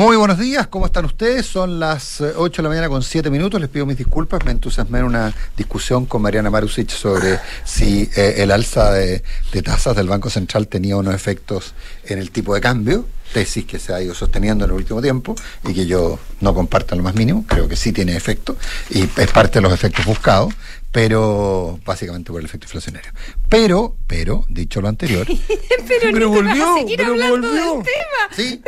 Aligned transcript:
Muy 0.00 0.16
buenos 0.16 0.38
días, 0.38 0.66
¿cómo 0.68 0.86
están 0.86 1.04
ustedes? 1.04 1.44
Son 1.44 1.78
las 1.78 2.22
8 2.22 2.40
eh, 2.42 2.56
de 2.56 2.62
la 2.62 2.68
mañana 2.70 2.88
con 2.88 3.02
7 3.02 3.28
minutos. 3.28 3.60
Les 3.60 3.68
pido 3.68 3.84
mis 3.84 3.98
disculpas, 3.98 4.42
me 4.46 4.50
entusiasmé 4.50 5.00
en 5.00 5.04
una 5.04 5.34
discusión 5.58 6.06
con 6.06 6.22
Mariana 6.22 6.48
Marusic 6.48 6.88
sobre 6.88 7.38
si 7.64 8.08
eh, 8.16 8.36
el 8.38 8.50
alza 8.50 8.92
de, 8.92 9.22
tasas 9.62 9.94
del 9.94 10.08
Banco 10.08 10.30
Central 10.30 10.68
tenía 10.68 10.96
unos 10.96 11.14
efectos 11.14 11.74
en 12.06 12.18
el 12.18 12.30
tipo 12.30 12.54
de 12.54 12.62
cambio, 12.62 13.04
tesis 13.34 13.66
que 13.66 13.78
se 13.78 13.92
ha 13.92 14.00
ido 14.00 14.14
sosteniendo 14.14 14.64
en 14.64 14.70
el 14.70 14.76
último 14.78 15.02
tiempo 15.02 15.34
y 15.68 15.74
que 15.74 15.84
yo 15.84 16.18
no 16.40 16.54
comparto 16.54 16.94
en 16.94 17.00
lo 17.00 17.04
más 17.04 17.14
mínimo, 17.14 17.44
creo 17.46 17.68
que 17.68 17.76
sí 17.76 17.92
tiene 17.92 18.16
efecto 18.16 18.56
y 18.88 19.02
es 19.02 19.30
parte 19.30 19.58
de 19.58 19.60
los 19.60 19.72
efectos 19.74 20.06
buscados 20.06 20.54
pero 20.92 21.78
básicamente 21.84 22.32
por 22.32 22.40
el 22.40 22.46
efecto 22.46 22.64
inflacionario. 22.66 23.12
Pero, 23.48 23.96
pero, 24.06 24.44
dicho 24.48 24.80
lo 24.80 24.88
anterior, 24.88 25.26
pero, 25.88 26.12
pero 26.12 26.28
volvió, 26.28 26.76
pero 26.96 27.14
volvió. 27.14 27.74
Del 27.76 27.84
tema. 27.84 28.34
Sí, 28.34 28.62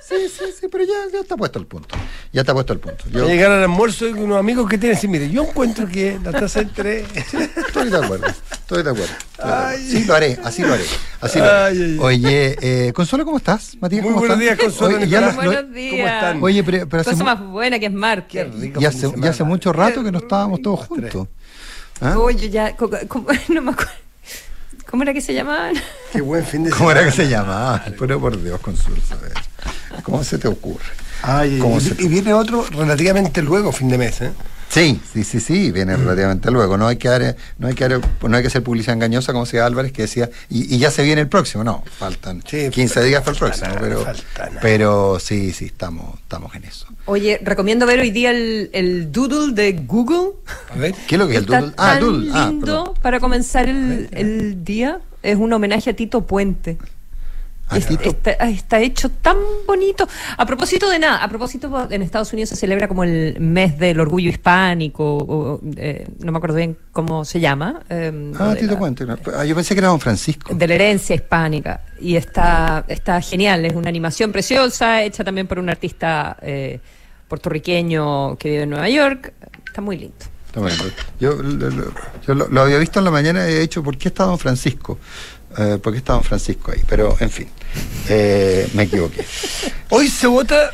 sí, 0.00 0.14
sí, 0.28 0.44
sí, 0.58 0.68
pero 0.70 0.84
ya, 0.84 0.94
ya 1.12 1.20
está 1.20 1.36
puesto 1.36 1.58
el 1.58 1.66
punto. 1.66 1.94
Ya 2.32 2.40
está 2.40 2.54
puesto 2.54 2.72
el 2.72 2.78
punto. 2.78 3.04
Yo... 3.10 3.26
Llegar 3.26 3.50
al 3.50 3.62
almuerzo 3.62 4.08
y 4.08 4.12
unos 4.12 4.38
amigos 4.38 4.68
que 4.68 4.78
tienen, 4.78 4.98
sí, 4.98 5.06
mire, 5.06 5.30
yo 5.30 5.42
encuentro 5.42 5.86
que 5.86 6.18
la 6.22 6.32
tasa 6.32 6.60
entre. 6.60 7.00
estoy 7.56 7.90
de 7.90 7.96
acuerdo, 7.96 8.26
estoy 8.26 8.82
de 8.82 8.90
acuerdo. 8.90 9.14
Sí, 9.78 10.04
lo 10.04 10.14
haré, 10.14 10.38
así 10.42 10.62
lo 10.62 10.72
haré. 10.72 10.84
Así 11.20 11.38
lo 11.38 11.44
haré. 11.44 11.98
Oye, 11.98 12.56
eh, 12.62 12.92
Consuelo, 12.94 13.26
¿cómo 13.26 13.36
estás? 13.36 13.76
Matías, 13.80 14.02
¿cómo 14.02 14.18
buenos 14.18 14.38
días, 14.38 14.58
Consuelo. 14.58 14.96
Oye, 14.96 15.08
ya 15.08 15.30
buenos 15.32 15.72
días. 15.72 15.90
¿Cómo 15.90 16.06
están? 16.06 16.42
Oye, 16.42 16.64
pero, 16.64 16.88
pero 16.88 17.00
hace 17.02 17.10
Cosa 17.10 17.24
más 17.24 17.46
buena 17.46 17.78
que 17.78 17.86
es 17.86 17.92
martes. 17.92 18.48
Ya 18.78 18.88
hace, 18.88 19.12
ya 19.18 19.30
hace 19.30 19.44
mucho 19.44 19.74
rato 19.74 20.02
que 20.02 20.10
no 20.10 20.18
estábamos 20.18 20.62
todos 20.62 20.86
juntos. 20.86 21.28
¿Ah? 22.00 22.18
Oye, 22.18 22.50
ya, 22.50 22.74
no 23.48 23.62
me 23.62 23.70
acuerdo. 23.72 23.92
¿Cómo 24.88 25.02
era 25.02 25.12
que 25.12 25.20
se 25.20 25.34
llamaban? 25.34 25.74
Qué 26.12 26.20
buen 26.20 26.44
fin 26.44 26.64
de 26.64 26.70
semana. 26.70 26.78
¿Cómo 26.78 26.90
era 26.90 27.04
que 27.04 27.12
se 27.12 27.28
llamaban? 27.28 27.94
Pero 27.98 28.20
por 28.20 28.40
Dios, 28.42 28.60
Consuelo, 28.60 29.00
¿cómo 30.02 30.22
se 30.22 30.38
te 30.38 30.48
ocurre? 30.48 30.84
Ay, 31.22 31.60
y, 31.60 32.04
y, 32.04 32.08
viene 32.08 32.34
otro 32.34 32.64
relativamente 32.70 33.42
luego, 33.42 33.72
fin 33.72 33.88
de 33.88 33.98
mes, 33.98 34.20
¿eh? 34.20 34.32
Sí, 34.68 35.00
sí, 35.12 35.24
sí, 35.24 35.40
sí, 35.40 35.70
viene 35.72 35.96
relativamente 35.96 36.50
luego. 36.50 36.76
No 36.76 36.86
hay 36.86 36.96
que 36.96 37.08
dar, 37.08 37.36
no 37.58 37.68
hay 37.68 37.74
que 37.74 37.88
no 37.88 38.36
hay 38.36 38.42
que 38.42 38.48
hacer 38.48 38.62
publicidad 38.62 38.94
engañosa, 38.94 39.32
como 39.32 39.44
decía 39.44 39.64
Álvarez, 39.64 39.92
que 39.92 40.02
decía, 40.02 40.28
y, 40.50 40.76
ya 40.78 40.90
se 40.90 41.02
viene 41.02 41.22
el 41.22 41.28
próximo. 41.28 41.64
No, 41.64 41.82
faltan 41.98 42.42
15 42.42 43.02
días 43.04 43.22
para 43.22 43.32
el 43.32 43.38
próximo, 43.38 43.74
pero, 43.80 44.04
pero 44.60 45.18
sí, 45.20 45.52
sí, 45.52 45.66
estamos, 45.66 46.18
estamos 46.20 46.54
en 46.54 46.64
eso. 46.64 46.86
Oye, 47.06 47.40
recomiendo 47.42 47.86
ver 47.86 48.00
hoy 48.00 48.10
día 48.10 48.30
el, 48.30 49.10
doodle 49.12 49.54
de 49.54 49.72
Google. 49.72 50.32
A 50.74 50.78
ver, 50.78 50.94
¿qué 51.06 51.14
es 51.14 51.18
lo 51.18 51.26
que 51.26 51.34
es 51.34 51.38
el 51.40 51.46
doodle? 51.46 51.72
Ah, 51.76 51.98
doodle. 51.98 52.30
Ah, 52.34 52.48
lindo 52.50 52.94
para 53.00 53.20
comenzar 53.20 53.68
el, 53.68 54.08
el 54.12 54.64
día. 54.64 55.00
Es 55.22 55.36
un 55.36 55.52
homenaje 55.52 55.90
a 55.90 55.96
Tito 55.96 56.26
Puente. 56.26 56.78
Está, 57.72 58.80
hecho 58.80 59.10
tan 59.10 59.36
bonito. 59.66 60.06
A 60.36 60.46
propósito 60.46 60.88
de 60.88 60.98
nada, 60.98 61.22
a 61.22 61.28
propósito, 61.28 61.88
en 61.90 62.02
Estados 62.02 62.32
Unidos 62.32 62.50
se 62.50 62.56
celebra 62.56 62.86
como 62.86 63.02
el 63.02 63.40
mes 63.40 63.78
del 63.78 63.98
orgullo 63.98 64.30
hispánico, 64.30 65.60
eh, 65.76 66.06
no 66.20 66.30
me 66.30 66.38
acuerdo 66.38 66.56
bien 66.56 66.76
cómo 66.92 67.24
se 67.24 67.40
llama. 67.40 67.82
Eh, 67.88 68.32
ah, 68.38 68.54
Tito 68.58 68.78
Puente. 68.78 69.04
Ah, 69.34 69.44
yo 69.44 69.54
pensé 69.54 69.74
que 69.74 69.80
era 69.80 69.88
Don 69.88 70.00
Francisco. 70.00 70.54
De 70.54 70.68
la 70.68 70.74
herencia 70.74 71.16
hispánica. 71.16 71.80
Y 72.00 72.14
está, 72.14 72.84
está 72.86 73.20
genial, 73.20 73.64
es 73.64 73.74
una 73.74 73.88
animación 73.88 74.30
preciosa, 74.30 75.02
hecha 75.02 75.24
también 75.24 75.46
por 75.48 75.58
un 75.58 75.68
artista 75.68 76.36
eh, 76.42 76.78
puertorriqueño 77.26 78.36
que 78.36 78.50
vive 78.50 78.62
en 78.62 78.70
Nueva 78.70 78.88
York. 78.88 79.32
Está 79.66 79.80
muy 79.80 79.98
lindo. 79.98 80.36
Yo, 81.20 81.34
lo, 82.34 82.60
había 82.62 82.78
visto 82.78 82.98
en 82.98 83.04
la 83.04 83.10
mañana 83.10 83.48
y 83.48 83.52
he 83.52 83.60
dicho, 83.60 83.82
¿por 83.82 83.98
qué 83.98 84.08
está 84.08 84.24
Don 84.24 84.38
Francisco? 84.38 84.98
Eh, 85.58 85.78
porque 85.82 85.98
está 85.98 86.14
don 86.14 86.22
Francisco 86.22 86.72
ahí, 86.72 86.82
pero 86.88 87.16
en 87.20 87.30
fin, 87.30 87.48
eh, 88.08 88.68
me 88.74 88.84
equivoqué. 88.84 89.24
Hoy 89.90 90.08
se 90.08 90.26
vota 90.26 90.70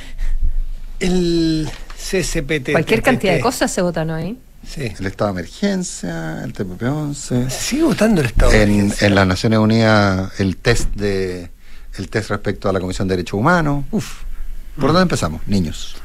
el 1.00 1.68
CSPT. 1.96 2.72
Cualquier 2.72 3.02
cantidad 3.02 3.34
de 3.34 3.40
cosas 3.40 3.70
se 3.70 3.82
votan 3.82 4.10
hoy. 4.10 4.38
Sí. 4.66 4.92
El 4.98 5.06
estado 5.06 5.32
de 5.32 5.40
emergencia, 5.40 6.42
el 6.44 6.52
TPP-11. 6.52 7.50
sigue 7.50 7.82
votando 7.82 8.20
el 8.20 8.28
estado 8.28 8.52
de 8.52 8.62
emergencia. 8.62 9.06
En 9.06 9.14
las 9.14 9.26
Naciones 9.26 9.58
Unidas, 9.58 10.40
el 10.40 10.56
test 10.56 10.88
de 10.94 11.50
el 11.94 12.08
test 12.08 12.30
respecto 12.30 12.68
a 12.68 12.72
la 12.72 12.80
Comisión 12.80 13.08
de 13.08 13.16
Derechos 13.16 13.38
Humanos. 13.38 13.84
Uf. 13.90 14.22
¿Por 14.76 14.86
dónde 14.86 15.02
empezamos? 15.02 15.42
Niños. 15.46 15.96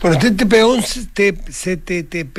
Bueno, 0.00 0.18
TTP-11, 0.18 1.08
CTTP, 1.46 2.38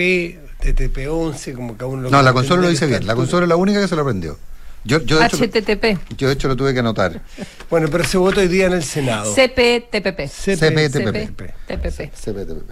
TTP-11, 0.61 1.55
como 1.55 1.77
que 1.77 1.85
uno 1.85 2.03
lo 2.03 2.09
No, 2.09 2.21
la 2.21 2.33
consola 2.33 2.63
lo 2.63 2.69
dice 2.69 2.85
bien. 2.85 3.07
La 3.07 3.15
consola 3.15 3.43
es 3.43 3.49
la 3.49 3.55
única 3.55 3.81
que 3.81 3.87
se 3.87 3.95
lo 3.95 4.01
aprendió. 4.01 4.37
Yo, 4.85 5.01
yo 5.03 5.19
de 5.19 5.25
HTTP. 5.25 5.83
Hecho, 5.83 5.99
yo 6.17 6.27
de 6.27 6.33
hecho 6.33 6.47
lo 6.47 6.55
tuve 6.55 6.73
que 6.73 6.79
anotar. 6.79 7.21
Bueno, 7.69 7.87
pero 7.89 8.03
se 8.03 8.17
vota 8.17 8.41
hoy 8.41 8.47
día 8.47 8.65
en 8.65 8.73
el 8.73 8.83
Senado. 8.83 9.33
CPTPP. 9.33 10.27
CPTPP. 10.27 11.41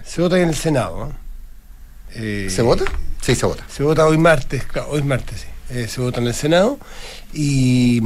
Se 0.04 0.20
vota 0.20 0.38
en 0.38 0.48
el 0.48 0.54
Senado. 0.54 1.12
Eh, 2.14 2.48
¿Se 2.50 2.62
vota? 2.62 2.84
Sí, 3.22 3.34
se 3.34 3.46
vota. 3.46 3.64
Se 3.68 3.82
vota 3.82 4.06
hoy 4.06 4.18
martes, 4.18 4.64
claro, 4.64 4.90
hoy 4.90 5.02
martes, 5.02 5.40
sí. 5.40 5.46
Eh, 5.70 5.88
se 5.88 6.00
vota 6.02 6.20
en 6.20 6.26
el 6.26 6.34
Senado 6.34 6.78
y, 7.32 8.02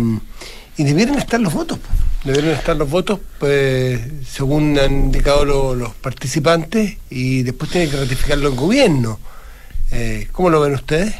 y 0.76 0.84
debieron 0.84 1.18
estar 1.18 1.40
los 1.40 1.52
votos. 1.52 1.80
Debieron 2.22 2.50
estar 2.50 2.76
los 2.76 2.88
votos, 2.88 3.18
pues, 3.38 4.00
según 4.28 4.78
han 4.78 4.92
indicado 4.92 5.44
los 5.74 5.94
participantes, 5.94 6.96
y 7.10 7.42
después 7.42 7.70
tiene 7.70 7.88
que 7.88 7.96
ratificarlo 7.96 8.48
el 8.48 8.54
gobierno. 8.54 9.18
Eh, 9.90 10.28
¿Cómo 10.32 10.50
lo 10.50 10.60
ven 10.60 10.74
ustedes? 10.74 11.14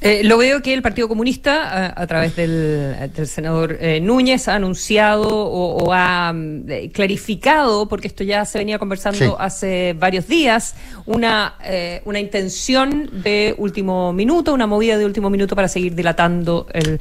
Eh, 0.00 0.22
lo 0.22 0.38
veo 0.38 0.62
que 0.62 0.72
el 0.72 0.80
Partido 0.80 1.08
Comunista, 1.08 1.92
a, 2.00 2.06
través 2.06 2.36
del, 2.36 3.10
senador 3.26 3.78
eh, 3.80 4.00
Núñez, 4.00 4.46
ha 4.46 4.54
anunciado 4.54 5.28
o, 5.28 5.92
ha 5.92 6.32
eh, 6.68 6.90
clarificado, 6.92 7.88
porque 7.88 8.06
esto 8.06 8.22
ya 8.22 8.44
se 8.44 8.58
venía 8.58 8.78
conversando 8.78 9.40
hace 9.40 9.96
varios 9.98 10.28
días, 10.28 10.76
una, 11.04 11.54
una 12.04 12.20
intención 12.20 13.10
de 13.24 13.56
último 13.58 14.12
minuto, 14.12 14.54
una 14.54 14.68
movida 14.68 14.98
de 14.98 15.04
último 15.04 15.30
minuto 15.30 15.56
para 15.56 15.66
seguir 15.66 15.96
dilatando 15.96 16.68
el 16.72 17.00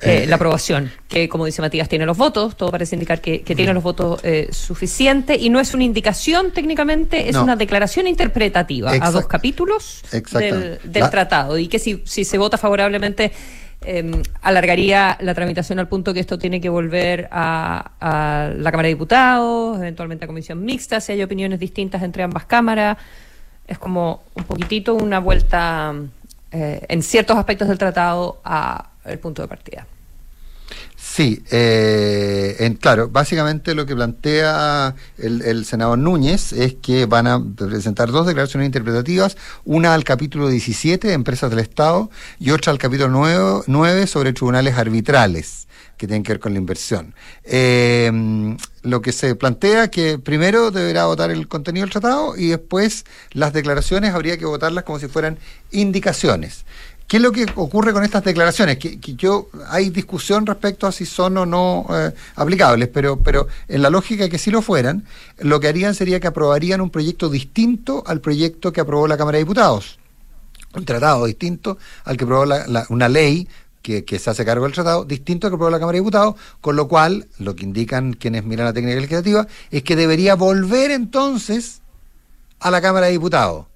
eh, 0.00 0.26
la 0.26 0.36
aprobación, 0.36 0.90
que 1.08 1.28
como 1.28 1.44
dice 1.44 1.60
Matías 1.60 1.88
tiene 1.88 2.06
los 2.06 2.16
votos, 2.16 2.56
todo 2.56 2.70
parece 2.70 2.96
indicar 2.96 3.20
que, 3.20 3.40
tiene 3.40 3.74
los 3.74 3.82
votos 3.82 4.20
eh, 4.24 4.48
suficientes 4.50 5.40
y 5.40 5.50
no 5.50 5.60
es 5.60 5.74
una 5.74 5.84
indicación 5.84 6.50
técnicamente, 6.50 7.28
es 7.28 7.36
una 7.36 7.56
declaración 7.56 8.06
interpretativa 8.06 8.92
a 8.92 9.10
dos 9.10 9.26
capítulos 9.26 10.02
del, 10.32 11.10
tratado. 11.10 11.58
Y 11.58 11.68
que 11.68 11.78
si, 11.78 12.02
si 12.04 12.24
se 12.24 12.38
vota 12.38 12.56
favorablemente 12.56 13.32
em, 13.82 14.22
alargaría 14.40 15.18
la 15.20 15.34
tramitación 15.34 15.78
al 15.78 15.88
punto 15.88 16.14
que 16.14 16.20
esto 16.20 16.38
tiene 16.38 16.60
que 16.60 16.68
volver 16.68 17.28
a, 17.30 18.52
la 18.56 18.70
Cámara 18.70 18.86
de 18.86 18.94
Diputados, 18.94 19.78
eventualmente 19.78 20.24
a 20.24 20.28
comisión 20.28 20.64
mixta, 20.64 21.00
si 21.00 21.12
hay 21.12 21.22
opiniones 21.22 21.60
distintas 21.60 22.02
entre 22.02 22.22
ambas 22.22 22.46
cámaras. 22.46 22.96
Es 23.68 23.78
como 23.78 24.22
un 24.34 24.44
poquitito 24.44 24.94
una 24.94 25.20
vuelta 25.20 25.94
eh, 26.50 26.84
en 26.88 27.02
ciertos 27.02 27.36
aspectos 27.36 27.68
del 27.68 27.78
tratado 27.78 28.40
a 28.44 28.91
el 29.04 29.18
punto 29.18 29.42
de 29.42 29.48
partida. 29.48 29.86
Sí, 30.96 31.42
eh, 31.50 32.76
claro, 32.80 33.08
básicamente 33.08 33.74
lo 33.74 33.84
que 33.84 33.94
plantea 33.94 34.94
el, 35.18 35.64
senador 35.66 35.98
Núñez 35.98 36.52
es 36.52 36.74
que 36.74 37.06
van 37.06 37.26
a 37.26 37.42
presentar 37.44 38.10
dos 38.10 38.26
declaraciones 38.26 38.66
interpretativas, 38.66 39.36
una 39.64 39.94
al 39.94 40.04
capítulo 40.04 40.48
17 40.48 41.08
de 41.08 41.12
Empresas 41.12 41.50
del 41.50 41.58
Estado 41.58 42.08
y 42.38 42.50
otra 42.52 42.72
al 42.72 42.78
capítulo 42.78 43.64
9, 43.66 44.06
sobre 44.06 44.32
tribunales 44.32 44.78
arbitrales 44.78 45.66
que 45.98 46.06
tienen 46.06 46.22
que 46.22 46.32
ver 46.32 46.40
con 46.40 46.54
la 46.54 46.58
inversión. 46.58 47.14
Eh, 47.44 48.56
lo 48.82 49.02
que 49.02 49.12
se 49.12 49.34
plantea 49.34 49.88
que 49.88 50.18
primero 50.18 50.70
deberá 50.70 51.06
votar 51.06 51.30
el 51.30 51.46
contenido 51.46 51.84
del 51.84 51.92
tratado 51.92 52.36
y 52.36 52.48
después 52.48 53.04
las 53.32 53.52
declaraciones 53.52 54.14
habría 54.14 54.38
que 54.38 54.46
votarlas 54.46 54.84
como 54.84 54.98
si 54.98 55.08
fueran 55.08 55.38
indicaciones. 55.70 56.64
¿Qué 57.12 57.18
es 57.18 57.22
lo 57.22 57.30
que 57.30 57.44
ocurre 57.56 57.92
con 57.92 58.04
estas 58.04 58.24
declaraciones? 58.24 58.78
Que, 58.78 58.98
yo 59.16 59.50
hay 59.68 59.90
discusión 59.90 60.46
respecto 60.46 60.86
a 60.86 60.92
si 60.92 61.04
son 61.04 61.36
o 61.36 61.44
no 61.44 61.84
eh, 61.90 62.10
aplicables, 62.36 62.88
pero, 62.88 63.18
pero 63.18 63.48
en 63.68 63.82
la 63.82 63.90
lógica 63.90 64.24
de 64.24 64.30
que 64.30 64.38
si 64.38 64.50
lo 64.50 64.62
fueran, 64.62 65.04
lo 65.40 65.60
que 65.60 65.68
harían 65.68 65.94
sería 65.94 66.20
que 66.20 66.28
aprobarían 66.28 66.80
un 66.80 66.88
proyecto 66.88 67.28
distinto 67.28 68.02
al 68.06 68.22
proyecto 68.22 68.72
que 68.72 68.80
aprobó 68.80 69.06
la 69.08 69.18
Cámara 69.18 69.36
de 69.36 69.44
Diputados. 69.44 69.98
Un 70.74 70.86
tratado 70.86 71.26
distinto 71.26 71.76
al 72.04 72.16
que 72.16 72.24
aprobó 72.24 72.46
una 72.88 73.10
ley 73.10 73.46
que, 73.82 74.18
se 74.18 74.30
hace 74.30 74.46
cargo 74.46 74.64
del 74.64 74.72
tratado, 74.72 75.04
distinto 75.04 75.46
al 75.46 75.50
que 75.50 75.56
aprobó 75.56 75.70
la 75.70 75.80
Cámara 75.80 75.96
de 75.96 76.00
Diputados, 76.00 76.36
con 76.62 76.76
lo 76.76 76.88
cual, 76.88 77.28
lo 77.38 77.54
que 77.54 77.64
indican 77.64 78.14
quienes 78.14 78.44
miran 78.44 78.64
la 78.64 78.72
técnica 78.72 78.94
legislativa, 78.94 79.46
es 79.70 79.82
que 79.82 79.96
debería 79.96 80.34
volver 80.34 80.90
entonces 80.90 81.82
a 82.58 82.70
la 82.70 82.80
Cámara 82.80 83.08
de 83.08 83.12
Diputados 83.12 83.66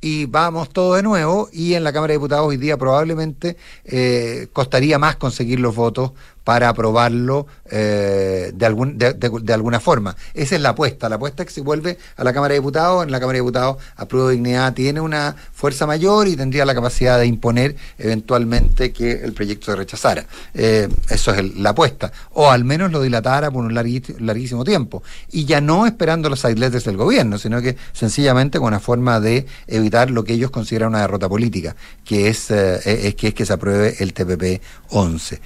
y 0.00 0.26
vamos 0.26 0.70
todo 0.70 0.94
de 0.94 1.02
nuevo 1.02 1.48
y 1.52 1.74
en 1.74 1.84
la 1.84 1.92
Cámara 1.92 2.12
de 2.12 2.18
Diputados 2.18 2.46
hoy 2.46 2.56
día 2.56 2.76
probablemente 2.76 3.56
eh, 3.84 4.48
costaría 4.52 4.98
más 4.98 5.16
conseguir 5.16 5.60
los 5.60 5.74
votos 5.74 6.12
para 6.48 6.70
aprobarlo 6.70 7.46
eh, 7.70 8.52
de, 8.54 8.64
algún, 8.64 8.96
de, 8.96 9.52
alguna 9.52 9.80
forma. 9.80 10.16
Esa 10.32 10.56
es 10.56 10.62
la 10.62 10.70
apuesta. 10.70 11.10
La 11.10 11.16
apuesta 11.16 11.42
es 11.42 11.48
que 11.48 11.54
se 11.56 11.60
vuelve 11.60 11.98
a 12.16 12.24
la 12.24 12.32
Cámara 12.32 12.54
de 12.54 12.60
Diputados. 12.60 13.04
En 13.04 13.10
la 13.10 13.20
Cámara 13.20 13.34
de 13.36 13.42
Diputados, 13.42 13.76
Apruebo 13.96 14.30
Dignidad 14.30 14.72
tiene 14.72 15.02
una 15.02 15.36
fuerza 15.52 15.86
mayor 15.86 16.26
y 16.26 16.36
tendría 16.36 16.64
la 16.64 16.74
capacidad 16.74 17.18
de 17.18 17.26
imponer 17.26 17.76
eventualmente 17.98 18.92
que 18.92 19.12
el 19.12 19.34
proyecto 19.34 19.66
se 19.66 19.76
rechazara. 19.76 20.24
Eh, 20.54 20.88
eso 21.10 21.34
es 21.34 21.54
la 21.56 21.68
apuesta. 21.68 22.10
O 22.32 22.50
al 22.50 22.64
menos 22.64 22.92
lo 22.92 23.02
dilatara 23.02 23.50
por 23.50 23.62
un 23.62 23.74
larguísimo, 23.74 24.64
tiempo. 24.64 25.02
Y 25.30 25.44
ya 25.44 25.60
no 25.60 25.84
esperando 25.84 26.30
los 26.30 26.40
side 26.40 26.54
letters 26.54 26.84
del 26.84 26.96
gobierno, 26.96 27.36
sino 27.36 27.60
que 27.60 27.76
sencillamente 27.92 28.58
con 28.58 28.68
una 28.68 28.80
forma 28.80 29.20
de 29.20 29.44
evitar 29.66 30.10
lo 30.10 30.24
que 30.24 30.32
ellos 30.32 30.50
consideran 30.50 30.88
una 30.88 31.02
derrota 31.02 31.28
política, 31.28 31.76
que 32.06 32.28
es, 32.28 32.50
eh, 32.50 33.06
es, 33.06 33.14
que, 33.16 33.28
es 33.28 33.34
que 33.34 33.44
se 33.44 33.52
apruebe 33.52 33.96
el 33.98 34.14
TPP 34.14 34.62
11. 34.88 35.42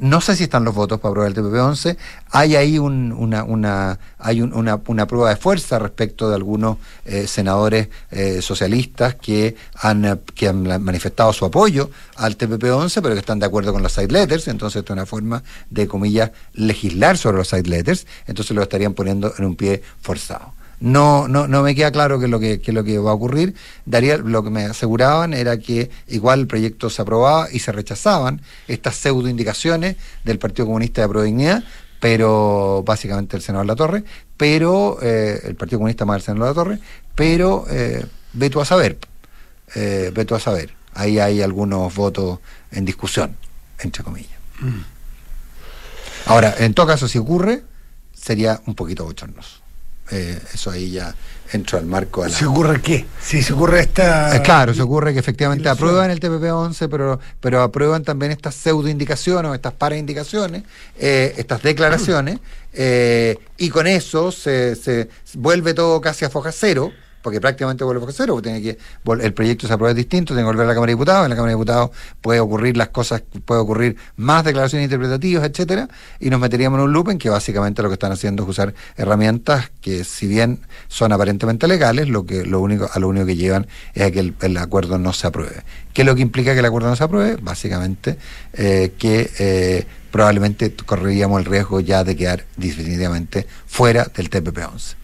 no 0.00 0.21
sé 0.22 0.36
si 0.36 0.44
están 0.44 0.64
los 0.64 0.74
votos 0.74 1.00
para 1.00 1.10
aprobar 1.10 1.28
el 1.28 1.34
TPP 1.34 1.54
11. 1.54 1.96
Hay 2.30 2.56
ahí 2.56 2.78
una, 2.78 3.44
una, 3.44 3.98
hay 4.18 4.40
una, 4.40 4.80
una, 4.86 5.06
prueba 5.06 5.28
de 5.28 5.36
fuerza 5.36 5.78
respecto 5.78 6.28
de 6.28 6.36
algunos 6.36 6.78
eh, 7.04 7.26
senadores 7.26 7.88
eh, 8.10 8.40
socialistas 8.40 9.16
que 9.16 9.56
han, 9.74 10.20
que 10.34 10.48
han 10.48 10.62
manifestado 10.82 11.32
su 11.32 11.44
apoyo 11.44 11.90
al 12.16 12.36
TPP 12.36 12.64
11, 12.64 13.02
pero 13.02 13.14
que 13.14 13.20
están 13.20 13.38
de 13.38 13.46
acuerdo 13.46 13.72
con 13.72 13.82
los 13.82 13.92
side 13.92 14.08
letters. 14.08 14.48
Entonces, 14.48 14.80
esto 14.80 14.92
es 14.92 14.96
una 14.96 15.06
forma 15.06 15.42
de, 15.68 15.86
comillas, 15.86 16.30
legislar 16.54 17.18
sobre 17.18 17.38
los 17.38 17.48
side 17.48 17.68
letters. 17.68 18.06
Entonces, 18.26 18.56
lo 18.56 18.62
estarían 18.62 18.94
poniendo 18.94 19.34
en 19.36 19.44
un 19.44 19.56
pie 19.56 19.82
forzado. 20.00 20.54
No, 20.82 21.28
no, 21.28 21.46
no 21.46 21.62
me 21.62 21.76
queda 21.76 21.92
claro 21.92 22.18
qué 22.18 22.24
es 22.24 22.30
lo 22.30 22.40
que, 22.40 22.60
lo 22.66 22.82
que 22.82 22.98
va 22.98 23.12
a 23.12 23.14
ocurrir. 23.14 23.54
Daría, 23.86 24.16
lo 24.16 24.42
que 24.42 24.50
me 24.50 24.64
aseguraban 24.64 25.32
era 25.32 25.56
que 25.58 25.92
igual 26.08 26.40
el 26.40 26.46
proyecto 26.48 26.90
se 26.90 27.02
aprobaba 27.02 27.46
y 27.52 27.60
se 27.60 27.70
rechazaban 27.70 28.42
estas 28.66 28.96
pseudo 28.96 29.28
indicaciones 29.28 29.94
del 30.24 30.40
Partido 30.40 30.66
Comunista 30.66 31.02
de 31.02 31.08
Prodignidad, 31.08 31.62
pero 32.00 32.82
básicamente 32.84 33.36
el 33.36 33.42
senador 33.42 33.66
La 33.66 33.76
Torre, 33.76 34.02
pero 34.36 34.98
eh, 35.00 35.40
el 35.44 35.54
Partido 35.54 35.78
Comunista 35.78 36.04
más 36.04 36.16
el 36.16 36.22
senador 36.22 36.48
La 36.48 36.54
Torre, 36.54 36.78
pero 37.14 37.64
eh, 37.70 38.04
ve 38.32 38.50
tú 38.50 38.60
a 38.60 38.64
saber, 38.64 38.98
eh, 39.76 40.10
ve 40.12 40.24
tú 40.24 40.34
a 40.34 40.40
saber. 40.40 40.74
Ahí 40.94 41.20
hay 41.20 41.42
algunos 41.42 41.94
votos 41.94 42.40
en 42.72 42.84
discusión, 42.84 43.36
entre 43.78 44.02
comillas. 44.02 44.32
Mm. 44.58 44.80
Ahora, 46.26 46.56
en 46.58 46.74
todo 46.74 46.88
caso, 46.88 47.06
si 47.06 47.18
ocurre, 47.18 47.62
sería 48.12 48.60
un 48.66 48.74
poquito 48.74 49.04
bochornoso. 49.04 49.61
Eh, 50.12 50.38
eso 50.52 50.70
ahí 50.70 50.90
ya 50.90 51.14
entra 51.52 51.78
al 51.78 51.86
marco. 51.86 52.28
¿Se 52.28 52.44
ocurre 52.44 52.82
qué? 52.82 53.06
Si 53.18 53.42
se 53.42 53.54
ocurre 53.54 53.80
esta. 53.80 54.36
Eh, 54.36 54.42
claro, 54.42 54.74
se 54.74 54.82
ocurre 54.82 55.14
que 55.14 55.20
efectivamente 55.20 55.70
aprueban 55.70 56.10
el 56.10 56.20
TPP-11, 56.20 56.88
pero, 56.90 57.18
pero 57.40 57.62
aprueban 57.62 58.02
también 58.04 58.30
estas 58.30 58.54
pseudoindicaciones, 58.56 59.54
estas 59.54 59.72
paraindicaciones, 59.72 60.64
eh, 60.98 61.34
estas 61.38 61.62
declaraciones, 61.62 62.40
y 63.56 63.70
con 63.70 63.86
eso 63.86 64.32
se, 64.32 64.76
se 64.76 65.08
vuelve 65.34 65.72
todo 65.72 66.00
casi 66.02 66.26
a 66.26 66.30
foja 66.30 66.52
cero 66.52 66.92
porque 67.22 67.40
prácticamente 67.40 67.84
vuelve 67.84 68.04
a 68.04 68.12
cero, 68.12 68.40
tiene 68.42 68.60
que 68.60 68.78
el 69.20 69.32
proyecto 69.34 69.66
se 69.66 69.72
aprueba 69.72 69.94
distinto, 69.94 70.34
tiene 70.34 70.42
que 70.42 70.46
volver 70.46 70.64
a 70.64 70.68
la 70.68 70.74
Cámara 70.74 70.90
de 70.90 70.94
Diputados, 70.94 71.24
en 71.24 71.30
la 71.30 71.36
Cámara 71.36 71.50
de 71.50 71.56
Diputados 71.56 71.90
puede 72.20 72.40
ocurrir 72.40 72.76
las 72.76 72.88
cosas, 72.88 73.22
puede 73.44 73.60
ocurrir 73.60 73.96
más 74.16 74.44
declaraciones 74.44 74.86
interpretativas, 74.86 75.48
etcétera, 75.48 75.88
y 76.20 76.30
nos 76.30 76.40
meteríamos 76.40 76.78
en 76.78 76.84
un 76.84 76.92
loop 76.92 77.10
en 77.10 77.18
que 77.18 77.30
básicamente 77.30 77.82
lo 77.82 77.88
que 77.88 77.94
están 77.94 78.12
haciendo 78.12 78.42
es 78.42 78.48
usar 78.48 78.74
herramientas 78.96 79.70
que 79.80 80.04
si 80.04 80.26
bien 80.26 80.60
son 80.88 81.12
aparentemente 81.12 81.68
legales, 81.68 82.08
lo 82.08 82.26
que 82.26 82.44
lo 82.44 82.60
único 82.60 82.88
a 82.92 82.98
lo 82.98 83.08
único 83.08 83.26
que 83.26 83.36
llevan 83.36 83.66
es 83.94 84.02
a 84.02 84.10
que 84.10 84.20
el, 84.20 84.56
acuerdo 84.56 84.98
no 84.98 85.12
se 85.12 85.26
apruebe. 85.26 85.62
¿Qué 85.92 86.02
es 86.02 86.06
lo 86.06 86.14
que 86.14 86.22
implica 86.22 86.52
que 86.52 86.60
el 86.60 86.64
acuerdo 86.64 86.88
no 86.88 86.96
se 86.96 87.04
apruebe? 87.04 87.36
Básicamente 87.40 88.18
eh, 88.54 88.92
que 88.98 89.30
eh, 89.38 89.86
probablemente 90.10 90.74
correríamos 90.74 91.40
el 91.40 91.46
riesgo 91.46 91.80
ya 91.80 92.04
de 92.04 92.16
quedar 92.16 92.44
definitivamente 92.56 93.46
fuera 93.66 94.04
del 94.14 94.30
TPP-11. 94.30 94.94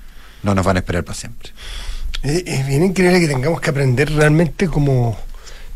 No 0.42 0.54
nos 0.54 0.64
van 0.64 0.76
a 0.76 0.80
esperar 0.80 1.04
para 1.04 1.18
siempre. 1.18 1.50
Es, 2.22 2.66
bien 2.66 2.82
increíble 2.82 3.20
que 3.20 3.28
tengamos 3.28 3.60
que 3.60 3.70
aprender 3.70 4.12
realmente 4.12 4.66
como 4.66 5.16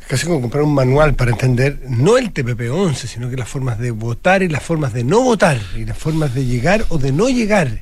casi 0.08 0.26
como 0.26 0.40
comprar 0.40 0.64
un 0.64 0.74
manual 0.74 1.14
para 1.14 1.30
entender 1.30 1.78
no 1.88 2.18
el 2.18 2.34
TPP-11, 2.34 2.94
sino 2.94 3.30
que 3.30 3.36
las 3.36 3.48
formas 3.48 3.78
de 3.78 3.92
votar 3.92 4.42
y 4.42 4.48
las 4.48 4.62
formas 4.62 4.92
de 4.92 5.04
no 5.04 5.22
votar 5.22 5.58
y 5.76 5.84
las 5.84 5.96
formas 5.96 6.34
de 6.34 6.44
llegar 6.44 6.84
o 6.88 6.98
de 6.98 7.12
no 7.12 7.28
llegar. 7.28 7.80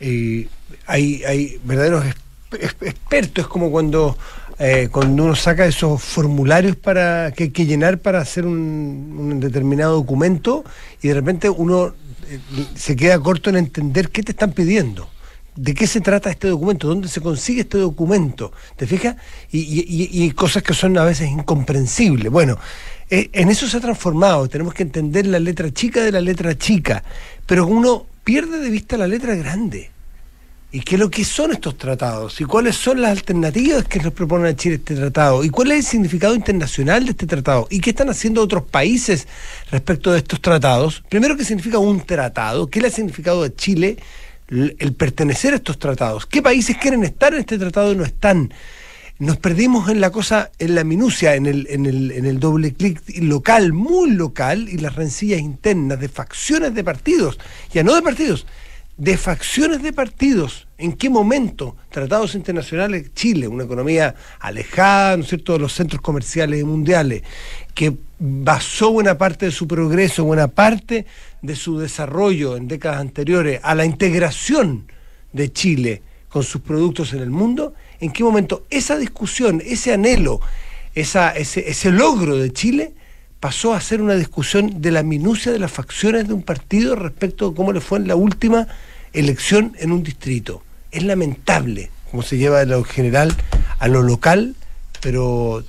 Eh, 0.00 0.48
hay, 0.86 1.22
hay 1.24 1.60
verdaderos 1.64 2.04
expertos, 2.50 3.44
es 3.44 3.48
como 3.48 3.70
cuando, 3.70 4.16
eh, 4.58 4.88
cuando 4.90 5.24
uno 5.24 5.36
saca 5.36 5.66
esos 5.66 6.02
formularios 6.02 6.76
para 6.76 7.30
que 7.32 7.44
hay 7.44 7.50
que 7.50 7.66
llenar 7.66 7.98
para 7.98 8.20
hacer 8.20 8.46
un, 8.46 9.38
determinado 9.38 9.94
documento 9.96 10.64
y 11.02 11.08
de 11.08 11.14
repente 11.14 11.50
uno 11.50 11.94
eh, 12.28 12.38
se 12.74 12.96
queda 12.96 13.18
corto 13.20 13.50
en 13.50 13.56
entender 13.56 14.08
qué 14.08 14.22
te 14.22 14.32
están 14.32 14.52
pidiendo 14.52 15.08
de 15.54 15.74
qué 15.74 15.86
se 15.86 16.00
trata 16.00 16.30
este 16.30 16.48
documento, 16.48 16.88
dónde 16.88 17.08
se 17.08 17.20
consigue 17.20 17.62
este 17.62 17.78
documento, 17.78 18.52
¿te 18.76 18.86
fijas? 18.86 19.16
Y, 19.50 20.30
cosas 20.32 20.62
que 20.62 20.74
son 20.74 20.96
a 20.96 21.04
veces 21.04 21.28
incomprensibles. 21.28 22.30
Bueno, 22.32 22.58
eh, 23.10 23.28
en 23.32 23.50
eso 23.50 23.68
se 23.68 23.76
ha 23.76 23.80
transformado, 23.80 24.48
tenemos 24.48 24.72
que 24.74 24.82
entender 24.82 25.26
la 25.26 25.38
letra 25.38 25.70
chica 25.70 26.02
de 26.02 26.12
la 26.12 26.20
letra 26.20 26.56
chica, 26.56 27.02
pero 27.46 27.66
uno 27.66 28.06
pierde 28.24 28.58
de 28.58 28.70
vista 28.70 28.96
la 28.96 29.06
letra 29.06 29.34
grande. 29.34 29.90
¿Y 30.74 30.80
qué 30.80 30.94
es 30.94 31.00
lo 31.00 31.10
que 31.10 31.22
son 31.22 31.52
estos 31.52 31.76
tratados? 31.76 32.40
¿Y 32.40 32.44
cuáles 32.44 32.76
son 32.76 33.02
las 33.02 33.10
alternativas 33.10 33.84
que 33.84 34.00
nos 34.00 34.14
propone 34.14 34.48
a 34.48 34.56
Chile 34.56 34.76
este 34.76 34.94
tratado? 34.94 35.44
¿Y 35.44 35.50
cuál 35.50 35.70
es 35.72 35.78
el 35.78 35.84
significado 35.84 36.34
internacional 36.34 37.04
de 37.04 37.10
este 37.10 37.26
tratado? 37.26 37.66
¿Y 37.68 37.80
qué 37.80 37.90
están 37.90 38.08
haciendo 38.08 38.40
otros 38.40 38.62
países 38.62 39.28
respecto 39.70 40.12
de 40.12 40.20
estos 40.20 40.40
tratados? 40.40 41.02
Primero, 41.10 41.36
¿qué 41.36 41.44
significa 41.44 41.78
un 41.78 42.00
tratado? 42.00 42.70
¿Qué 42.70 42.80
le 42.80 42.86
ha 42.86 42.90
significado 42.90 43.42
a 43.42 43.54
Chile? 43.54 43.98
El 44.48 44.94
pertenecer 44.94 45.52
a 45.52 45.56
estos 45.56 45.78
tratados. 45.78 46.26
¿Qué 46.26 46.42
países 46.42 46.76
quieren 46.76 47.04
estar 47.04 47.32
en 47.32 47.40
este 47.40 47.58
tratado 47.58 47.92
y 47.92 47.96
no 47.96 48.04
están? 48.04 48.52
Nos 49.18 49.36
perdimos 49.36 49.88
en 49.88 50.00
la 50.00 50.10
cosa, 50.10 50.50
en 50.58 50.74
la 50.74 50.84
minucia, 50.84 51.36
en 51.36 51.46
el, 51.46 51.66
en 51.70 51.86
el, 51.86 52.10
en 52.10 52.24
el 52.26 52.40
doble 52.40 52.74
clic 52.74 53.00
local, 53.20 53.72
muy 53.72 54.10
local, 54.10 54.68
y 54.68 54.78
las 54.78 54.96
rencillas 54.96 55.40
internas 55.40 56.00
de 56.00 56.08
facciones 56.08 56.74
de 56.74 56.82
partidos, 56.82 57.38
ya 57.72 57.84
no 57.84 57.94
de 57.94 58.02
partidos, 58.02 58.46
de 58.96 59.16
facciones 59.16 59.82
de 59.82 59.92
partidos. 59.92 60.66
¿En 60.76 60.94
qué 60.94 61.08
momento? 61.08 61.76
Tratados 61.90 62.34
internacionales, 62.34 63.14
Chile, 63.14 63.46
una 63.46 63.64
economía 63.64 64.14
alejada, 64.40 65.16
¿no 65.16 65.22
es 65.22 65.28
cierto?, 65.28 65.52
de 65.52 65.60
los 65.60 65.72
centros 65.72 66.02
comerciales 66.02 66.64
mundiales, 66.64 67.22
que 67.74 67.96
basó 68.18 68.92
buena 68.92 69.16
parte 69.16 69.46
de 69.46 69.52
su 69.52 69.68
progreso, 69.68 70.24
buena 70.24 70.48
parte 70.48 71.06
de 71.42 71.56
su 71.56 71.78
desarrollo 71.78 72.56
en 72.56 72.68
décadas 72.68 73.00
anteriores 73.00 73.60
a 73.62 73.74
la 73.74 73.84
integración 73.84 74.86
de 75.32 75.52
Chile 75.52 76.02
con 76.28 76.44
sus 76.44 76.62
productos 76.62 77.12
en 77.12 77.20
el 77.20 77.30
mundo, 77.30 77.74
¿en 78.00 78.12
qué 78.12 78.24
momento 78.24 78.64
esa 78.70 78.96
discusión, 78.96 79.62
ese 79.64 79.92
anhelo, 79.92 80.40
esa, 80.94 81.30
ese, 81.30 81.68
ese 81.68 81.90
logro 81.90 82.36
de 82.36 82.52
Chile 82.52 82.92
pasó 83.40 83.74
a 83.74 83.80
ser 83.80 84.00
una 84.00 84.14
discusión 84.14 84.80
de 84.80 84.92
la 84.92 85.02
minucia 85.02 85.52
de 85.52 85.58
las 85.58 85.72
facciones 85.72 86.28
de 86.28 86.34
un 86.34 86.42
partido 86.42 86.94
respecto 86.94 87.48
a 87.48 87.54
cómo 87.54 87.72
le 87.72 87.80
fue 87.80 87.98
en 87.98 88.08
la 88.08 88.16
última 88.16 88.68
elección 89.12 89.74
en 89.78 89.92
un 89.92 90.02
distrito? 90.02 90.62
Es 90.90 91.02
lamentable 91.02 91.90
cómo 92.10 92.22
se 92.22 92.38
lleva 92.38 92.60
de 92.60 92.66
lo 92.66 92.84
general 92.84 93.34
a 93.78 93.88
lo 93.88 94.02
local, 94.02 94.54
pero 95.00 95.64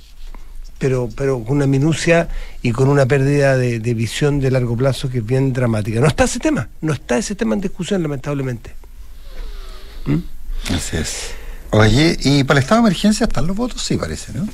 pero, 0.78 1.08
pero 1.16 1.42
con 1.44 1.56
una 1.56 1.66
minucia 1.66 2.28
y 2.62 2.72
con 2.72 2.88
una 2.88 3.06
pérdida 3.06 3.56
de, 3.56 3.94
visión 3.94 4.40
de 4.40 4.50
largo 4.50 4.76
plazo 4.76 5.08
que 5.08 5.18
es 5.18 5.26
bien 5.26 5.52
dramática. 5.52 6.00
No 6.00 6.06
está 6.06 6.24
ese 6.24 6.40
tema, 6.40 6.68
no 6.80 6.92
está 6.92 7.18
ese 7.18 7.34
tema 7.34 7.54
en 7.54 7.60
discusión, 7.60 8.02
lamentablemente. 8.02 8.74
¿Mm? 10.06 10.74
Así 10.74 10.96
es. 10.96 11.34
Oye, 11.76 12.16
¿y 12.22 12.44
para 12.44 12.60
el 12.60 12.62
estado 12.62 12.82
de 12.82 12.88
emergencia 12.88 13.24
están 13.24 13.48
los 13.48 13.56
votos? 13.56 13.82
Sí, 13.82 13.96
parece, 13.96 14.32
¿no? 14.32 14.46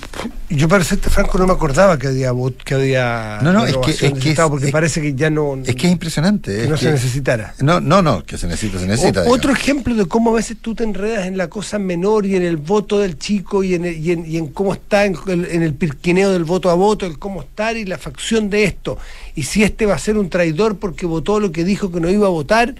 Yo 0.49 0.69
para 0.69 0.83
serte 0.85 1.11
franco 1.11 1.37
no 1.37 1.47
me 1.47 1.53
acordaba 1.53 1.99
que 1.99 2.07
había 2.07 2.33
que 2.65 2.75
había 2.75 3.41
No, 3.43 3.53
no, 3.53 3.67
es 3.67 3.77
que, 3.77 3.91
es 3.91 4.13
que 4.15 4.35
porque 4.49 4.69
parece 4.69 5.03
que 5.03 5.15
ya 5.15 5.29
no 5.29 5.57
Es 5.67 5.77
que 5.77 5.87
es 5.87 5.93
impresionante, 5.93 6.63
que 6.63 6.69
no 6.69 6.79
se 6.79 6.91
necesitara. 6.91 7.55
No, 7.61 7.79
no, 7.79 8.01
no, 8.01 8.25
que 8.25 8.39
se 8.39 8.47
necesita, 8.47 8.79
se 8.79 8.87
necesita. 8.87 9.25
otro 9.27 9.53
ejemplo 9.53 9.95
de 9.95 10.07
cómo 10.07 10.31
a 10.31 10.35
veces 10.35 10.57
tú 10.63 10.75
te 10.75 10.83
enredas 10.83 11.27
en 11.27 11.37
la 11.37 11.49
cosa 11.49 11.79
menor 11.79 12.25
y 12.25 12.37
en 12.37 12.43
el 12.43 12.57
voto 12.57 12.99
del 12.99 13.19
chico 13.19 13.63
y 13.63 13.75
en, 13.75 13.85
y 13.85 14.13
en, 14.13 14.25
y 14.25 14.39
en 14.39 14.47
cómo 14.49 14.73
está 14.73 15.05
en 15.05 15.15
el, 15.27 15.45
en 15.45 15.63
el 15.63 15.75
pirquineo 15.75 16.33
del 16.33 16.45
voto 16.45 16.71
a 16.71 16.75
voto, 16.75 17.05
el 17.05 17.19
cómo 17.19 17.43
estar 17.43 17.77
y 17.77 17.85
la 17.85 17.99
facción 17.99 18.49
de 18.49 18.65
esto. 18.65 18.97
Y 19.35 19.43
si 19.43 19.63
este 19.63 19.85
va 19.85 19.95
a 19.95 19.99
ser 19.99 20.17
un 20.17 20.31
traidor 20.31 20.79
porque 20.79 21.05
votó 21.05 21.39
lo 21.39 21.53
que 21.53 21.65
dijo 21.65 21.93
que 21.93 22.01
no 22.01 22.09
iba 22.09 22.29
a 22.29 22.31
votar 22.31 22.75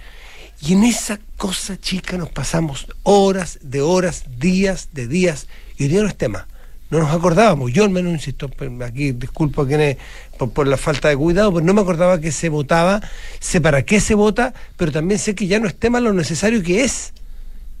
y 0.61 0.73
en 0.73 0.83
esa 0.83 1.19
cosa 1.37 1.79
chica 1.79 2.17
nos 2.17 2.29
pasamos 2.29 2.87
horas 3.03 3.59
de 3.61 3.81
horas, 3.81 4.25
días 4.37 4.89
de 4.93 5.07
días, 5.07 5.47
y 5.77 5.83
hoy 5.83 5.89
día 5.89 6.01
no 6.01 6.07
es 6.07 6.15
tema. 6.15 6.47
No 6.91 6.99
nos 6.99 7.11
acordábamos, 7.11 7.71
yo 7.71 7.85
al 7.85 7.89
menos 7.89 8.11
insisto, 8.11 8.49
aquí 8.85 9.13
disculpo 9.13 9.61
a 9.61 9.67
quienes 9.67 9.97
por, 10.37 10.51
por, 10.51 10.67
la 10.67 10.75
falta 10.75 11.07
de 11.07 11.15
cuidado, 11.15 11.53
pero 11.53 11.65
no 11.65 11.73
me 11.73 11.81
acordaba 11.81 12.19
que 12.19 12.33
se 12.33 12.49
votaba, 12.49 13.01
sé 13.39 13.61
para 13.61 13.83
qué 13.83 14.01
se 14.01 14.13
vota, 14.13 14.53
pero 14.75 14.91
también 14.91 15.17
sé 15.17 15.33
que 15.33 15.47
ya 15.47 15.59
no 15.59 15.67
es 15.67 15.75
tema 15.75 15.99
lo 16.01 16.13
necesario 16.13 16.61
que 16.61 16.83
es. 16.83 17.13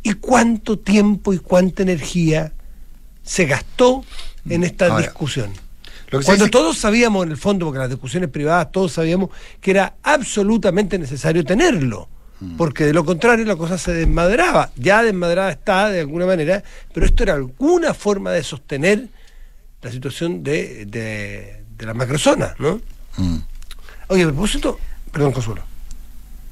¿Y 0.01 0.13
cuánto 0.13 0.79
tiempo 0.79 1.33
y 1.33 1.39
cuánta 1.39 1.83
energía 1.83 2.53
se 3.21 3.45
gastó 3.45 4.03
en 4.49 4.63
esta 4.63 4.97
discusión? 4.97 5.51
Cuando 6.25 6.49
todos 6.49 6.77
sabíamos 6.77 7.25
en 7.25 7.31
el 7.31 7.37
fondo, 7.37 7.65
porque 7.65 7.79
las 7.79 7.89
discusiones 7.89 8.29
privadas 8.29 8.71
todos 8.71 8.93
sabíamos 8.93 9.29
que 9.59 9.71
era 9.71 9.95
absolutamente 10.03 10.97
necesario 10.97 11.43
tenerlo. 11.45 12.07
Mm. 12.41 12.57
Porque 12.57 12.85
de 12.85 12.93
lo 12.93 13.05
contrario 13.05 13.45
la 13.45 13.55
cosa 13.55 13.77
se 13.77 13.93
desmadraba. 13.93 14.71
Ya 14.75 15.03
desmadrada 15.03 15.51
está 15.51 15.89
de 15.89 16.01
alguna 16.01 16.25
manera, 16.25 16.63
pero 16.93 17.05
esto 17.05 17.23
era 17.23 17.35
alguna 17.35 17.93
forma 17.93 18.31
de 18.31 18.43
sostener 18.43 19.07
la 19.81 19.91
situación 19.91 20.43
de, 20.43 20.85
de, 20.85 21.85
la 21.85 21.93
macrozona, 21.93 22.55
¿no? 22.59 22.81
Mm. 23.17 23.37
Oye, 24.07 24.23
a 24.23 24.27
propósito, 24.27 24.77
perdón, 25.11 25.31
Consuelo. 25.31 25.70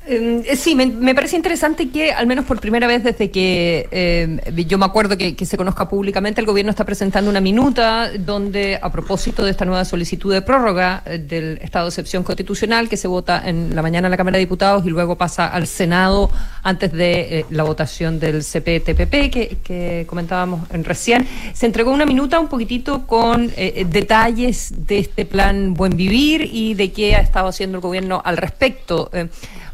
Em, 0.06 0.42
eh, 0.46 0.56
sí, 0.56 0.76
me, 0.76 1.14
parece 1.14 1.36
interesante 1.36 1.90
que, 1.90 2.12
al 2.12 2.26
menos 2.26 2.46
por 2.46 2.60
primera 2.60 2.88
vez 2.88 3.04
desde 3.04 3.30
que 3.30 3.88
em, 3.92 4.40
yo 4.66 4.78
me 4.78 4.86
acuerdo 4.86 5.18
que, 5.18 5.36
se 5.46 5.58
conozca 5.58 5.90
públicamente, 5.90 6.42
el 6.42 6.48
gobierno 6.48 6.72
está 6.72 6.86
presentando 6.86 7.30
una 7.30 7.42
minuta 7.42 8.10
donde, 8.18 8.80
a 8.82 8.92
propósito 8.92 9.44
de 9.44 9.52
esta 9.52 9.66
nueva 9.66 9.86
solicitud 9.86 10.34
de 10.34 10.42
prórroga 10.42 11.04
eh, 11.06 11.18
del 11.20 11.60
estado 11.62 11.86
de 11.86 11.90
excepción 11.90 12.24
constitucional 12.24 12.88
que 12.90 12.98
se 12.98 13.08
vota 13.08 13.44
en 13.46 13.76
la 13.76 13.82
mañana 13.82 14.08
en 14.08 14.12
la 14.12 14.18
Cámara 14.18 14.38
de 14.38 14.46
Diputados 14.46 14.86
y 14.86 14.90
luego 14.90 15.16
pasa 15.16 15.48
al 15.48 15.68
Senado 15.68 16.32
antes 16.64 16.92
de 16.92 17.40
eh, 17.40 17.46
la 17.50 17.64
votación 17.64 18.20
del 18.20 18.44
CPTPP 18.44 19.30
que, 19.64 20.06
comentábamos 20.08 20.62
en 20.72 20.84
recién, 20.86 21.28
se 21.54 21.66
entregó 21.66 21.92
una 21.92 22.06
minuta 22.06 22.40
un 22.40 22.48
poquitito 22.48 23.06
con 23.06 23.52
detalles 23.56 24.74
de 24.88 25.00
este 25.00 25.26
plan 25.26 25.74
Buen 25.74 25.96
Vivir 25.96 26.50
y 26.52 26.74
de 26.74 26.92
qué 26.92 27.16
ha 27.16 27.20
estado 27.20 27.48
haciendo 27.50 27.78
el 27.78 27.82
gobierno 27.82 28.22
al 28.24 28.38
respecto. 28.38 29.12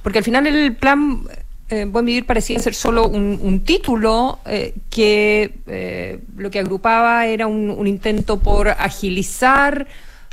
Porque 0.06 0.20
al 0.20 0.24
final 0.24 0.46
el 0.46 0.76
plan 0.76 1.24
eh, 1.68 1.86
Buen 1.86 2.06
Vivir 2.06 2.28
parecía 2.28 2.60
ser 2.60 2.76
solo 2.76 3.08
un, 3.08 3.62
título 3.62 4.38
eh, 4.46 4.76
que 4.88 5.52
eh, 5.66 6.20
lo 6.38 6.52
que 6.52 6.60
agrupaba 6.60 7.26
era 7.26 7.48
un, 7.48 7.88
intento 7.88 8.38
por 8.38 8.68
agilizar 8.68 9.88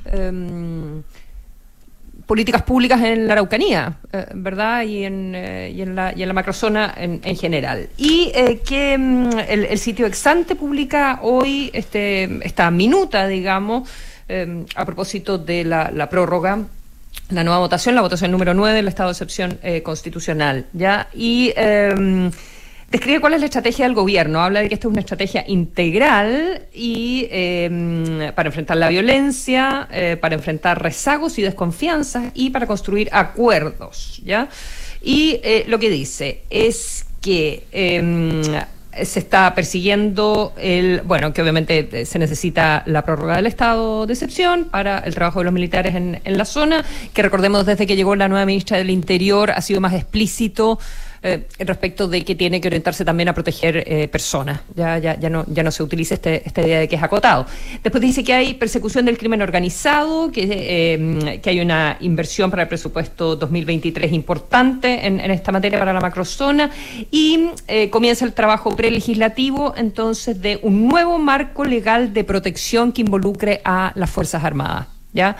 em, 0.04 1.02
políticas 2.26 2.60
públicas 2.64 3.00
en 3.00 3.26
la 3.26 3.32
Araucanía, 3.32 3.96
¿verdad? 4.34 4.82
Y 4.82 5.04
en, 5.04 5.32
la, 5.96 6.12
y 6.14 6.20
en 6.20 6.28
la 6.28 6.34
macrozona 6.34 6.92
en, 6.94 7.22
en 7.24 7.36
general. 7.38 7.88
Y 7.96 8.30
que 8.66 8.92
em, 8.92 9.30
el, 9.48 9.78
sitio 9.78 10.04
Exante 10.04 10.54
publica 10.54 11.20
hoy 11.22 11.70
este, 11.72 12.46
esta 12.46 12.70
minuta, 12.70 13.26
digamos, 13.26 13.88
em, 14.28 14.66
a 14.74 14.84
propósito 14.84 15.38
de 15.38 15.64
la 15.64 16.10
prórroga 16.10 16.58
la 17.30 17.44
nueva 17.44 17.60
votación, 17.60 17.94
la 17.94 18.02
votación 18.02 18.30
número 18.30 18.54
9 18.54 18.76
del 18.76 18.88
estado 18.88 19.08
de 19.08 19.12
excepción 19.12 19.58
eh, 19.62 19.82
constitucional. 19.82 20.66
¿ya? 20.72 21.08
Y 21.14 21.52
em, 21.56 22.30
describe 22.90 23.20
cuál 23.20 23.34
es 23.34 23.40
la 23.40 23.46
estrategia 23.46 23.86
del 23.86 23.94
gobierno. 23.94 24.40
Habla 24.40 24.60
de 24.60 24.68
que 24.68 24.74
esto 24.74 24.88
es 24.88 24.92
una 24.92 25.00
estrategia 25.00 25.44
integral 25.46 26.62
y 26.74 27.26
em, 27.30 28.32
para 28.34 28.48
enfrentar 28.48 28.76
la 28.76 28.88
violencia, 28.88 29.88
eh, 29.90 30.16
para 30.20 30.34
enfrentar 30.34 30.82
rezagos 30.82 31.38
y 31.38 31.42
desconfianzas 31.42 32.32
y 32.34 32.50
para 32.50 32.66
construir 32.66 33.08
acuerdos. 33.12 34.20
¿ya? 34.24 34.48
Y 35.00 35.40
eh, 35.42 35.64
lo 35.68 35.78
que 35.78 35.90
dice 35.90 36.42
es 36.50 37.06
que 37.20 37.64
em, 37.72 38.42
se 39.04 39.18
está 39.18 39.54
persiguiendo 39.54 40.52
el, 40.56 41.00
bueno, 41.02 41.32
que 41.32 41.42
obviamente 41.42 41.88
eh, 41.92 42.06
se 42.06 42.18
necesita 42.18 42.82
la 42.86 43.04
prórroga 43.04 43.36
del 43.36 43.46
estado 43.46 44.06
de 44.06 44.12
excepción 44.12 44.66
para 44.66 44.98
el 44.98 45.14
trabajo 45.14 45.40
de 45.40 45.44
los 45.44 45.52
militares 45.52 45.94
en, 45.94 46.20
en 46.24 46.38
la 46.38 46.44
zona, 46.44 46.84
que 47.12 47.22
recordemos 47.22 47.66
desde 47.66 47.86
que 47.86 47.96
llegó 47.96 48.14
la 48.16 48.28
nueva 48.28 48.44
ministra 48.46 48.76
del 48.76 48.90
Interior 48.90 49.50
ha 49.50 49.60
sido 49.62 49.80
más 49.80 49.94
explícito 49.94 50.78
eh, 51.24 51.46
respecto 51.60 52.08
de 52.08 52.24
que 52.24 52.34
tiene 52.34 52.60
que 52.60 52.66
orientarse 52.66 53.04
también 53.04 53.28
a 53.28 53.32
proteger 53.32 53.84
eh, 53.86 54.08
personas. 54.08 54.62
Ya, 54.74 54.98
ya, 54.98 55.16
ya, 55.16 55.30
no, 55.30 55.44
ya 55.46 55.62
no 55.62 55.70
se 55.70 55.84
utiliza 55.84 56.14
este, 56.14 56.42
esta 56.44 56.62
idea 56.62 56.80
de 56.80 56.88
que 56.88 56.96
es 56.96 57.02
acotado. 57.02 57.46
Después 57.80 58.02
dice 58.02 58.24
que 58.24 58.32
hay 58.32 58.54
persecución 58.54 59.04
del 59.04 59.16
crimen 59.16 59.40
organizado, 59.40 60.32
que, 60.32 60.48
eh, 60.50 61.40
que 61.40 61.50
hay 61.50 61.60
una 61.60 61.96
inversión 62.00 62.50
para 62.50 62.62
el 62.62 62.68
presupuesto 62.68 63.36
2023 63.36 64.12
importante 64.12 65.06
en, 65.06 65.20
en 65.20 65.30
esta 65.30 65.52
materia 65.52 65.78
para 65.78 65.92
la 65.92 66.00
macrozona 66.00 66.70
y 67.12 67.50
comienza 67.90 68.24
el 68.24 68.32
trabajo 68.32 68.74
prelegislativo 68.74 69.74
entonces 69.76 70.42
de 70.42 70.58
un 70.62 70.88
nuevo 70.88 71.18
marco 71.18 71.64
legal 71.64 72.12
de 72.12 72.24
protección 72.24 72.90
que 72.90 73.02
involucre 73.02 73.60
a 73.64 73.92
las 73.94 74.10
Fuerzas 74.10 74.42
Armadas. 74.42 74.88
¿ya? 75.12 75.36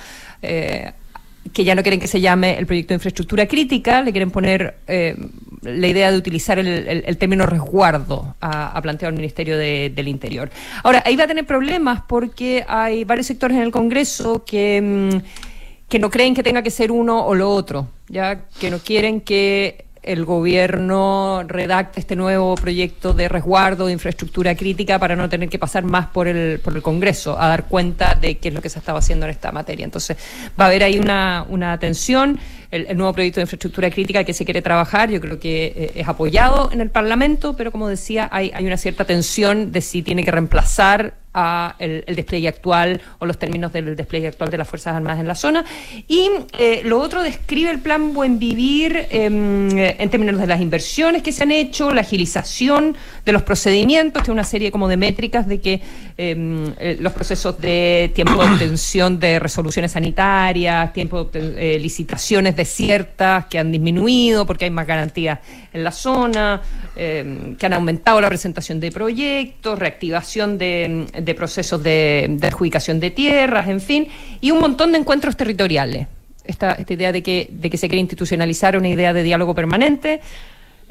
Que 1.53 1.65
ya 1.65 1.75
no 1.75 1.83
quieren 1.83 2.01
que 2.01 2.07
se 2.07 2.21
llame 2.21 2.59
el 2.59 2.67
proyecto 2.67 2.91
de 2.91 2.97
infraestructura 2.97 3.47
crítica, 3.47 4.03
le 4.03 4.13
quieren 4.13 4.31
poner 4.31 4.77
eh, 4.87 5.17
la 5.63 5.87
idea 5.87 6.11
de 6.11 6.19
utilizar 6.19 6.59
el, 6.59 7.17
término 7.19 7.47
resguardo 7.47 8.35
a, 8.41 8.81
plantear 8.83 9.11
el 9.13 9.17
Ministerio 9.17 9.57
del 9.57 10.09
Interior. 10.09 10.51
Ahora, 10.83 11.03
ahí 11.07 11.17
va 11.17 11.25
a 11.25 11.29
tener 11.29 11.47
problemas 11.47 12.03
porque 12.09 12.65
hay 12.67 13.05
varios 13.05 13.27
sectores 13.27 13.57
en 13.57 13.63
el 13.63 13.71
Congreso 13.71 14.45
que, 14.45 14.81
mm, 14.83 15.89
que 15.89 15.99
no 15.99 16.11
creen 16.11 16.35
que 16.35 16.43
tenga 16.43 16.63
que 16.63 16.71
ser 16.71 16.91
uno 16.91 17.25
o 17.25 17.35
lo 17.35 17.51
otro, 17.51 17.89
ya 18.09 18.47
que 18.59 18.71
no 18.71 18.79
quieren 18.79 19.21
que 19.21 19.85
el 20.03 20.25
gobierno 20.25 21.45
redacte 21.47 22.01
este 22.01 22.17
nuevo 22.17 22.55
proyecto 22.57 23.13
de 23.13 23.29
resguardo 23.29 23.87
de 23.87 23.93
infraestructura 23.93 24.57
crítica 24.57 24.99
para 24.99 25.15
no 25.15 25.29
tener 25.29 25.49
que 25.49 25.59
pasar 25.59 25.85
más 25.85 26.07
por 26.09 26.27
el, 26.27 26.59
por 26.59 26.75
el 26.75 26.83
Congreso 26.83 27.41
a 27.41 27.49
dar 27.49 27.67
cuenta 27.67 28.15
de 28.15 28.39
qué 28.39 28.49
es 28.49 28.55
lo 28.55 28.61
que 28.61 28.69
se 28.69 28.81
estaba 28.81 28.99
haciendo 28.99 29.27
en 29.27 29.31
esta 29.31 29.53
materia. 29.53 29.85
Entonces, 29.85 30.17
va 30.61 30.65
a 30.65 30.69
haber 30.69 30.83
ahí 30.83 30.99
una, 30.99 31.47
una 31.49 31.79
tensión 31.79 32.41
el, 32.73 32.97
nuevo 32.97 33.13
proyecto 33.13 33.39
de 33.39 33.43
infraestructura 33.43 33.91
crítica 33.91 34.25
que 34.25 34.33
se 34.33 34.45
quiere 34.45 34.63
trabajar, 34.63 35.11
yo 35.11 35.21
creo 35.21 35.39
que 35.39 35.67
eh, 35.67 35.93
es 35.97 36.09
apoyado 36.09 36.71
en 36.73 36.81
el 36.81 36.91
Parlamento, 36.91 37.55
pero 37.55 37.71
como 37.71 37.87
decía, 37.87 38.29
hay, 38.33 38.51
hay 38.55 38.67
una 38.67 38.79
cierta 38.79 39.05
tensión 39.05 39.73
de 39.73 39.83
si 39.83 40.03
tiene 40.03 40.25
que 40.25 40.31
reemplazar 40.31 41.22
a 41.35 41.77
el, 41.79 42.05
despliegue 42.07 42.49
actual 42.49 43.01
o 43.19 43.27
los 43.27 43.39
términos 43.39 43.73
del 43.73 43.97
despliegue 43.97 44.29
actual 44.29 44.51
de 44.51 44.59
las 44.59 44.69
Fuerzas 44.69 44.95
Armadas 44.95 45.21
en 45.21 45.29
la 45.29 45.35
zona. 45.35 45.65
Y 46.09 46.29
eh, 46.59 46.83
lo 46.85 47.01
otro 47.01 47.23
describe 47.23 47.71
el 47.71 47.81
plan 47.81 48.13
Buen 48.13 48.39
Vivir 48.39 49.07
em, 49.11 49.71
en 49.77 50.11
términos 50.11 50.41
de 50.41 50.47
las 50.47 50.61
inversiones 50.61 51.23
que 51.23 51.33
se 51.33 51.43
han 51.43 51.53
hecho, 51.53 51.91
la 51.93 52.03
agilización 52.03 52.97
de 53.25 53.33
los 53.33 53.43
procedimientos, 53.43 54.23
tiene 54.23 54.35
una 54.35 54.45
serie 54.45 54.71
como 54.71 54.89
de 54.89 54.97
métricas 54.97 55.47
de 55.47 55.61
que 55.61 55.81
em, 56.17 56.73
eh, 56.79 56.97
los 57.01 57.13
procesos 57.13 57.61
de 57.61 58.11
tiempo 58.15 58.43
de 58.43 58.51
obtención 58.51 59.19
de 59.19 59.39
resoluciones 59.39 59.93
sanitarias, 59.93 60.93
tiempo 60.93 61.25
de 61.25 61.79
licitaciones 61.79 62.57
de 62.57 62.65
ciertas 62.65 63.47
que 63.47 63.59
han 63.59 63.73
disminuido 63.73 64.47
porque 64.47 64.67
hay 64.67 64.71
más 64.71 64.87
garantías 64.87 65.39
en 65.73 65.85
la 65.85 65.93
zona, 65.93 66.61
eh, 66.97 67.55
que 67.59 67.67
han 67.67 67.73
aumentado 67.73 68.21
la 68.21 68.29
presentación 68.29 68.81
de 68.81 68.91
proyectos, 68.93 69.79
reactivación 69.79 70.59
de, 70.59 71.07
procesos 71.35 71.83
de, 71.83 72.39
adjudicación 72.43 73.01
de 73.01 73.11
tierras, 73.11 73.69
en 73.69 73.81
fin, 73.81 74.09
y 74.41 74.51
un 74.51 74.61
montón 74.61 74.93
de 74.93 74.99
encuentros 74.99 75.37
territoriales. 75.37 76.07
Esta, 76.45 76.73
esta 76.73 76.93
idea 76.93 77.13
de 77.13 77.23
que, 77.23 77.49
de 77.51 77.71
que 77.71 77.77
se 77.77 77.89
quiere 77.89 78.01
institucionalizar 78.01 78.77
una 78.77 78.89
idea 78.89 79.13
de 79.13 79.23
diálogo 79.23 79.55
permanente. 79.55 80.21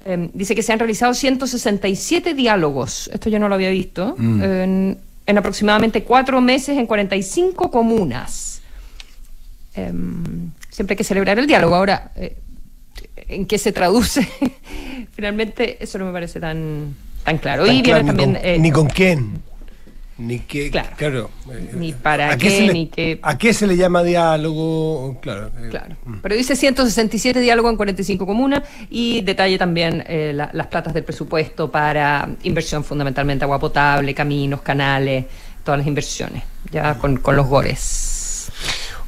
Eh, 0.05 0.29
dice 0.33 0.55
que 0.55 0.63
se 0.63 0.71
han 0.71 0.79
realizado 0.79 1.13
167 1.13 2.33
diálogos, 2.33 3.09
esto 3.13 3.29
yo 3.29 3.37
no 3.37 3.49
lo 3.49 3.55
había 3.55 3.69
visto, 3.69 4.15
mm. 4.17 4.41
en, 4.41 4.97
en, 5.25 5.37
aproximadamente 5.37 6.03
cuatro 6.03 6.41
meses 6.41 6.77
en 6.77 6.87
45 6.87 7.69
comunas. 7.69 8.61
Em, 9.73 10.51
siempre 10.69 10.93
hay 10.93 10.97
que 10.97 11.03
celebrar 11.03 11.39
el 11.39 11.47
diálogo. 11.47 11.75
Ahora, 11.75 12.11
eh, 12.15 12.37
¿en 13.27 13.45
qué 13.45 13.57
se 13.57 13.71
traduce? 13.71 14.27
Finalmente, 15.13 15.77
eso 15.79 15.97
no 15.97 16.05
me 16.05 16.11
parece 16.11 16.39
tan, 16.39 16.95
tan 17.23 17.37
claro. 17.37 17.65
y 17.65 17.81
viene 17.81 18.03
también. 18.03 18.37
Eh, 18.41 18.57
ni 18.59 18.71
con 18.71 18.87
quién. 18.87 19.41
Ni 20.21 20.37
qué, 20.39 20.69
claro, 20.69 21.31
eh, 21.51 21.71
ni 21.73 21.93
para 21.93 22.37
qué, 22.37 22.71
ni 22.71 22.87
qué. 22.87 23.19
¿A 23.23 23.39
qué 23.39 23.55
se 23.55 23.65
le 23.65 23.75
llama 23.75 24.03
diálogo? 24.03 25.19
Claro. 25.19 25.49
claro. 25.71 25.95
Mm. 26.05 26.17
Pero 26.21 26.35
dice 26.35 26.55
167 26.55 27.39
diálogos 27.39 27.71
en 27.71 27.77
45 27.77 28.27
comunas 28.27 28.61
y 28.91 29.21
detalle 29.21 29.57
también 29.57 30.03
las 30.33 30.67
platas 30.67 30.93
del 30.93 31.03
presupuesto 31.03 31.71
para 31.71 32.29
inversión 32.43 32.83
fundamentalmente 32.83 33.45
agua 33.45 33.59
potable, 33.59 34.13
caminos, 34.13 34.61
canales, 34.61 35.25
todas 35.63 35.79
las 35.79 35.87
inversiones, 35.87 36.43
ya 36.71 36.99
con, 36.99 37.17
con 37.17 37.35
los 37.35 37.47
gores. 37.47 38.51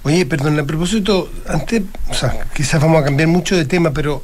Oye, 0.01 0.25
perdón, 0.25 0.59
a 0.59 0.65
propósito, 0.65 1.31
antes, 1.47 1.83
o 2.09 2.13
sea, 2.13 2.47
quizás 2.55 2.81
vamos 2.81 3.01
a 3.01 3.05
cambiar 3.05 3.29
mucho 3.29 3.55
de 3.55 3.65
tema, 3.65 3.91
pero 3.91 4.23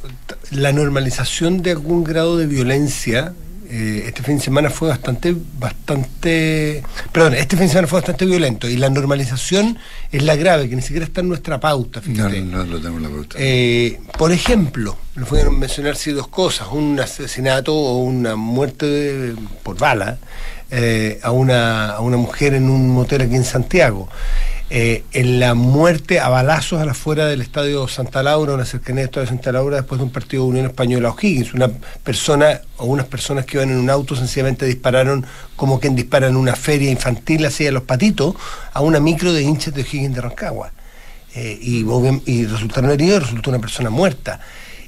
la 0.50 0.72
normalización 0.72 1.62
de 1.62 1.70
algún 1.70 2.02
grado 2.02 2.36
de 2.36 2.46
violencia 2.46 3.32
eh, 3.72 4.04
este 4.06 4.22
fin 4.22 4.38
de 4.38 4.42
semana 4.42 4.68
fue 4.68 4.88
bastante, 4.88 5.34
bastante, 5.58 6.82
perdón, 7.12 7.34
este 7.34 7.56
fin 7.56 7.66
de 7.66 7.68
semana 7.68 7.86
fue 7.86 8.00
bastante 8.00 8.26
violento 8.26 8.68
y 8.68 8.76
la 8.76 8.90
normalización 8.90 9.78
es 10.10 10.24
la 10.24 10.34
grave, 10.34 10.68
que 10.68 10.74
ni 10.74 10.82
siquiera 10.82 11.04
está 11.04 11.20
en 11.20 11.28
nuestra 11.28 11.60
pauta, 11.60 12.00
fíjate. 12.00 12.40
No, 12.40 12.58
no, 12.58 12.64
lo 12.64 12.80
tengo 12.80 12.96
en 12.96 13.02
la 13.04 13.08
pauta. 13.08 13.36
Eh, 13.38 14.00
por 14.18 14.32
ejemplo, 14.32 14.96
le 15.14 15.40
a 15.40 15.50
mencionar 15.50 15.94
si 15.94 16.10
dos 16.10 16.26
cosas, 16.26 16.68
un 16.72 16.98
asesinato 16.98 17.74
o 17.74 17.98
una 17.98 18.34
muerte 18.34 19.34
por 19.62 19.78
bala 19.78 20.18
eh, 20.70 21.20
a, 21.22 21.30
una, 21.30 21.90
a 21.92 22.00
una 22.00 22.16
mujer 22.16 22.54
en 22.54 22.68
un 22.68 22.90
motel 22.90 23.22
aquí 23.22 23.36
en 23.36 23.44
Santiago. 23.44 24.08
Eh, 24.72 25.02
en 25.12 25.40
la 25.40 25.54
muerte 25.54 26.20
a 26.20 26.28
balazos 26.28 26.80
a 26.80 26.84
la 26.84 26.94
fuera 26.94 27.26
del 27.26 27.40
estadio 27.40 27.88
Santa 27.88 28.22
Laura, 28.22 28.54
una 28.54 28.64
cercanía 28.64 29.00
del 29.00 29.08
estadio 29.08 29.26
Santa 29.26 29.50
Laura, 29.50 29.78
después 29.78 29.98
de 29.98 30.04
un 30.04 30.12
partido 30.12 30.44
de 30.44 30.50
Unión 30.50 30.66
Española 30.66 31.10
O'Higgins. 31.10 31.54
Una 31.54 31.68
persona 32.04 32.60
o 32.76 32.84
unas 32.84 33.06
personas 33.06 33.46
que 33.46 33.56
iban 33.56 33.70
en 33.70 33.78
un 33.78 33.90
auto 33.90 34.14
sencillamente 34.14 34.66
dispararon 34.66 35.26
como 35.56 35.80
quien 35.80 35.96
dispara 35.96 36.28
en 36.28 36.36
una 36.36 36.54
feria 36.54 36.88
infantil 36.88 37.44
así 37.46 37.66
a 37.66 37.72
los 37.72 37.82
patitos 37.82 38.36
a 38.72 38.80
una 38.80 39.00
micro 39.00 39.32
de 39.32 39.42
hinchas 39.42 39.74
de 39.74 39.82
O'Higgins 39.82 40.14
de 40.14 40.20
Rancagua. 40.20 40.70
Eh, 41.34 41.58
y, 41.60 41.84
y 42.26 42.46
resultaron 42.46 42.92
heridos, 42.92 43.24
resultó 43.24 43.50
una 43.50 43.58
persona 43.58 43.90
muerta. 43.90 44.40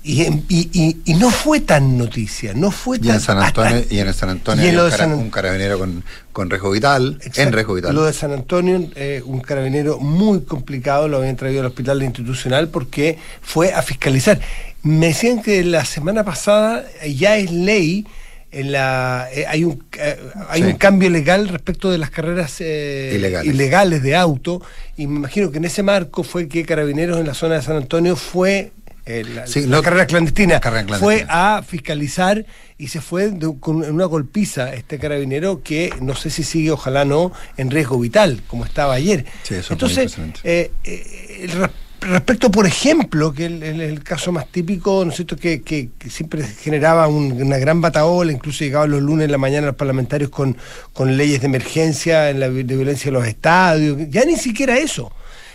Y, 0.05 0.23
y, 0.49 0.97
y, 1.05 1.15
no 1.15 1.31
fue 1.31 1.61
tan 1.61 1.97
noticia, 1.97 2.55
no 2.55 2.73
fue 2.73 2.99
tan... 2.99 3.07
Y 3.07 3.11
en 3.13 3.21
San 3.21 3.39
Antonio, 3.39 3.85
y 3.89 3.99
en 4.01 4.13
San 4.13 4.31
Antonio 4.31 4.85
un, 5.17 5.31
carabinero 5.31 5.79
con, 5.79 6.03
con 6.33 6.49
Vital, 6.73 7.21
en 7.37 7.53
Rejo 7.53 7.75
Vital. 7.75 7.95
Lo 7.95 8.05
de 8.05 8.13
San 8.13 8.33
Antonio, 8.33 8.91
eh, 8.97 9.23
un 9.25 9.41
carabinero 9.41 10.01
muy 10.01 10.41
complicado, 10.41 11.07
lo 11.07 11.19
habían 11.19 11.37
traído 11.37 11.61
al 11.61 11.67
hospital 11.67 12.03
institucional 12.03 12.67
porque 12.67 13.17
fue 13.43 13.73
a 13.73 13.83
fiscalizar. 13.83 14.41
Me 14.83 15.09
decían 15.09 15.41
que 15.41 15.63
la 15.63 15.85
semana 15.85 16.25
pasada 16.25 16.85
ya 17.07 17.37
es 17.37 17.53
ley 17.53 18.05
en 18.51 18.73
la 18.73 19.29
eh, 19.33 19.47
hay 19.49 19.65
un 19.65 19.83
eh, 19.99 20.19
hay 20.49 20.63
un 20.63 20.73
cambio 20.73 21.09
legal 21.09 21.49
respecto 21.49 21.91
de 21.91 21.97
las 21.97 22.11
carreras 22.11 22.61
ilegales. 22.61 23.47
ilegales. 23.51 24.03
de 24.03 24.15
auto 24.15 24.61
y 24.97 25.07
me 25.07 25.17
imagino 25.17 25.51
que 25.51 25.57
en 25.57 25.65
ese 25.65 25.83
marco 25.83 26.23
fue 26.23 26.49
que 26.49 26.65
Carabineros 26.65 27.19
en 27.19 27.27
la 27.27 27.33
zona 27.33 27.55
de 27.55 27.63
San 27.63 27.77
Antonio 27.77 28.15
fue 28.15 28.73
la, 29.05 29.83
carrera 29.83 30.07
clandestina, 30.07 30.61
fue 31.01 31.27
a 31.29 31.63
fiscalizar 31.67 32.47
y 32.79 32.89
se 32.89 33.01
fue 33.01 33.33
con 33.59 33.77
una 33.77 34.05
golpiza 34.05 34.75
este 34.75 34.99
carabinero 34.99 35.63
que 35.63 35.93
no 36.01 36.15
sé 36.15 36.31
si 36.31 36.45
sigue, 36.45 36.71
ojalá 36.71 37.05
no, 37.05 37.33
en 37.57 37.71
riesgo 37.71 37.99
vital, 37.99 38.43
como 38.47 38.65
estaba 38.65 38.95
ayer. 38.95 39.27
Entonces, 39.71 40.17
eh, 40.45 40.71
eh, 40.85 41.69
respecto, 42.03 42.51
por 42.51 42.67
ejemplo, 42.67 43.33
que 43.33 43.47
es 43.47 43.53
el, 43.53 44.03
caso 44.03 44.33
más 44.33 44.47
típico, 44.49 45.05
¿no 45.05 45.11
es 45.11 45.17
cierto?, 45.17 45.37
que, 45.37 45.91
siempre 46.09 46.45
generaba 46.45 47.09
una 47.09 47.59
gran 47.59 47.81
bataola, 47.81 48.33
incluso 48.33 48.65
llegaban 48.65 48.91
los 48.91 49.03
lunes 49.03 49.25
en 49.25 49.33
la 49.33 49.39
mañana 49.39 49.69
los 49.69 49.77
parlamentarios 49.77 50.31
con, 50.31 50.57
con 50.93 51.17
leyes 51.17 51.41
de 51.41 51.47
emergencia 51.47 52.31
en 52.31 52.41
la, 52.41 52.49
de 52.49 52.63
violencia 52.63 53.09
en 53.09 53.15
los 53.15 53.27
estadios, 53.27 53.99
ya 54.11 54.25
ni 54.25 54.37
siquiera 54.37 54.79
eso. 54.79 55.13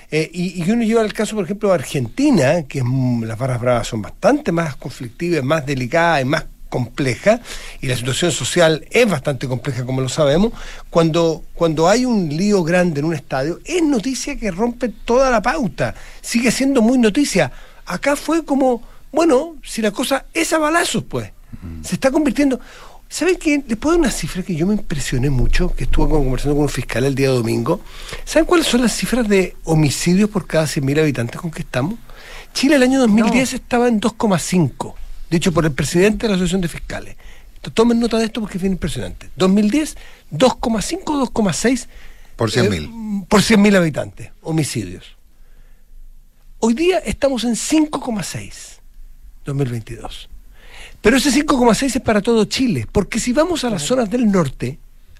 Eh, 0.09 0.29
y, 0.33 0.69
uno 0.71 0.83
lleva 0.83 1.01
el 1.01 1.13
caso, 1.13 1.35
por 1.35 1.43
ejemplo, 1.43 1.69
de 1.69 1.75
Argentina, 1.75 2.63
que 2.63 2.81
las 3.23 3.37
barras 3.37 3.59
bravas 3.59 3.87
son 3.87 4.01
bastante 4.01 4.51
más 4.51 4.75
conflictivas, 4.75 5.43
más 5.43 5.65
delicadas 5.65 6.21
y 6.21 6.25
más 6.25 6.45
complejas, 6.69 7.41
y 7.81 7.87
la 7.87 7.95
situación 7.95 8.31
social 8.31 8.85
es 8.91 9.09
bastante 9.09 9.47
compleja, 9.47 9.85
como 9.85 10.01
lo 10.01 10.09
sabemos, 10.09 10.53
cuando, 10.89 11.43
cuando 11.53 11.89
hay 11.89 12.05
un 12.05 12.29
lío 12.29 12.63
grande 12.63 12.99
en 12.99 13.05
un 13.05 13.13
estadio, 13.13 13.59
es 13.65 13.81
noticia 13.83 14.37
que 14.37 14.51
rompe 14.51 14.89
toda 14.89 15.29
la 15.29 15.41
pauta, 15.41 15.95
sigue 16.21 16.51
siendo 16.51 16.81
muy 16.81 16.97
noticia. 16.97 17.51
Acá 17.85 18.15
fue 18.15 18.45
como, 18.45 18.81
bueno, 19.11 19.55
si 19.63 19.81
la 19.81 19.91
cosa 19.91 20.25
es 20.33 20.51
a 20.53 20.57
balazos, 20.57 21.03
pues, 21.03 21.31
se 21.81 21.95
está 21.95 22.11
convirtiendo... 22.11 22.59
¿Saben 23.09 23.37
qué? 23.37 23.63
Les 23.65 23.77
puedo 23.77 23.95
dar 23.95 24.01
una 24.01 24.11
cifra 24.11 24.43
que 24.43 24.55
yo 24.55 24.67
me 24.67 24.73
impresioné 24.73 25.29
mucho, 25.29 25.73
que 25.73 25.85
estuve 25.85 26.09
conversando 26.09 26.55
con 26.55 26.63
un 26.63 26.69
fiscal 26.69 27.05
el 27.05 27.15
día 27.15 27.29
domingo. 27.29 27.79
¿Saben 28.25 28.45
cuáles 28.45 28.67
son 28.67 28.81
las 28.81 28.93
cifras 28.93 29.27
de 29.27 29.55
homicidios 29.63 30.29
por 30.29 30.45
cada 30.45 30.65
100.000 30.65 30.99
habitantes 30.99 31.39
con 31.39 31.49
que 31.49 31.61
estamos? 31.61 31.97
Chile 32.53 32.75
el 32.75 32.83
año 32.83 32.99
2010 32.99 33.53
estaba 33.53 33.87
en 33.87 34.01
2,5, 34.01 34.93
dicho 35.29 35.53
por 35.53 35.65
el 35.65 35.71
presidente 35.71 36.25
de 36.25 36.29
la 36.29 36.35
Asociación 36.35 36.61
de 36.61 36.67
Fiscales. 36.67 37.15
tomen 37.73 37.99
nota 37.99 38.17
de 38.17 38.25
esto 38.25 38.41
porque 38.41 38.57
es 38.57 38.61
bien 38.61 38.73
impresionante. 38.73 39.29
2010, 39.37 39.95
2,5, 40.33 41.03
2,6 41.31 41.87
por 42.35 42.51
100.000. 42.51 43.21
Eh, 43.21 43.25
por 43.29 43.41
100.000 43.41 43.75
habitantes, 43.77 44.31
homicidios. 44.41 45.15
Hoy 46.59 46.73
día 46.73 46.97
estamos 46.99 47.45
en 47.45 47.53
5,6, 47.53 48.79
2022. 49.45 50.29
Pero 51.01 51.17
ese 51.17 51.31
5,6 51.31 51.95
es 51.95 52.01
para 52.01 52.21
todo 52.21 52.45
Chile, 52.45 52.87
porque 52.91 53.19
si 53.19 53.33
vamos 53.33 53.63
a 53.63 53.69
las 53.69 53.83
zonas 53.83 54.09
del 54.09 54.29
norte, 54.31 54.79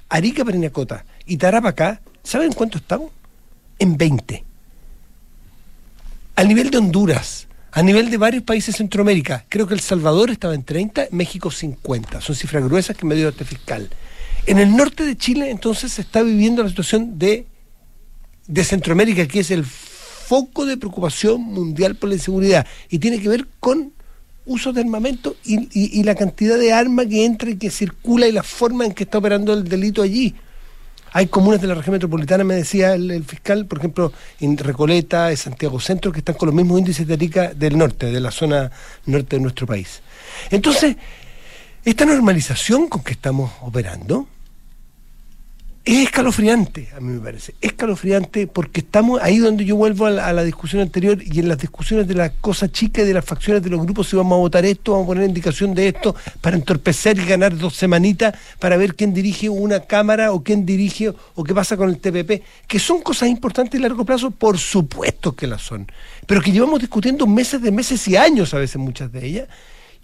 Arica, 0.10 0.44
Parinacota 0.44 1.06
y 1.26 1.38
Tarapacá, 1.38 2.02
¿saben 2.24 2.54
cuánto 2.54 2.78
estamos? 2.78 3.12
En 3.80 3.98
20. 3.98 4.44
Al 6.36 6.48
nivel 6.48 6.70
de 6.70 6.78
Honduras, 6.78 7.48
a 7.72 7.84
nivel 7.84 8.10
de 8.10 8.18
varios 8.18 8.44
países 8.44 8.74
de 8.74 8.78
Centroamérica, 8.80 9.46
creo 9.50 9.68
que 9.68 9.74
El 9.74 9.80
Salvador 9.80 10.32
estaba 10.32 10.56
en 10.56 10.64
30, 10.64 11.08
México 11.12 11.52
50. 11.52 12.22
Son 12.22 12.36
cifras 12.36 12.64
gruesas 12.64 12.98
que 12.98 13.06
me 13.06 13.16
dio 13.16 13.30
este 13.30 13.46
fiscal. 13.46 13.90
En 14.46 14.60
el 14.60 14.76
norte 14.76 15.04
de 15.04 15.18
Chile, 15.18 15.52
entonces, 15.52 15.92
se 15.92 16.02
está 16.02 16.24
viviendo 16.24 16.64
la 16.64 16.70
situación 16.70 17.20
de, 17.20 17.46
de 18.48 18.64
Centroamérica, 18.64 19.28
que 19.28 19.42
es 19.42 19.52
el 19.52 19.66
foco 19.66 20.66
de 20.66 20.78
preocupación 20.78 21.42
mundial 21.42 21.96
por 21.96 22.10
la 22.10 22.16
inseguridad 22.16 22.68
y 22.90 23.00
tiene 23.00 23.22
que 23.22 23.30
ver 23.30 23.48
con 23.60 23.94
uso 24.48 24.74
de 24.74 24.82
armamento 24.82 25.36
y, 25.44 26.04
la 26.04 26.16
cantidad 26.16 26.58
de 26.58 26.74
armas 26.74 27.06
que 27.08 27.26
entra 27.26 27.50
y 27.50 27.58
que 27.58 27.70
circula 27.70 28.28
y 28.28 28.32
la 28.32 28.44
forma 28.44 28.86
en 28.86 28.94
que 28.94 29.04
está 29.04 29.20
operando 29.20 29.54
el 29.54 29.68
delito 29.68 30.02
allí. 30.02 30.34
Hay 31.14 31.28
comunas 31.28 31.62
de 31.62 31.68
la 31.68 31.76
región 31.76 31.94
metropolitana, 31.94 32.44
me 32.44 32.56
decía 32.56 32.94
el, 32.94 33.24
fiscal, 33.24 33.66
por 33.66 33.80
ejemplo, 33.80 34.12
en 34.40 34.58
Recoleta, 34.58 35.32
en 35.32 35.38
Santiago 35.38 35.80
Centro, 35.80 36.12
que 36.12 36.20
están 36.20 36.36
con 36.36 36.48
los 36.48 36.56
mismos 36.56 36.80
índices 36.80 37.08
de 37.08 37.14
Arica 37.14 37.54
del 37.54 37.78
norte, 37.78 38.08
de 38.08 38.20
la 38.20 38.32
zona 38.32 38.72
norte 39.06 39.38
de 39.38 39.42
nuestro 39.42 39.66
país. 39.66 40.02
Entonces, 40.50 40.96
esta 41.86 42.06
normalización 42.06 42.88
con 42.88 43.04
que 43.04 43.14
estamos 43.14 43.52
operando, 43.62 44.28
es 45.88 46.04
escalofriante, 46.04 46.90
a 46.98 47.00
mí 47.00 47.14
me 47.14 47.22
parece. 47.22 47.56
Escalofriante 47.62 48.46
porque 48.46 48.82
estamos 48.82 49.22
ahí 49.22 49.38
donde 49.38 49.64
yo 49.64 49.78
vuelvo 49.78 50.06
a 50.06 50.10
la, 50.10 50.44
discusión 50.44 50.82
anterior 50.82 51.18
y 51.24 51.40
en 51.40 51.48
las 51.48 51.60
discusiones 51.60 52.10
de 52.10 52.14
las 52.14 52.32
cosas 52.42 52.74
chicas 52.74 53.06
y 53.06 53.08
de 53.08 53.14
las 53.14 53.24
facciones 53.24 53.64
de 53.64 53.70
los 53.70 53.82
grupos, 53.82 54.10
si 54.10 54.18
vamos 54.18 54.36
a 54.36 54.40
votar 54.40 54.66
esto, 54.66 54.92
vamos 54.92 55.06
a 55.06 55.08
poner 55.08 55.30
indicación 55.30 55.74
de 55.74 55.88
esto 55.88 56.14
para 56.42 56.58
entorpecer 56.58 57.18
y 57.18 57.26
ganar 57.26 57.58
dos 57.58 57.78
semanitas 57.78 58.36
para 58.60 58.76
ver 58.76 58.96
quién 58.96 59.14
dirige 59.14 59.48
una 59.48 59.80
cámara 59.80 60.34
o 60.34 60.44
quién 60.44 60.66
dirige 60.66 61.14
o 61.36 61.44
qué 61.46 61.56
pasa 61.56 61.78
con 61.78 61.88
el 61.88 62.00
TPP, 62.00 62.44
que 62.68 62.80
son 62.80 63.02
cosas 63.02 63.30
importantes 63.30 63.80
a 63.80 63.84
largo 63.84 64.04
plazo, 64.04 64.32
por 64.32 64.58
supuesto 64.58 65.38
que 65.38 65.48
las 65.48 65.62
son, 65.62 65.90
pero 66.26 66.42
que 66.42 66.52
llevamos 66.52 66.82
discutiendo 66.82 67.26
meses 67.26 67.62
de 67.62 67.72
meses 67.72 68.06
y 68.10 68.18
años 68.18 68.54
a 68.54 68.58
veces 68.58 68.76
muchas 68.76 69.10
de 69.10 69.26
ellas. 69.26 69.48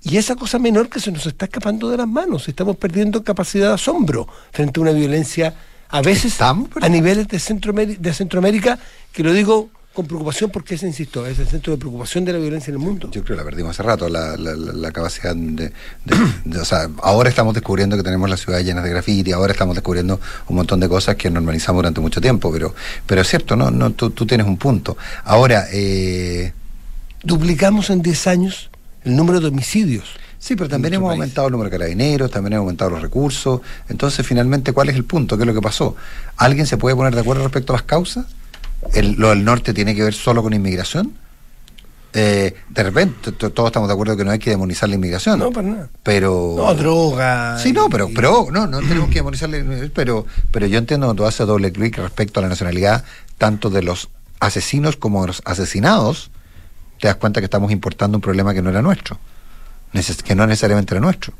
Y 0.06 0.18
esa 0.18 0.36
cosa 0.36 0.60
menor 0.60 0.90
que 0.90 1.00
se 1.00 1.12
nos 1.12 1.26
está 1.26 1.46
escapando 1.46 1.90
de 1.90 1.98
las 1.98 2.08
manos, 2.08 2.48
estamos 2.48 2.78
perdiendo 2.78 3.24
capacidad 3.24 3.70
de 3.70 3.74
asombro 3.76 4.28
frente 4.52 4.80
a 4.80 4.84
una 4.84 4.92
violencia 4.92 5.54
a 5.94 6.02
veces 6.02 6.42
a 6.42 6.56
niveles 6.90 7.28
de, 7.28 7.38
Centroamérica, 7.38 8.02
de 8.02 8.14
Centroamérica, 8.16 8.80
que 9.12 9.22
lo 9.22 9.32
digo 9.32 9.70
con 9.94 10.08
preocupación 10.08 10.50
porque 10.50 10.74
ese, 10.74 10.88
insisto, 10.88 11.28
es 11.28 11.38
el 11.38 11.48
centro 11.48 11.72
de 11.72 11.78
preocupación 11.78 12.26
de 12.26 12.34
la 12.34 12.40
violencia 12.40 12.72
en 12.72 12.80
el 12.80 12.84
mundo. 12.84 13.12
Yo 13.12 13.24
creo 13.24 13.38
que 13.38 13.44
la 13.44 13.48
perdimos 13.48 13.72
hace 13.80 13.84
rato, 13.84 14.10
la, 14.10 14.92
capacidad 14.92 15.36
de, 15.36 15.72
O 16.60 16.66
sea, 16.66 16.90
ahora 17.04 17.30
estamos 17.30 17.54
descubriendo 17.54 17.96
que 17.96 18.02
tenemos 18.02 18.28
la 18.28 18.38
ciudad 18.38 18.60
llena 18.62 18.82
de 18.82 18.90
grafiti, 18.90 19.34
ahora 19.34 19.54
estamos 19.54 19.76
descubriendo 19.76 20.20
un 20.48 20.56
montón 20.56 20.80
de 20.80 20.90
cosas 20.90 21.16
que 21.16 21.30
normalizamos 21.30 21.78
durante 21.78 22.02
mucho 22.02 22.20
tiempo, 22.20 22.52
pero 22.52 22.74
pero 23.06 23.22
es 23.22 23.28
cierto, 23.28 23.56
no 23.56 23.70
no 23.70 23.92
tú, 23.92 24.10
tú 24.10 24.26
tienes 24.26 24.48
un 24.48 24.58
punto. 24.58 24.98
Ahora... 25.24 25.68
Eh... 25.72 26.54
Duplicamos 27.22 27.92
en 27.92 28.02
10 28.02 28.28
años 28.28 28.72
el 29.04 29.16
número 29.16 29.40
de 29.40 29.48
homicidios. 29.50 30.06
Sí, 30.44 30.58
pero 30.58 30.70
también 30.70 30.96
hemos 30.96 31.10
aumentado 31.10 31.48
el 31.48 31.54
número 31.54 31.70
de 31.70 31.78
carabineros, 31.78 32.30
también 32.30 32.52
hemos 32.52 32.64
aumentado 32.64 32.92
los 32.92 33.02
recursos. 33.02 33.62
Entonces, 33.88 34.28
finalmente, 34.28 34.74
¿cuál 34.74 34.90
es 34.90 34.96
el 34.98 35.06
punto? 35.06 35.38
¿Qué 35.38 35.44
es 35.44 35.48
lo 35.48 35.54
que 35.54 35.62
pasó? 35.62 35.96
¿Alguien 36.36 36.68
se 36.68 36.76
puede 36.76 36.98
poner 36.98 37.16
de 37.16 37.22
acuerdo 37.22 37.44
respecto 37.44 37.72
a 37.72 37.78
las 37.78 37.84
causas? 37.84 38.26
¿Lo 39.16 39.30
del 39.30 39.46
norte 39.46 39.74
tiene 39.74 39.96
que 39.96 40.04
ver 40.04 40.14
solo 40.14 40.44
con 40.44 40.54
inmigración? 40.54 41.14
Eh, 42.12 42.56
de 42.68 42.84
repente, 42.84 43.32
todos 43.32 43.68
estamos 43.68 43.88
de 43.88 43.94
acuerdo 43.94 44.18
que 44.18 44.26
no 44.26 44.32
hay 44.32 44.40
que 44.40 44.50
demonizar 44.50 44.90
la 44.90 44.96
inmigración. 44.96 45.40
No, 45.40 45.50
para 45.50 45.66
nada. 45.70 45.90
Pero. 46.04 46.56
No, 46.58 46.76
droga. 46.76 47.58
Sí, 47.58 47.72
no, 47.72 47.90
pero, 47.90 48.10
pero 48.14 48.48
no, 48.52 48.68
no 48.68 48.80
tenemos 48.80 49.08
que 49.08 49.20
demonizar 49.20 49.50
la 49.50 49.64
pero, 49.96 50.26
pero 50.52 50.68
yo 50.68 50.78
entiendo 50.78 51.08
cuando 51.08 51.24
tú 51.24 51.26
haces 51.26 51.48
doble 51.48 51.72
clic 51.72 51.98
respecto 52.00 52.42
a 52.42 52.44
la 52.44 52.50
nacionalidad, 52.50 53.06
tanto 53.38 53.70
de 53.70 53.82
los 53.82 54.10
asesinos 54.42 54.98
como 54.98 55.22
de 55.22 55.28
los 55.28 55.42
asesinados, 55.46 56.32
te 57.00 57.08
das 57.08 57.16
cuenta 57.16 57.40
que 57.40 57.46
estamos 57.46 57.72
importando 57.72 58.18
un 58.18 58.22
problema 58.22 58.54
que 58.54 58.62
no 58.62 58.70
era 58.70 58.82
nuestro 58.82 59.18
que 60.24 60.36
no 60.36 60.48
necesariamente 60.48 60.94
era 60.94 61.02
nuestro. 61.02 61.34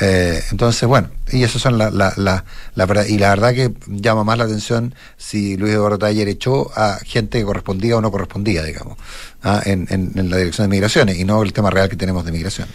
Eh, 0.00 0.40
entonces, 0.52 0.88
bueno, 0.88 1.10
y 1.32 1.42
eso 1.42 1.58
son 1.58 1.76
la, 1.76 1.90
la, 1.90 2.12
la, 2.16 2.44
la, 2.74 3.08
y 3.08 3.18
la 3.18 3.30
verdad 3.30 3.52
que 3.52 3.72
llama 3.88 4.22
más 4.22 4.38
la 4.38 4.44
atención 4.44 4.94
si 5.16 5.56
Luis 5.56 5.74
Eduardo 5.74 5.98
Taller 5.98 6.28
echó 6.28 6.70
a 6.78 6.98
gente 7.04 7.38
que 7.38 7.44
correspondía 7.44 7.96
o 7.96 8.00
no 8.00 8.10
correspondía, 8.12 8.62
digamos, 8.62 8.96
¿ah? 9.42 9.60
en, 9.64 9.86
en, 9.90 10.30
la 10.30 10.36
dirección 10.36 10.66
de 10.66 10.70
migraciones 10.70 11.18
y 11.18 11.24
no 11.24 11.42
el 11.42 11.52
tema 11.52 11.70
real 11.70 11.88
que 11.88 11.96
tenemos 11.96 12.24
de 12.24 12.32
migración. 12.32 12.68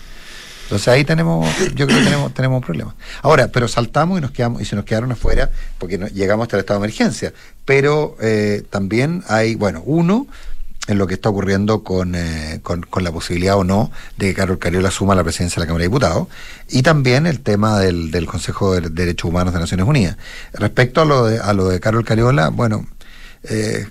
Entonces 0.64 0.88
ahí 0.88 1.06
tenemos, 1.06 1.48
yo 1.76 1.86
creo 1.86 2.00
que 2.00 2.04
tenemos, 2.04 2.34
tenemos 2.34 2.58
un 2.58 2.64
problema. 2.64 2.96
Ahora, 3.22 3.48
pero 3.50 3.68
saltamos 3.68 4.18
y 4.18 4.22
nos 4.22 4.32
quedamos, 4.32 4.62
y 4.62 4.66
se 4.66 4.76
nos 4.76 4.84
quedaron 4.84 5.12
afuera 5.12 5.52
porque 5.78 5.98
llegamos 6.14 6.46
hasta 6.46 6.58
el 6.58 6.62
estado 6.62 6.80
de 6.80 6.86
emergencia. 6.86 7.34
Pero 7.66 8.18
eh, 8.20 8.64
también 8.70 9.24
hay, 9.28 9.56
bueno, 9.56 9.84
uno, 9.86 10.28
en 10.88 10.98
lo 10.98 11.08
que 11.08 11.16
está 11.16 11.30
ocurriendo 11.30 11.84
eh, 12.14 12.60
con, 12.62 12.82
con, 12.84 13.04
la 13.04 13.12
posibilidad 13.12 13.58
o 13.58 13.64
no 13.64 13.92
de 14.18 14.28
que 14.28 14.34
Carol 14.36 14.60
Cariola 14.60 14.90
asuma 14.90 15.16
la 15.16 15.24
presidencia 15.24 15.56
de 15.56 15.62
la 15.62 15.68
Cámara 15.68 15.82
de 15.82 15.88
Diputados 15.88 16.28
y 16.70 16.84
también 16.84 17.26
el 17.26 17.40
tema 17.40 17.80
del, 17.80 18.12
del 18.12 18.26
Consejo 18.28 18.74
de 18.74 18.90
Derechos 18.90 19.30
Humanos 19.30 19.54
de 19.54 19.60
Naciones 19.60 19.88
Unidas. 19.88 20.18
Respecto 20.54 21.02
a 21.02 21.06
lo 21.06 21.26
de, 21.26 21.40
a 21.40 21.54
lo 21.54 21.68
de 21.70 21.80
Carol 21.80 22.06
Cariola, 22.06 22.50
bueno, 22.50 22.88
eh, 23.44 23.88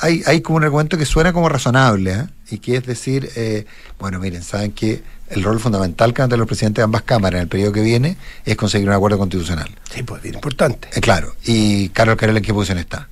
hay, 0.00 0.22
hay 0.26 0.40
como 0.40 0.58
un 0.58 0.64
argumento 0.64 0.96
que 0.96 1.06
suena 1.06 1.32
como 1.32 1.48
razonable, 1.48 2.12
¿eh? 2.12 2.26
y 2.50 2.58
que 2.58 2.76
es 2.76 2.86
decir, 2.86 3.30
eh, 3.36 3.66
bueno, 3.98 4.18
miren, 4.18 4.42
saben 4.42 4.72
que 4.72 5.02
el 5.30 5.42
rol 5.42 5.60
fundamental 5.60 6.14
que 6.14 6.22
han 6.22 6.30
los 6.30 6.46
presidentes 6.46 6.80
de 6.80 6.84
ambas 6.84 7.02
cámaras 7.02 7.38
en 7.38 7.42
el 7.42 7.48
periodo 7.48 7.72
que 7.72 7.82
viene 7.82 8.16
es 8.44 8.56
conseguir 8.56 8.88
un 8.88 8.94
acuerdo 8.94 9.18
constitucional. 9.18 9.68
Sí, 9.92 10.02
pues 10.02 10.22
bien 10.22 10.36
importante. 10.36 10.88
Eh, 10.94 11.00
claro, 11.00 11.34
y 11.44 11.90
Carlos 11.90 12.16
Carela, 12.16 12.38
¿en 12.38 12.44
qué 12.44 12.54
posición 12.54 12.78
está? 12.78 13.08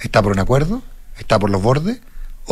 ¿Está 0.00 0.22
por 0.22 0.32
un 0.32 0.40
acuerdo? 0.40 0.82
¿Está 1.18 1.38
por 1.38 1.50
los 1.50 1.62
bordes? 1.62 2.00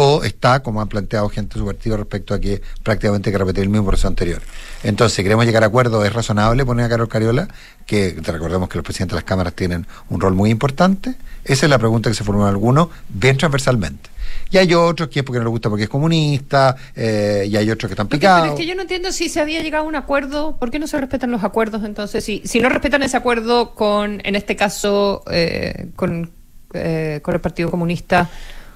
O 0.02 0.24
está, 0.24 0.62
como 0.62 0.80
han 0.80 0.88
planteado 0.88 1.28
gente 1.28 1.54
de 1.54 1.60
su 1.60 1.66
partido, 1.66 1.98
respecto 1.98 2.32
a 2.32 2.40
que 2.40 2.62
prácticamente 2.82 3.28
hay 3.28 3.32
que 3.32 3.38
repetir 3.38 3.64
el 3.64 3.68
mismo 3.68 3.86
proceso 3.86 4.08
anterior. 4.08 4.40
Entonces, 4.82 5.14
si 5.14 5.22
queremos 5.22 5.44
llegar 5.44 5.62
a 5.62 5.66
acuerdo, 5.66 6.02
es 6.06 6.12
razonable 6.12 6.64
poner 6.64 6.86
a 6.86 6.88
Carlos 6.88 7.08
Cariola, 7.10 7.48
que 7.84 8.16
recordemos 8.22 8.70
que 8.70 8.78
los 8.78 8.84
presidentes 8.84 9.12
de 9.12 9.16
las 9.16 9.24
cámaras 9.24 9.52
tienen 9.52 9.86
un 10.08 10.20
rol 10.20 10.34
muy 10.34 10.48
importante. 10.48 11.16
Esa 11.44 11.66
es 11.66 11.70
la 11.70 11.78
pregunta 11.78 12.08
que 12.08 12.14
se 12.14 12.24
formó 12.24 12.44
en 12.44 12.48
algunos, 12.48 12.88
bien 13.10 13.36
transversalmente. 13.36 14.08
Y 14.50 14.56
hay 14.56 14.72
otros 14.72 15.10
que 15.10 15.20
es 15.20 15.24
porque 15.24 15.38
no 15.38 15.44
le 15.44 15.50
gusta 15.50 15.68
porque 15.68 15.84
es 15.84 15.90
comunista, 15.90 16.76
eh, 16.96 17.46
y 17.46 17.56
hay 17.56 17.70
otros 17.70 17.88
que 17.88 17.92
están 17.92 18.08
picados. 18.08 18.40
Pero 18.42 18.54
es 18.54 18.60
que 18.60 18.66
yo 18.66 18.74
no 18.74 18.82
entiendo 18.82 19.12
si 19.12 19.28
se 19.28 19.38
había 19.38 19.60
llegado 19.60 19.84
a 19.84 19.86
un 19.86 19.96
acuerdo, 19.96 20.56
¿por 20.56 20.70
qué 20.70 20.78
no 20.78 20.86
se 20.86 20.98
respetan 20.98 21.30
los 21.30 21.44
acuerdos 21.44 21.84
entonces? 21.84 22.24
Si, 22.24 22.40
si 22.46 22.60
no 22.60 22.70
respetan 22.70 23.02
ese 23.02 23.18
acuerdo 23.18 23.74
con, 23.74 24.22
en 24.24 24.34
este 24.34 24.56
caso, 24.56 25.24
eh, 25.30 25.90
con, 25.94 26.30
eh, 26.72 27.20
con 27.22 27.34
el 27.34 27.40
Partido 27.42 27.70
Comunista, 27.70 28.30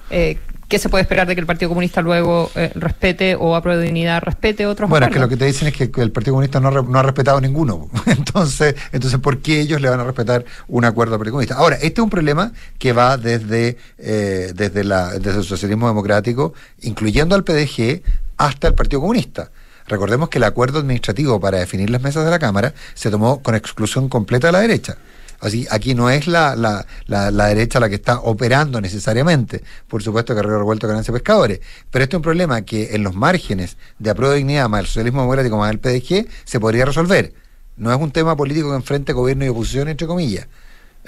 eh, 0.09 0.37
¿Qué 0.67 0.79
se 0.79 0.89
puede 0.89 1.03
esperar 1.03 1.27
de 1.27 1.35
que 1.35 1.41
el 1.41 1.45
Partido 1.45 1.69
Comunista 1.69 2.01
luego 2.01 2.49
eh, 2.55 2.71
respete 2.73 3.35
o 3.35 3.55
apruebe 3.55 3.83
dignidad, 3.83 4.21
respete 4.23 4.65
otros 4.65 4.89
Bueno, 4.89 5.05
es 5.05 5.13
que 5.13 5.19
lo 5.19 5.29
que 5.29 5.37
te 5.37 5.45
dicen 5.45 5.67
es 5.67 5.75
que 5.75 6.01
el 6.01 6.11
Partido 6.11 6.33
Comunista 6.33 6.59
no, 6.59 6.71
no, 6.71 6.99
ha 6.99 7.03
respetado 7.03 7.39
ninguno. 7.39 7.87
Entonces, 8.05 8.75
entonces, 8.91 9.19
¿por 9.19 9.39
qué 9.39 9.61
ellos 9.61 9.79
le 9.79 9.89
van 9.89 9.99
a 9.99 10.03
respetar 10.03 10.43
un 10.67 10.85
acuerdo 10.85 11.13
al 11.13 11.19
Partido 11.19 11.33
Comunista? 11.33 11.55
Ahora, 11.55 11.75
este 11.75 12.01
es 12.01 12.03
un 12.03 12.09
problema 12.09 12.51
que 12.79 12.93
va 12.93 13.17
desde, 13.17 13.77
eh, 13.99 14.51
desde, 14.55 14.83
la, 14.83 15.11
desde 15.19 15.39
el 15.39 15.45
socialismo 15.45 15.87
democrático, 15.87 16.53
incluyendo 16.81 17.35
al 17.35 17.43
PDG, 17.43 18.01
hasta 18.37 18.67
el 18.67 18.73
Partido 18.73 19.01
Comunista. 19.01 19.51
Recordemos 19.87 20.29
que 20.29 20.39
el 20.39 20.45
acuerdo 20.45 20.79
administrativo 20.79 21.39
para 21.39 21.59
definir 21.59 21.91
las 21.91 22.01
mesas 22.01 22.25
de 22.25 22.31
la 22.31 22.39
Cámara 22.39 22.73
se 22.95 23.11
tomó 23.11 23.43
con 23.43 23.53
exclusión 23.53 24.09
completa 24.09 24.47
de 24.47 24.53
la 24.53 24.59
derecha. 24.61 24.97
Así, 25.45 25.67
aquí 25.69 25.93
no 25.93 26.09
es 26.09 26.25
la, 26.25 26.55
la, 26.55 26.87
la, 27.05 27.45
derecha 27.45 27.79
la 27.79 27.87
que 27.87 27.93
está 27.93 28.19
operando 28.19 28.81
necesariamente. 28.81 29.61
Por 29.87 30.01
supuesto 30.01 30.33
que 30.33 30.41
Río 30.41 30.57
Revuelto 30.57 30.87
ganancia 30.87 31.13
pescadores. 31.13 31.59
Pero 31.91 32.01
este 32.01 32.15
es 32.15 32.17
un 32.17 32.23
problema 32.23 32.63
que 32.63 32.95
en 32.95 33.03
los 33.03 33.13
márgenes 33.13 33.77
de 33.99 34.09
apruebo 34.09 34.31
de 34.31 34.39
dignidad 34.39 34.67
más 34.69 34.79
el 34.79 34.87
socialismo 34.87 35.21
democrático 35.21 35.55
más 35.57 35.69
el 35.69 35.77
PDG 35.77 36.27
se 36.45 36.59
podría 36.59 36.85
resolver. 36.85 37.31
No 37.77 37.93
es 37.93 38.01
un 38.01 38.09
tema 38.09 38.35
político 38.35 38.71
que 38.71 38.75
enfrente 38.75 39.13
gobierno 39.13 39.45
y 39.45 39.49
oposición, 39.49 39.87
entre 39.87 40.07
comillas. 40.07 40.47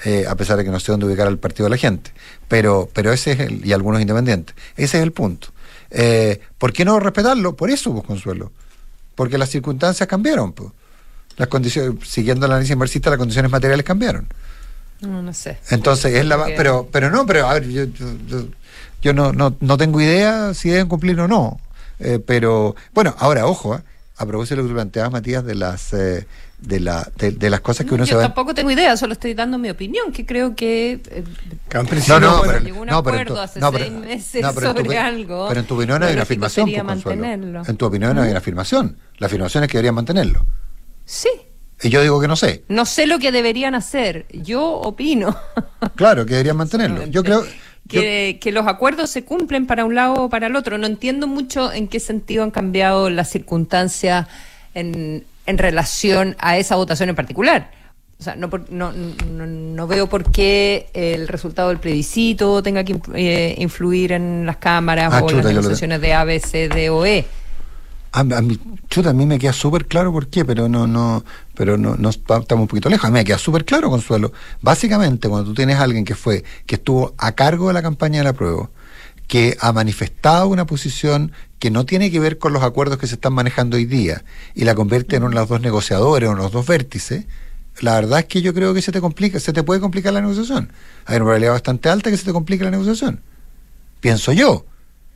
Eh, 0.04 0.24
a 0.28 0.36
pesar 0.36 0.56
de 0.56 0.62
que 0.62 0.70
no 0.70 0.78
sé 0.78 0.92
dónde 0.92 1.06
ubicar 1.06 1.26
al 1.26 1.38
partido 1.38 1.64
de 1.64 1.70
la 1.70 1.76
gente. 1.76 2.12
Pero, 2.46 2.88
pero 2.92 3.12
ese 3.12 3.32
es 3.32 3.40
el, 3.40 3.66
y 3.66 3.72
algunos 3.72 4.00
independientes. 4.00 4.54
Ese 4.76 4.98
es 4.98 5.02
el 5.02 5.10
punto. 5.10 5.48
Eh, 5.90 6.40
¿Por 6.58 6.72
qué 6.72 6.84
no 6.84 7.00
respetarlo? 7.00 7.56
Por 7.56 7.70
eso, 7.70 7.92
pues, 7.92 8.04
Consuelo. 8.04 8.52
Porque 9.16 9.36
las 9.36 9.50
circunstancias 9.50 10.08
cambiaron, 10.08 10.52
pues 10.52 10.70
las 11.38 11.48
condiciones, 11.48 12.06
siguiendo 12.06 12.46
la 12.46 12.54
análisis 12.54 12.76
marxista, 12.76 13.10
las 13.10 13.18
condiciones 13.18 13.50
materiales 13.50 13.84
cambiaron. 13.84 14.28
No, 15.00 15.22
no 15.22 15.32
sé. 15.32 15.58
Entonces, 15.70 16.14
es 16.14 16.26
la 16.26 16.44
pero 16.56 16.88
pero 16.92 17.10
no, 17.10 17.24
pero 17.24 17.46
a 17.46 17.54
ver, 17.54 17.68
yo, 17.68 17.84
yo, 19.00 19.12
no, 19.14 19.32
no, 19.32 19.56
no 19.60 19.76
tengo 19.78 20.00
idea 20.00 20.52
si 20.54 20.68
deben 20.68 20.88
cumplir 20.88 21.18
o 21.20 21.28
no. 21.28 21.60
Eh, 22.00 22.20
pero, 22.24 22.76
bueno, 22.92 23.14
ahora, 23.18 23.46
ojo, 23.46 23.76
¿eh? 23.76 23.80
a 24.16 24.26
propósito 24.26 24.56
de 24.56 24.62
lo 24.62 24.68
que 24.68 24.74
planteabas, 24.74 25.12
Matías, 25.12 25.44
de 25.44 25.54
las 25.54 25.92
eh, 25.92 26.26
de, 26.60 26.80
la, 26.80 27.08
de, 27.16 27.50
las 27.50 27.60
cosas 27.60 27.86
que 27.86 27.94
uno 27.94 28.04
se 28.04 28.14
va... 28.14 28.22
Yo 28.22 28.26
tampoco 28.26 28.54
tengo 28.54 28.70
idea, 28.70 28.96
solo 28.96 29.12
estoy 29.12 29.34
dando 29.34 29.58
mi 29.58 29.70
opinión, 29.70 30.12
que 30.12 30.26
creo 30.26 30.56
que... 30.56 31.00
Eh, 31.10 31.24
no, 32.08 32.20
no, 32.20 32.42
pero, 32.42 32.58
llegó 32.58 32.80
un 32.80 32.90
acuerdo 32.90 33.40
hace 33.40 33.60
seis 33.60 33.92
meses 33.92 34.44
sobre 34.44 34.98
algo... 34.98 35.46
Pero 35.48 35.60
en 35.60 35.66
tu 35.66 35.76
opinión 35.76 36.02
hay 36.02 36.14
una 36.14 36.22
afirmación, 36.22 36.68
pues, 36.68 37.68
En 37.68 37.76
tu 37.76 37.86
opinión 37.86 38.18
hay 38.18 38.30
una 38.30 38.38
afirmación. 38.38 38.96
La 39.18 39.28
afirmación 39.28 39.64
es 39.64 39.70
que 39.70 39.78
deberían 39.78 39.94
mantenerlo. 39.94 40.44
Sí. 41.08 41.30
Y 41.82 41.88
yo 41.88 42.02
digo 42.02 42.20
que 42.20 42.28
no 42.28 42.36
sé. 42.36 42.64
No 42.68 42.84
sé 42.84 43.06
lo 43.06 43.18
que 43.18 43.32
deberían 43.32 43.74
hacer. 43.74 44.26
Yo 44.30 44.64
opino. 44.64 45.34
Claro, 45.94 46.26
que 46.26 46.32
deberían 46.32 46.56
mantenerlo. 46.56 47.06
Yo 47.06 47.24
creo. 47.24 47.44
Que, 47.88 48.38
que, 48.40 48.52
los 48.52 48.66
acuerdos 48.68 49.10
se 49.10 49.24
cumplen 49.24 49.66
para 49.66 49.84
un 49.84 49.94
lado 49.94 50.14
o 50.14 50.28
para 50.28 50.46
el 50.46 50.54
otro. 50.54 50.76
No 50.78 50.86
entiendo 50.86 51.26
mucho 51.26 51.72
en 51.72 51.88
qué 51.88 51.98
sentido 51.98 52.44
han 52.44 52.52
cambiado 52.52 53.10
las 53.10 53.30
circunstancias 53.30 54.26
en, 54.74 55.24
en 55.46 55.58
relación 55.58 56.36
a 56.38 56.58
esa 56.58 56.76
votación 56.76 57.08
en 57.08 57.16
particular. 57.16 57.72
O 58.20 58.22
sea, 58.22 58.36
no, 58.36 58.50
no, 58.70 58.92
no, 58.92 59.86
veo 59.86 60.08
por 60.08 60.30
qué 60.30 60.88
el 60.92 61.26
resultado 61.26 61.68
del 61.68 61.78
plebiscito 61.78 62.62
tenga 62.62 62.84
que 62.84 63.00
eh, 63.14 63.54
influir 63.58 64.12
en 64.12 64.44
las 64.44 64.56
cámaras 64.58 65.12
ah, 65.14 65.22
o 65.22 65.30
las 65.30 65.44
negociaciones 65.44 66.00
de 66.00 66.14
A, 66.14 66.24
B, 66.24 66.38
C, 66.40 66.68
D 66.68 66.90
o 66.90 67.06
E. 67.06 67.24
A, 68.12 68.24
mí, 68.24 68.58
chuta, 68.88 69.10
a 69.10 69.12
mí 69.12 69.26
me 69.26 69.38
queda 69.38 69.52
súper 69.52 69.86
claro 69.86 70.12
por 70.12 70.28
qué, 70.28 70.44
pero 70.44 70.68
no, 70.68 70.86
no, 70.86 71.24
pero 71.54 71.76
no, 71.76 71.96
no 71.96 72.08
estamos 72.08 72.50
un 72.50 72.66
poquito 72.68 72.88
lejos. 72.88 73.04
A 73.04 73.08
mí 73.08 73.14
me 73.14 73.24
queda 73.24 73.38
súper 73.38 73.64
claro, 73.64 73.90
Consuelo. 73.90 74.32
Básicamente, 74.62 75.28
cuando 75.28 75.50
tú 75.50 75.54
tienes 75.54 75.76
a 75.76 75.82
alguien 75.82 76.04
que 76.04 76.14
fue, 76.14 76.44
que 76.66 76.76
estuvo 76.76 77.14
a 77.18 77.32
cargo 77.32 77.68
de 77.68 77.74
la 77.74 77.82
campaña 77.82 78.18
de 78.18 78.24
la 78.24 78.32
prueba, 78.32 78.70
que 79.26 79.56
ha 79.60 79.72
manifestado 79.72 80.48
una 80.48 80.66
posición 80.66 81.32
que 81.58 81.70
no 81.70 81.84
tiene 81.84 82.10
que 82.10 82.18
ver 82.18 82.38
con 82.38 82.52
los 82.52 82.62
acuerdos 82.62 82.98
que 82.98 83.06
se 83.06 83.14
están 83.16 83.34
manejando 83.34 83.76
hoy 83.76 83.84
día 83.84 84.24
y 84.54 84.64
la 84.64 84.74
convierte 84.74 85.16
en 85.16 85.24
uno 85.24 85.34
los 85.34 85.48
dos 85.48 85.60
negociadores 85.60 86.28
o 86.28 86.32
en 86.32 86.38
los 86.38 86.50
dos 86.50 86.66
vértices, 86.66 87.26
la 87.80 87.94
verdad 87.94 88.20
es 88.20 88.24
que 88.24 88.42
yo 88.42 88.54
creo 88.54 88.74
que 88.74 88.82
se 88.82 88.90
te 88.90 89.00
complica, 89.00 89.38
se 89.38 89.52
te 89.52 89.62
puede 89.62 89.80
complicar 89.80 90.12
la 90.12 90.20
negociación. 90.20 90.72
Hay 91.04 91.16
una 91.16 91.24
probabilidad 91.24 91.52
bastante 91.52 91.88
alta 91.88 92.10
que 92.10 92.16
se 92.16 92.24
te 92.24 92.32
complique 92.32 92.64
la 92.64 92.70
negociación. 92.70 93.20
Pienso 94.00 94.32
yo. 94.32 94.64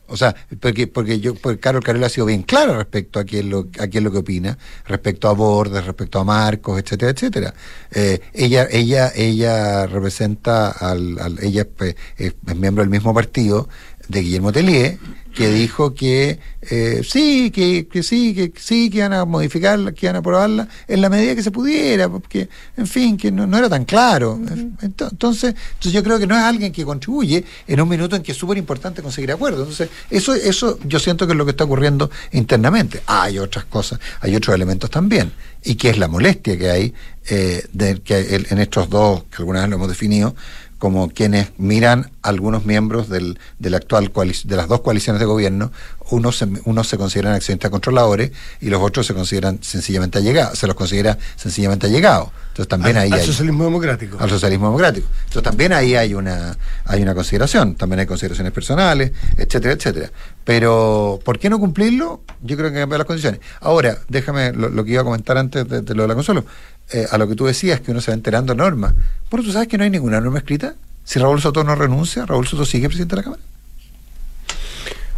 O 0.09 0.17
sea, 0.17 0.35
porque, 0.61 0.87
porque 0.87 1.21
yo, 1.21 1.35
porque 1.35 1.59
Carol 1.59 1.83
Carol 1.83 2.05
ha 2.05 2.09
sido 2.09 2.27
bien 2.27 2.43
claro 2.43 2.77
respecto 2.77 3.19
a 3.19 3.25
quién 3.25 3.49
lo, 3.49 3.69
a 3.79 3.87
quién 3.87 4.05
lo 4.05 4.11
que 4.11 4.19
opina, 4.19 4.59
respecto 4.87 5.29
a 5.29 5.33
Bordes, 5.33 5.87
respecto 5.87 6.19
a 6.19 6.25
Marcos, 6.25 6.79
etcétera, 6.79 7.13
etcétera. 7.13 7.55
Eh, 7.91 8.21
ella, 8.35 8.67
ella, 8.71 9.11
ella 9.15 9.87
representa 9.87 10.71
al, 10.71 11.19
al 11.19 11.43
ella 11.43 11.67
es, 11.81 11.95
es, 12.19 12.57
miembro 12.57 12.83
del 12.83 12.91
mismo 12.91 13.15
partido 13.15 13.69
de 14.13 14.21
Guillermo 14.21 14.53
Tellier, 14.53 14.99
que 15.35 15.49
dijo 15.49 15.95
que 15.95 16.39
eh, 16.61 17.03
sí, 17.05 17.51
que, 17.51 17.89
que, 17.89 18.03
sí, 18.03 18.35
que 18.35 18.53
sí, 18.61 18.91
que 18.91 18.99
iban 18.99 19.15
a 19.15 19.25
modificarla, 19.25 19.93
que 19.93 20.07
iban 20.07 20.17
a 20.17 20.19
aprobarla 20.19 20.69
en 20.87 21.01
la 21.01 21.09
medida 21.09 21.35
que 21.35 21.43
se 21.43 21.51
pudiera, 21.51 22.09
porque, 22.09 22.49
en 22.77 22.87
fin, 22.87 23.17
que 23.17 23.33
no, 23.33 23.57
era 23.57 23.69
tan 23.69 23.85
claro. 23.85 24.39
entonces, 24.83 25.55
entonces 25.55 25.93
yo 25.93 26.03
creo 26.03 26.19
que 26.19 26.27
no 26.27 26.37
es 26.37 26.43
alguien 26.43 26.71
que 26.71 26.85
contribuye 26.85 27.45
en 27.67 27.81
un 27.81 27.89
minuto 27.89 28.15
en 28.15 28.23
que 28.23 28.33
es 28.33 28.39
súper 28.39 28.59
importante 28.59 29.03
conseguir 29.03 29.33
acuerdos. 29.33 29.61
Entonces, 29.61 29.89
eso, 30.11 30.35
eso 30.35 30.79
yo 30.85 30.99
siento 30.99 31.27
que 31.27 31.33
es 31.33 31.39
lo 31.39 31.47
que 31.47 31.53
está 31.53 31.65
ocurriendo 31.65 32.11
internamente. 32.33 33.03
hay 33.07 33.39
otras 33.39 33.65
cosas, 33.65 33.99
hay 34.21 34.37
otros 34.37 34.55
elementos 34.55 34.91
también, 34.91 35.33
y 35.65 35.77
que 35.77 35.89
es 35.91 35.99
la 35.99 36.09
molestia 36.09 36.59
que 36.59 36.71
hay 36.71 36.95
eh, 37.31 37.65
de, 37.73 38.01
que 38.03 38.45
en 38.51 38.59
estos 38.59 38.91
dos, 38.91 39.25
que 39.25 39.37
alguna 39.39 39.61
vez 39.61 39.71
lo 39.71 39.77
hemos 39.77 39.89
definido, 39.89 40.35
como 40.83 41.11
quienes 41.11 41.53
miran 41.59 42.11
algunos 42.23 42.65
miembros 42.65 43.09
del, 43.09 43.39
del 43.61 43.75
actual 43.77 44.11
de 44.43 44.57
las 44.57 44.67
dos 44.67 44.81
coaliciones 44.81 45.21
de 45.21 45.27
gobierno, 45.27 45.71
unos 46.11 46.39
se, 46.39 46.49
unos 46.65 46.89
se 46.89 46.99
consideran 46.99 47.35
accionistas 47.35 47.71
controladores 47.71 48.33
y 48.61 48.69
los 48.69 48.83
otros 48.83 49.07
se 49.07 49.15
consideran 49.15 49.63
sencillamente 49.63 50.19
allegados, 50.19 50.59
se 50.59 50.67
los 50.67 50.75
considera 50.75 51.17
sencillamente 51.37 51.87
allegados. 51.87 52.31
Entonces 52.49 52.67
también 52.67 52.97
al, 52.97 53.05
ahí 53.05 53.13
al 53.13 53.23
socialismo 53.23 53.63
democrático. 53.63 54.17
Al 54.19 54.29
socialismo 54.29 54.67
democrático. 54.67 55.07
Entonces 55.27 55.43
también 55.45 55.73
ahí 55.73 55.95
hay 55.95 56.15
una 56.15 56.59
hay 56.85 57.01
una 57.01 57.15
consideración, 57.15 57.77
también 57.77 58.01
hay 58.01 58.07
consideraciones 58.07 58.53
personales, 58.53 59.13
etcétera, 59.37 59.75
etcétera. 59.75 60.11
Pero 60.43 61.21
¿por 61.25 61.39
qué 61.39 61.49
no 61.49 61.61
cumplirlo? 61.61 62.23
Yo 62.43 62.57
creo 62.57 62.73
que 62.73 62.81
cambiar 62.81 62.99
las 62.99 63.07
condiciones. 63.07 63.39
Ahora, 63.61 63.99
déjame 64.09 64.51
lo, 64.51 64.85
que 64.85 64.91
iba 64.91 65.03
a 65.03 65.05
comentar 65.05 65.39
antes 65.39 65.69
de, 65.69 65.83
de 65.83 65.95
lo 65.95 66.03
de 66.03 66.09
la 66.09 66.15
consuelo. 66.17 66.45
Eh, 66.93 67.07
a 67.11 67.17
lo 67.17 67.27
que 67.27 67.35
tú 67.35 67.47
decías, 67.47 67.81
que 67.81 67.91
uno 67.91 68.01
se 68.01 68.11
va 68.11 68.15
enterando 68.15 68.55
normas. 68.55 68.95
Bueno, 69.31 69.47
tú 69.47 69.53
sabes 69.53 69.69
que 69.69 69.79
no 69.79 69.85
hay 69.85 69.91
ninguna 69.91 70.21
norma 70.21 70.39
escrita. 70.39 70.75
Si 71.05 71.19
Raúl 71.19 71.41
Soto 71.41 71.65
no 71.65 71.75
renuncia, 71.75 72.27
Raúl 72.27 72.47
Soto 72.47 72.65
sigue 72.65 72.89
presidente 72.89 73.17
de 73.17 73.21
la 73.21 73.25
Cámara. 73.25 73.43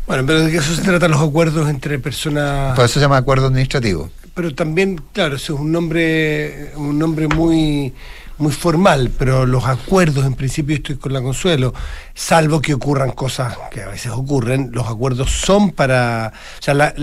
Bueno, 0.07 0.25
pero 0.27 0.41
de 0.41 0.57
eso 0.57 0.75
se 0.75 0.83
tratan 0.83 1.11
los 1.11 1.21
acuerdos 1.21 1.69
entre 1.69 1.99
personas. 1.99 2.77
Pues 2.77 2.91
eso 2.91 3.01
se 3.01 3.05
llama 3.05 3.17
acuerdo 3.17 3.47
administrativo. 3.47 4.11
Pero 4.35 4.55
también, 4.55 5.01
claro, 5.13 5.37
eso 5.37 5.55
es 5.55 5.61
un 5.61 5.73
nombre, 5.73 6.73
un 6.77 6.99
nombre 6.99 7.29
muy 7.29 7.93
muy 8.39 8.53
formal, 8.53 9.11
pero 9.19 9.47
los 9.47 9.65
acuerdos, 9.65 10.25
en 10.25 10.35
principio 10.35 10.77
estoy 10.77 10.97
con 10.97 11.13
la 11.13 11.23
Consuelo, 11.23 11.73
salvo 12.15 12.61
que 12.61 12.75
ocurran 12.75 13.13
cosas 13.13 13.57
que 13.71 13.83
a 13.83 13.89
veces 13.89 14.13
ocurren, 14.13 14.71
los 14.73 14.89
acuerdos 14.89 15.31
son 15.31 15.71
para... 15.71 16.33
O 16.59 16.63
sea, 16.63 16.75
la, 16.75 16.95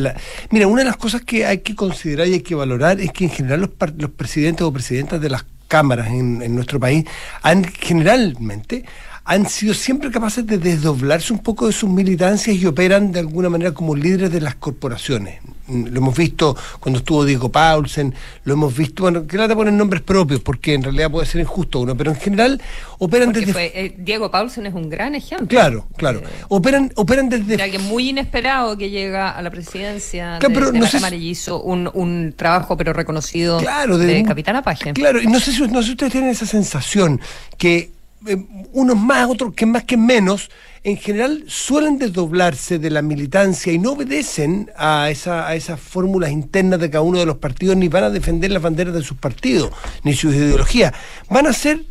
mira, 0.49 0.67
una 0.67 0.81
de 0.81 0.87
las 0.87 0.97
cosas 0.97 1.21
que 1.21 1.45
hay 1.45 1.59
que 1.59 1.75
considerar 1.75 2.27
y 2.27 2.33
hay 2.33 2.41
que 2.41 2.55
valorar 2.55 2.99
es 2.99 3.11
que 3.11 3.25
en 3.25 3.31
general 3.31 3.61
los, 3.61 3.69
los 3.97 4.11
presidentes 4.11 4.61
o 4.61 4.73
presidentas 4.73 5.21
de 5.21 5.29
las 5.29 5.45
cámaras 5.67 6.07
en 6.07 6.53
nuestro 6.53 6.81
país 6.81 7.05
han 7.43 7.63
generalmente 7.63 8.83
han 9.31 9.47
sido 9.47 9.73
siempre 9.73 10.11
capaces 10.11 10.45
de 10.45 10.57
desdoblarse 10.57 11.31
un 11.31 11.39
poco 11.39 11.65
de 11.67 11.71
sus 11.71 11.89
militancias 11.89 12.53
y 12.53 12.65
operan 12.65 13.13
de 13.13 13.19
alguna 13.19 13.47
manera 13.47 13.73
como 13.73 13.95
líderes 13.95 14.29
de 14.29 14.41
las 14.41 14.55
corporaciones 14.55 15.39
Mm, 15.71 15.87
lo 15.87 15.99
hemos 15.99 16.17
visto 16.17 16.55
cuando 16.79 16.99
estuvo 16.99 17.23
Diego 17.23 17.49
Paulsen, 17.49 18.13
lo 18.43 18.53
hemos 18.53 18.75
visto, 18.75 19.03
bueno, 19.03 19.25
que 19.25 19.37
lata 19.37 19.55
poner 19.55 19.73
nombres 19.73 20.01
propios, 20.01 20.41
porque 20.41 20.73
en 20.73 20.83
realidad 20.83 21.09
puede 21.09 21.25
ser 21.25 21.41
injusto 21.41 21.79
uno, 21.79 21.95
pero 21.95 22.11
en 22.11 22.17
general 22.17 22.61
operan 22.97 23.31
desde... 23.31 23.85
Eh, 23.85 23.95
Diego 23.97 24.29
Paulsen 24.29 24.65
es 24.65 24.73
un 24.73 24.89
gran 24.89 25.15
ejemplo. 25.15 25.47
Claro, 25.47 25.87
claro. 25.95 26.19
Eh, 26.19 26.45
operan, 26.49 26.91
operan 26.95 27.29
desde... 27.29 27.61
alguien 27.61 27.83
muy 27.83 28.09
inesperado 28.09 28.77
que 28.77 28.89
llega 28.89 29.31
a 29.31 29.41
la 29.41 29.49
presidencia 29.49 30.39
de, 30.39 30.49
la 30.49 30.89
Cámara 30.89 31.15
y 31.15 31.29
hizo 31.29 31.61
un, 31.61 32.33
trabajo 32.35 32.75
pero 32.75 32.93
reconocido 32.93 33.59
claro, 33.59 33.97
de, 33.97 34.23
Capitán 34.23 34.57
Apache. 34.57 34.93
Claro, 34.93 35.21
y 35.21 35.27
no 35.27 35.39
sé, 35.39 35.51
si, 35.51 35.61
no 35.67 35.81
sé 35.81 35.87
si 35.87 35.91
ustedes 35.91 36.11
tienen 36.11 36.29
esa 36.29 36.45
sensación 36.45 37.21
que 37.57 37.91
eh, 38.27 38.37
unos 38.73 38.97
más, 38.97 39.29
otros 39.29 39.53
que 39.53 39.65
más 39.65 39.83
que 39.83 39.97
menos, 39.97 40.49
en 40.83 40.97
general 40.97 41.43
suelen 41.47 41.97
desdoblarse 41.97 42.79
de 42.79 42.89
la 42.89 43.01
militancia 43.01 43.71
y 43.71 43.79
no 43.79 43.91
obedecen 43.91 44.71
a, 44.77 45.09
esa, 45.09 45.47
a 45.47 45.55
esas 45.55 45.79
fórmulas 45.79 46.31
internas 46.31 46.79
de 46.79 46.89
cada 46.89 47.03
uno 47.03 47.19
de 47.19 47.25
los 47.25 47.37
partidos, 47.37 47.77
ni 47.77 47.87
van 47.87 48.05
a 48.05 48.09
defender 48.09 48.51
las 48.51 48.61
banderas 48.61 48.93
de 48.93 49.03
sus 49.03 49.17
partidos, 49.17 49.71
ni 50.03 50.13
sus 50.13 50.35
ideologías. 50.35 50.93
Van 51.29 51.47
a 51.47 51.53
ser 51.53 51.83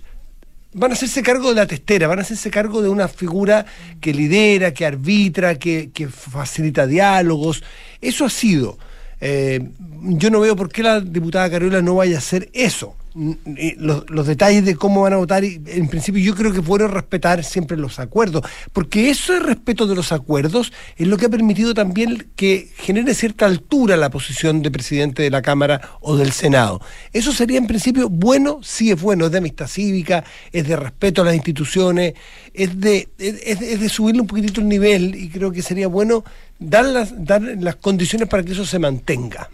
van 0.73 0.93
a 0.93 0.95
hacerse 0.95 1.23
cargo 1.23 1.49
de 1.49 1.57
la 1.57 1.67
testera, 1.67 2.07
van 2.07 2.21
a 2.21 2.23
hacerse 2.23 2.49
cargo 2.49 2.81
de 2.81 2.89
una 2.89 3.09
figura 3.09 3.67
que 4.01 4.15
lidera, 4.15 4.73
que 4.73 4.87
arbitra, 4.87 5.57
que, 5.57 5.91
que 5.93 6.09
facilita 6.09 6.87
diálogos. 6.87 7.65
Eso 8.01 8.25
ha 8.25 8.31
sido. 8.31 8.79
Eh, 9.21 9.69
yo 10.03 10.31
no 10.31 10.39
veo 10.39 10.55
por 10.55 10.71
qué 10.71 10.85
la 10.85 11.01
diputada 11.01 11.51
Carola 11.51 11.83
no 11.83 11.97
vaya 11.97 12.17
a 12.17 12.19
hacer 12.19 12.49
eso 12.53 12.95
los, 13.15 14.27
detalles 14.27 14.65
de 14.65 14.77
cómo 14.77 15.03
van 15.03 15.15
a 15.15 15.17
votar, 15.17 15.45
y 15.45 15.61
en 15.67 15.89
principio 15.89 16.23
yo 16.23 16.35
creo 16.35 16.53
que 16.53 16.63
puedo 16.63 16.87
respetar 16.89 17.43
siempre 17.45 17.77
los 17.77 17.99
acuerdos, 17.99 18.45
porque 18.73 19.11
eso 19.11 19.35
es 19.35 19.43
respeto 19.43 19.87
de 19.87 19.95
los 19.95 20.13
acuerdos 20.13 20.73
es 20.97 21.07
lo 21.07 21.17
que 21.17 21.27
ha 21.27 21.29
permitido 21.29 21.75
también 21.75 22.29
que 22.37 22.71
genere 22.77 23.15
cierta 23.15 23.47
altura 23.47 23.97
la 23.97 24.11
posición 24.11 24.63
de 24.63 24.71
presidente 24.71 25.23
de 25.23 25.31
la 25.31 25.43
Cámara 25.43 25.81
o 26.01 26.17
del 26.17 26.33
Senado. 26.33 26.81
Eso 27.13 27.33
sería 27.33 27.59
en 27.59 27.67
principio 27.67 28.09
bueno, 28.09 28.61
sí 28.63 28.91
es 28.91 29.01
bueno, 29.01 29.27
es 29.27 29.33
de 29.33 29.39
amistad 29.39 29.67
cívica, 29.67 30.25
es 30.53 30.69
de 30.69 30.77
respeto 30.77 31.23
a 31.23 31.25
las 31.25 31.35
instituciones, 31.35 32.15
es 32.55 32.79
de, 32.81 33.09
es 33.19 33.81
de 33.81 33.89
subirle 33.89 34.21
un 34.21 34.27
poquitito 34.27 34.61
el 34.61 34.69
nivel 34.69 35.15
y 35.15 35.29
creo 35.29 35.51
que 35.51 35.63
sería 35.63 35.89
bueno 35.89 36.25
dar 36.61 36.85
las, 36.85 37.25
dar 37.25 37.41
las 37.41 37.77
condiciones 37.77 38.29
para 38.29 38.45
que 38.45 38.53
eso 38.53 38.65
se 38.65 38.79
mantenga. 38.79 39.49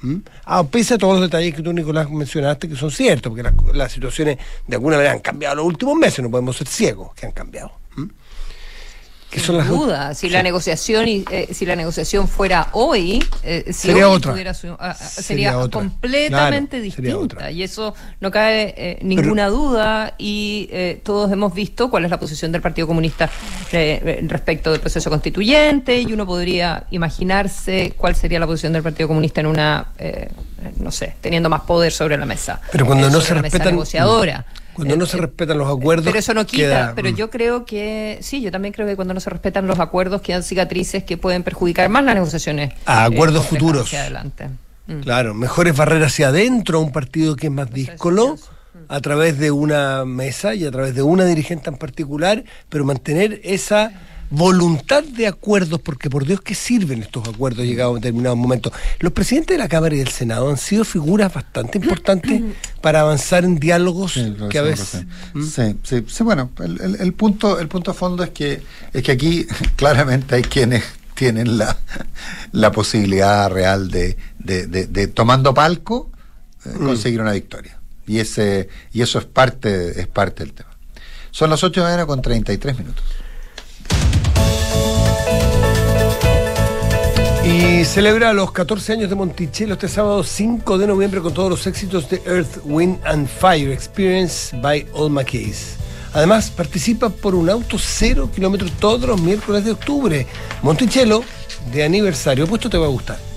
A 0.45 0.65
pese 0.65 0.95
a 0.95 0.99
todos 0.99 1.21
los 1.21 1.31
detalles 1.31 1.55
que 1.55 1.63
tú, 1.63 1.73
Nicolás, 1.73 2.11
mencionaste, 2.11 2.69
que 2.69 2.77
son 2.77 2.91
ciertos, 2.91 3.33
porque 3.33 3.49
las, 3.73 3.93
situaciones 3.93 4.39
de 4.67 4.77
alguna 4.77 4.97
manera 4.97 5.13
han 5.13 5.21
cambiado 5.21 5.57
los 5.57 5.67
últimos 5.67 5.97
meses, 5.97 6.23
no 6.23 6.31
podemos 6.31 6.57
ser 6.57 6.67
ciegos 6.67 7.15
que 7.15 7.25
han 7.25 7.33
cambiado. 7.33 7.73
Sin 9.33 9.67
duda, 9.67 10.15
si 10.15 10.31
la 10.31 10.43
negociación 10.43 11.09
y 11.09 11.25
eh, 11.31 11.49
si 11.53 11.67
la 11.67 11.77
negociación 11.77 12.27
fuera 12.29 12.69
hoy, 12.73 13.23
eh, 13.43 13.73
sería, 13.73 14.09
otra. 14.09 14.35
sería, 14.95 15.69
completamente 15.71 16.81
distinta 16.81 17.51
y 17.51 17.63
eso 17.63 17.95
no 18.21 18.31
cabe 18.31 18.75
eh, 18.77 18.99
ninguna 19.03 19.49
duda 19.49 20.15
y 20.17 20.69
todos 21.03 21.31
hemos 21.33 21.55
visto 21.55 21.91
cuál 21.91 22.05
es 22.05 22.11
la 22.11 22.19
posición 22.19 22.53
del 22.53 22.63
Partido 22.63 22.87
Comunista 22.87 23.29
respecto 23.71 24.71
del 24.71 24.81
proceso 24.81 25.11
constituyente 25.11 26.01
y 26.01 26.13
uno 26.13 26.25
podría 26.25 26.85
imaginarse 26.91 27.95
cuál 27.97 28.15
sería 28.15 28.41
la 28.41 28.47
posición 28.47 28.73
del 28.73 28.83
Partido 28.83 29.09
Comunista 29.09 29.41
en 29.41 29.47
una 29.47 29.89
no 30.79 30.91
sé, 30.91 31.15
teniendo 31.21 31.49
más 31.49 31.63
poder 31.63 31.93
sobre 31.93 32.17
la 32.17 32.27
mesa. 32.27 32.61
Pero 32.73 32.87
cuando 32.87 33.11
no 33.11 33.21
se 33.21 33.35
respetan 33.35 33.73
negociadora. 33.73 34.47
Cuando 34.77 34.97
no 34.97 35.07
se 35.07 35.17
respetan 35.17 35.59
los 35.59 35.69
acuerdos. 35.69 36.07
Pero 36.07 36.19
eso 36.19 36.35
no 36.35 36.47
quita, 36.47 36.93
pero 36.95 37.11
mm. 37.11 37.15
yo 37.15 37.31
creo 37.31 37.65
que, 37.65 38.19
sí, 38.21 38.41
yo 38.43 38.53
también 38.53 38.73
creo 38.73 38.87
que 38.87 38.95
cuando 38.95 39.15
no 39.15 39.21
se 39.21 39.31
respetan 39.31 39.67
los 39.67 39.81
acuerdos 39.81 40.21
quedan 40.21 40.43
cicatrices 40.43 41.03
que 41.03 41.17
pueden 41.17 41.43
perjudicar 41.43 41.89
más 41.89 42.05
las 42.05 42.15
negociaciones. 42.15 42.73
A 42.85 43.05
acuerdos 43.05 43.45
eh, 43.47 43.49
futuros. 43.49 43.87
Hacia 43.87 44.03
adelante. 44.03 44.49
Mm. 44.87 45.01
Claro, 45.01 45.35
mejores 45.35 45.77
barreras 45.77 46.13
hacia 46.13 46.29
adentro 46.29 46.79
a 46.79 46.83
un 46.83 46.93
partido 46.93 47.37
que 47.37 47.47
es 47.47 47.53
más 47.53 47.71
díscolo 47.73 48.37
a 48.89 49.01
través 49.01 49.39
de 49.39 49.51
una 49.51 50.05
mesa 50.05 50.55
y 50.55 50.65
a 50.65 50.71
través 50.71 50.95
de 50.95 51.03
una 51.03 51.25
dirigente 51.25 51.71
en 51.71 51.77
particular, 51.77 52.45
pero 52.69 52.85
mantener 52.85 53.41
esa 53.43 53.93
voluntad 54.31 55.05
de 55.05 55.27
acuerdos, 55.27 55.81
porque 55.81 56.11
por 56.11 56.25
Dios 56.25 56.41
que 56.41 56.55
sirven 56.55 57.03
estos 57.03 57.29
acuerdos 57.29 57.65
llegados 57.65 57.93
a 57.93 57.95
determinados 57.97 58.39
momentos. 58.39 58.73
Los 59.01 59.13
presidentes 59.13 59.57
de 59.57 59.63
la 59.63 59.69
Cámara 59.69 59.95
y 59.95 59.99
del 59.99 60.09
Senado 60.09 60.51
han 60.51 60.57
sido 60.57 60.85
figuras 60.85 61.33
bastante 61.33 61.79
importantes 61.79 62.43
para 62.81 63.01
avanzar 63.01 63.45
en 63.45 63.59
diálogos 63.59 64.19
que 64.51 64.59
a 64.59 64.63
veces. 64.63 65.05
¿Mm? 65.35 65.43
Sí, 65.43 65.77
sí, 65.83 66.05
sí, 66.09 66.25
bueno, 66.25 66.51
el, 66.59 66.97
el, 67.01 67.13
punto, 67.13 67.59
el 67.61 67.69
punto 67.69 67.91
a 67.91 67.95
fondo 67.95 68.23
es 68.23 68.31
que, 68.31 68.63
es 68.93 69.03
que 69.03 69.13
aquí 69.13 69.47
claramente 69.77 70.35
hay 70.35 70.43
quienes 70.43 70.85
tienen 71.15 71.59
la, 71.59 71.77
la 72.53 72.71
posibilidad 72.71 73.51
real 73.51 73.91
de, 73.91 74.17
de, 74.39 74.67
de, 74.67 75.07
tomando 75.09 75.53
palco, 75.55 76.11
eh, 76.65 76.71
mm. 76.75 76.85
conseguir 76.85 77.21
una 77.21 77.33
victoria. 77.33 77.79
Y 78.07 78.21
ese, 78.21 78.69
y 78.93 79.03
eso 79.03 79.19
es 79.19 79.25
parte, 79.25 80.01
es 80.01 80.07
parte 80.07 80.45
del 80.45 80.53
tema. 80.53 80.71
Son 81.33 81.51
las 81.51 81.63
8 81.65 81.81
de 81.81 81.85
la 81.85 81.91
mañana 81.91 82.07
con 82.07 82.23
33 82.23 82.79
minutos. 82.79 83.05
Y 87.47 87.85
celebra 87.85 88.33
los 88.33 88.51
14 88.51 88.95
años 88.95 89.09
de 89.09 89.15
Monticello 89.15 89.75
este 89.75 89.87
sábado 89.87 90.25
5 90.25 90.79
de 90.79 90.89
noviembre 90.89 91.21
con 91.21 91.33
todos 91.33 91.49
los 91.49 91.65
éxitos 91.69 92.11
de 92.11 92.21
Earth, 92.27 92.59
Wind 92.65 92.99
and 93.05 93.29
Fire 93.29 93.71
Experience 93.71 94.57
by 94.61 94.85
All 94.93 95.11
McKays. 95.11 95.77
Además, 96.13 96.51
participa 96.51 97.09
por 97.09 97.37
un 97.37 97.49
auto 97.49 97.77
cero 97.79 98.29
kilómetros 98.35 98.73
todos 98.81 99.03
los 99.03 99.21
miércoles 99.21 99.65
de 99.65 99.71
octubre. 99.71 100.27
Monticello, 100.61 101.23
de 101.73 101.85
aniversario, 101.85 102.49
pues 102.49 102.59
esto 102.59 102.71
te 102.71 102.79
va 102.79 102.87
a 102.87 102.91
gustar. 102.91 103.36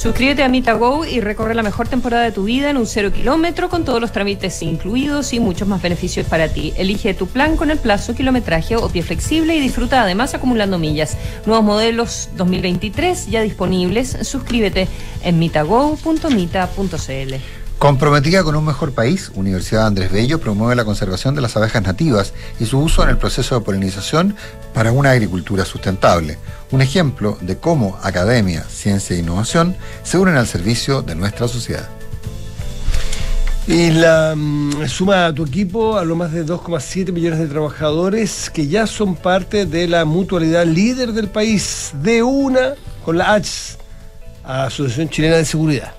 Suscríbete 0.00 0.42
a 0.42 0.48
MitaGo 0.48 1.04
y 1.04 1.20
recorre 1.20 1.54
la 1.54 1.62
mejor 1.62 1.86
temporada 1.86 2.24
de 2.24 2.32
tu 2.32 2.44
vida 2.44 2.70
en 2.70 2.78
un 2.78 2.86
cero 2.86 3.12
kilómetro 3.12 3.68
con 3.68 3.84
todos 3.84 4.00
los 4.00 4.12
trámites 4.12 4.62
incluidos 4.62 5.34
y 5.34 5.40
muchos 5.40 5.68
más 5.68 5.82
beneficios 5.82 6.26
para 6.26 6.48
ti. 6.48 6.72
Elige 6.78 7.12
tu 7.12 7.26
plan 7.26 7.58
con 7.58 7.70
el 7.70 7.76
plazo, 7.76 8.14
kilometraje 8.14 8.76
o 8.76 8.88
pie 8.88 9.02
flexible 9.02 9.54
y 9.54 9.60
disfruta 9.60 10.02
además 10.02 10.32
acumulando 10.32 10.78
millas. 10.78 11.18
Nuevos 11.44 11.66
modelos 11.66 12.30
2023 12.34 13.26
ya 13.26 13.42
disponibles. 13.42 14.16
Suscríbete 14.22 14.88
en 15.22 15.38
mitago.mita.cl. 15.38 17.59
Comprometida 17.80 18.44
con 18.44 18.56
un 18.56 18.66
mejor 18.66 18.92
país, 18.92 19.32
Universidad 19.34 19.86
Andrés 19.86 20.12
Bello 20.12 20.38
promueve 20.38 20.76
la 20.76 20.84
conservación 20.84 21.34
de 21.34 21.40
las 21.40 21.56
abejas 21.56 21.82
nativas 21.82 22.34
y 22.60 22.66
su 22.66 22.78
uso 22.78 23.02
en 23.02 23.08
el 23.08 23.16
proceso 23.16 23.54
de 23.54 23.64
polinización 23.64 24.36
para 24.74 24.92
una 24.92 25.12
agricultura 25.12 25.64
sustentable. 25.64 26.36
Un 26.72 26.82
ejemplo 26.82 27.38
de 27.40 27.56
cómo 27.56 27.98
academia, 28.02 28.64
ciencia 28.64 29.16
e 29.16 29.20
innovación 29.20 29.74
se 30.02 30.18
unen 30.18 30.36
al 30.36 30.46
servicio 30.46 31.00
de 31.00 31.14
nuestra 31.14 31.48
sociedad. 31.48 31.88
Y 33.66 33.92
la 33.92 34.34
mm, 34.36 34.86
suma 34.86 35.24
a 35.24 35.34
tu 35.34 35.46
equipo 35.46 35.96
a 35.96 36.04
lo 36.04 36.16
más 36.16 36.32
de 36.32 36.44
2,7 36.44 37.12
millones 37.12 37.38
de 37.38 37.46
trabajadores 37.46 38.50
que 38.50 38.66
ya 38.66 38.86
son 38.86 39.16
parte 39.16 39.64
de 39.64 39.88
la 39.88 40.04
mutualidad 40.04 40.66
líder 40.66 41.14
del 41.14 41.28
país, 41.28 41.92
de 42.02 42.22
una 42.22 42.74
con 43.06 43.16
la 43.16 43.32
ACH, 43.32 43.78
Asociación 44.44 45.08
Chilena 45.08 45.36
de 45.36 45.46
Seguridad. 45.46 45.94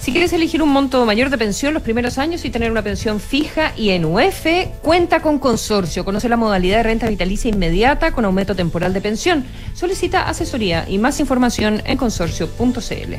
Si 0.00 0.12
quieres 0.12 0.32
elegir 0.32 0.62
un 0.62 0.70
monto 0.70 1.04
mayor 1.04 1.28
de 1.28 1.36
pensión 1.36 1.74
los 1.74 1.82
primeros 1.82 2.16
años 2.16 2.46
y 2.46 2.50
tener 2.50 2.70
una 2.70 2.82
pensión 2.82 3.20
fija 3.20 3.74
y 3.76 3.90
en 3.90 4.06
UF, 4.06 4.46
cuenta 4.80 5.20
con 5.20 5.38
Consorcio. 5.38 6.06
Conoce 6.06 6.30
la 6.30 6.38
modalidad 6.38 6.78
de 6.78 6.82
renta 6.84 7.06
vitalicia 7.06 7.50
inmediata 7.50 8.10
con 8.12 8.24
aumento 8.24 8.56
temporal 8.56 8.94
de 8.94 9.02
pensión. 9.02 9.44
Solicita 9.74 10.26
asesoría 10.26 10.88
y 10.88 10.96
más 10.96 11.20
información 11.20 11.82
en 11.84 11.98
consorcio.cl. 11.98 13.14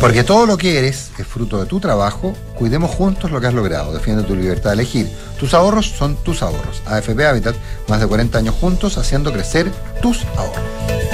Porque 0.00 0.24
todo 0.24 0.46
lo 0.46 0.56
que 0.56 0.78
eres 0.78 1.10
es 1.18 1.26
fruto 1.26 1.60
de 1.60 1.66
tu 1.66 1.80
trabajo, 1.80 2.32
cuidemos 2.54 2.90
juntos 2.90 3.30
lo 3.30 3.38
que 3.42 3.48
has 3.48 3.54
logrado. 3.54 3.92
Defiende 3.92 4.22
tu 4.22 4.34
libertad 4.34 4.70
de 4.70 4.74
elegir. 4.74 5.06
Tus 5.38 5.52
ahorros 5.52 5.90
son 5.90 6.16
tus 6.16 6.42
ahorros. 6.42 6.82
AFP 6.86 7.26
Habitat, 7.26 7.56
más 7.88 8.00
de 8.00 8.06
40 8.06 8.38
años 8.38 8.54
juntos 8.58 8.96
haciendo 8.96 9.34
crecer 9.34 9.70
tus 10.00 10.24
ahorros. 10.36 11.13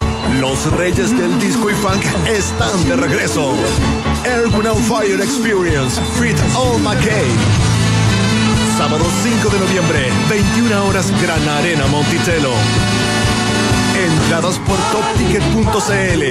los 0.39 0.71
reyes 0.77 1.11
del 1.17 1.37
disco 1.39 1.69
y 1.69 1.73
funk 1.73 2.05
están 2.27 2.87
de 2.87 2.95
regreso. 2.95 3.53
Erwin 4.23 4.67
on 4.67 4.77
Fire 4.83 5.19
Experience, 5.21 5.99
Fit 6.19 6.37
All 6.55 6.79
McKay. 6.79 7.27
Sábado 8.77 9.03
5 9.23 9.49
de 9.49 9.59
noviembre, 9.59 10.09
21 10.29 10.85
horas, 10.85 11.11
Gran 11.21 11.49
Arena 11.49 11.87
Monticello. 11.87 12.53
Entradas 13.95 14.59
por 14.59 14.77
topticket.cl. 14.91 16.23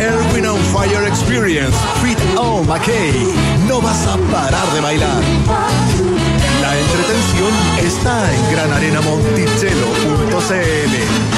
Erwin 0.00 0.46
on 0.46 0.60
Fire 0.72 1.06
Experience, 1.06 1.76
Fit 2.02 2.18
All 2.36 2.64
McKay. 2.66 3.32
No 3.66 3.80
vas 3.80 4.06
a 4.06 4.18
parar 4.30 4.70
de 4.72 4.80
bailar. 4.80 5.22
La 6.60 6.78
entretención 6.78 7.52
está 7.78 8.30
en 8.34 8.50
granarenamonticello.cl. 8.52 11.37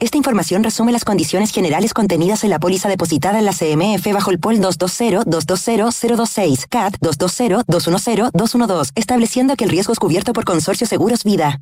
Esta 0.00 0.16
información 0.16 0.64
resume 0.64 0.90
las 0.90 1.04
condiciones 1.04 1.52
generales 1.52 1.94
contenidas 1.94 2.42
en 2.42 2.50
la 2.50 2.58
póliza 2.58 2.88
depositada 2.88 3.38
en 3.38 3.44
la 3.44 3.52
CMF 3.52 4.12
bajo 4.12 4.32
el 4.32 4.40
POL 4.40 4.58
220-220-026, 4.58 6.66
CAT 6.68 6.96
220-210-212, 6.98 8.90
estableciendo 8.96 9.54
que 9.54 9.62
el 9.62 9.70
riesgo 9.70 9.92
es 9.92 10.00
cubierto 10.00 10.32
por 10.32 10.44
Consorcio 10.44 10.84
Seguros 10.86 11.22
Vida. 11.22 11.60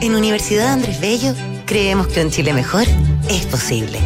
En 0.00 0.16
Universidad 0.16 0.72
Andrés 0.72 1.00
Bello, 1.00 1.32
creemos 1.64 2.08
que 2.08 2.24
un 2.24 2.30
Chile 2.30 2.54
mejor 2.54 2.86
es 3.28 3.46
posible. 3.46 4.00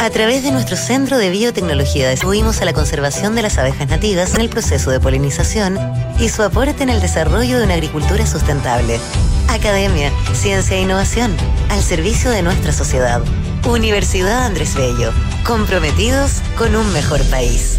A 0.00 0.08
través 0.08 0.42
de 0.42 0.50
nuestro 0.50 0.78
Centro 0.78 1.18
de 1.18 1.28
Biotecnología 1.28 2.08
contribuimos 2.08 2.62
a 2.62 2.64
la 2.64 2.72
conservación 2.72 3.34
de 3.34 3.42
las 3.42 3.58
abejas 3.58 3.86
nativas 3.86 4.34
en 4.34 4.40
el 4.40 4.48
proceso 4.48 4.90
de 4.90 4.98
polinización 4.98 5.78
y 6.18 6.30
su 6.30 6.42
aporte 6.42 6.82
en 6.82 6.88
el 6.88 7.02
desarrollo 7.02 7.58
de 7.58 7.64
una 7.64 7.74
agricultura 7.74 8.26
sustentable 8.26 8.98
academia, 9.48 10.10
ciencia 10.32 10.76
e 10.76 10.82
innovación 10.82 11.36
al 11.68 11.82
servicio 11.82 12.30
de 12.30 12.40
nuestra 12.40 12.72
sociedad. 12.72 13.20
Universidad 13.68 14.46
Andrés 14.46 14.74
Bello, 14.74 15.12
comprometidos 15.44 16.40
con 16.56 16.76
un 16.76 16.90
mejor 16.94 17.22
país 17.24 17.78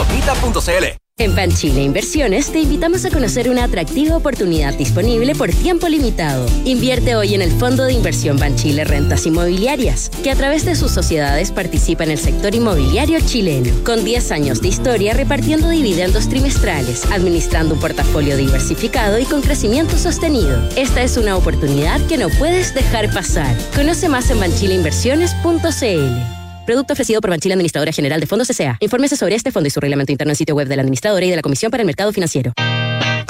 en 1.21 1.35
Banchile 1.35 1.83
Inversiones 1.83 2.51
te 2.51 2.61
invitamos 2.61 3.05
a 3.05 3.11
conocer 3.11 3.47
una 3.47 3.65
atractiva 3.65 4.17
oportunidad 4.17 4.73
disponible 4.73 5.35
por 5.35 5.51
tiempo 5.51 5.87
limitado. 5.87 6.47
Invierte 6.65 7.15
hoy 7.15 7.35
en 7.35 7.43
el 7.43 7.51
Fondo 7.51 7.83
de 7.83 7.93
Inversión 7.93 8.37
Banchile 8.37 8.85
Rentas 8.85 9.27
Inmobiliarias, 9.27 10.09
que 10.23 10.31
a 10.31 10.35
través 10.35 10.65
de 10.65 10.75
sus 10.75 10.89
sociedades 10.89 11.51
participa 11.51 12.05
en 12.05 12.11
el 12.11 12.17
sector 12.17 12.55
inmobiliario 12.55 13.19
chileno, 13.19 13.71
con 13.83 14.03
10 14.03 14.31
años 14.31 14.61
de 14.61 14.69
historia 14.69 15.13
repartiendo 15.13 15.69
dividendos 15.69 16.27
trimestrales, 16.27 17.05
administrando 17.11 17.75
un 17.75 17.79
portafolio 17.79 18.35
diversificado 18.35 19.19
y 19.19 19.25
con 19.25 19.41
crecimiento 19.41 19.99
sostenido. 19.99 20.59
Esta 20.75 21.03
es 21.03 21.17
una 21.17 21.37
oportunidad 21.37 22.01
que 22.07 22.17
no 22.17 22.29
puedes 22.29 22.73
dejar 22.73 23.13
pasar. 23.13 23.55
Conoce 23.75 24.09
más 24.09 24.31
en 24.31 24.39
banchileinversiones.cl. 24.39 26.40
Producto 26.71 26.93
ofrecido 26.93 27.19
por 27.19 27.31
Banchila 27.31 27.55
Administradora 27.55 27.91
General 27.91 28.17
de 28.21 28.27
Fondos 28.27 28.49
S.A. 28.49 28.77
Infórmese 28.79 29.17
sobre 29.17 29.35
este 29.35 29.51
fondo 29.51 29.67
y 29.67 29.69
su 29.71 29.81
reglamento 29.81 30.13
interno 30.13 30.31
en 30.31 30.37
sitio 30.37 30.55
web 30.55 30.69
de 30.69 30.77
la 30.77 30.83
administradora 30.83 31.25
y 31.25 31.29
de 31.29 31.35
la 31.35 31.41
Comisión 31.41 31.69
para 31.69 31.81
el 31.81 31.85
Mercado 31.85 32.13
Financiero. 32.13 32.53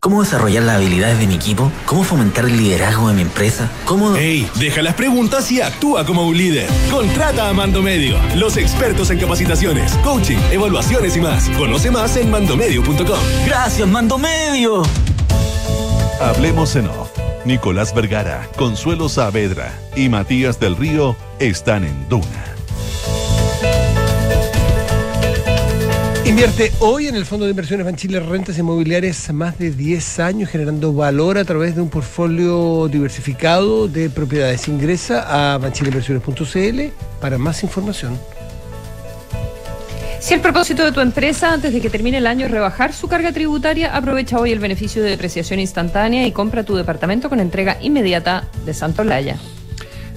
¿Cómo 0.00 0.22
desarrollar 0.22 0.62
las 0.62 0.76
habilidades 0.76 1.18
de 1.18 1.26
mi 1.26 1.34
equipo? 1.34 1.72
¿Cómo 1.84 2.04
fomentar 2.04 2.44
el 2.44 2.56
liderazgo 2.56 3.08
de 3.08 3.14
mi 3.14 3.22
empresa? 3.22 3.68
¿Cómo...? 3.84 4.14
¡Ey! 4.14 4.48
Deja 4.54 4.80
las 4.80 4.94
preguntas 4.94 5.50
y 5.50 5.60
actúa 5.60 6.06
como 6.06 6.24
un 6.24 6.36
líder. 6.36 6.68
Contrata 6.88 7.48
a 7.48 7.52
Mando 7.52 7.82
Medio, 7.82 8.16
los 8.36 8.56
expertos 8.56 9.10
en 9.10 9.18
capacitaciones, 9.18 9.92
coaching, 10.04 10.38
evaluaciones 10.52 11.16
y 11.16 11.20
más. 11.20 11.48
Conoce 11.50 11.90
más 11.90 12.16
en 12.16 12.30
mandomedio.com. 12.30 13.18
¡Gracias, 13.44 13.88
Mando 13.88 14.18
Medio! 14.18 14.82
Hablemos 16.20 16.76
en 16.76 16.86
off. 16.86 17.10
Nicolás 17.44 17.92
Vergara, 17.92 18.48
Consuelo 18.56 19.08
Saavedra 19.08 19.72
y 19.96 20.08
Matías 20.08 20.60
del 20.60 20.76
Río 20.76 21.16
están 21.40 21.84
en 21.84 22.08
Duna 22.08 22.47
Invierte 26.28 26.70
hoy 26.80 27.06
en 27.06 27.16
el 27.16 27.24
Fondo 27.24 27.46
de 27.46 27.52
Inversiones 27.52 27.86
Banchile 27.86 28.20
Rentas 28.20 28.58
Inmobiliarias 28.58 29.32
más 29.32 29.58
de 29.58 29.70
10 29.70 30.20
años 30.20 30.50
generando 30.50 30.92
valor 30.92 31.38
a 31.38 31.44
través 31.46 31.74
de 31.74 31.80
un 31.80 31.88
portfolio 31.88 32.86
diversificado 32.88 33.88
de 33.88 34.10
propiedades. 34.10 34.68
Ingresa 34.68 35.54
a 35.54 35.56
banchileinversiones.cl 35.56 36.92
para 37.18 37.38
más 37.38 37.62
información. 37.62 38.20
Si 40.20 40.34
el 40.34 40.42
propósito 40.42 40.84
de 40.84 40.92
tu 40.92 41.00
empresa 41.00 41.50
antes 41.50 41.72
de 41.72 41.80
que 41.80 41.88
termine 41.88 42.18
el 42.18 42.26
año 42.26 42.44
es 42.44 42.52
rebajar 42.52 42.92
su 42.92 43.08
carga 43.08 43.32
tributaria, 43.32 43.96
aprovecha 43.96 44.38
hoy 44.38 44.52
el 44.52 44.58
beneficio 44.58 45.02
de 45.02 45.08
depreciación 45.08 45.60
instantánea 45.60 46.26
y 46.26 46.32
compra 46.32 46.62
tu 46.62 46.76
departamento 46.76 47.30
con 47.30 47.40
entrega 47.40 47.78
inmediata 47.80 48.44
de 48.66 48.74
Santo 48.74 49.02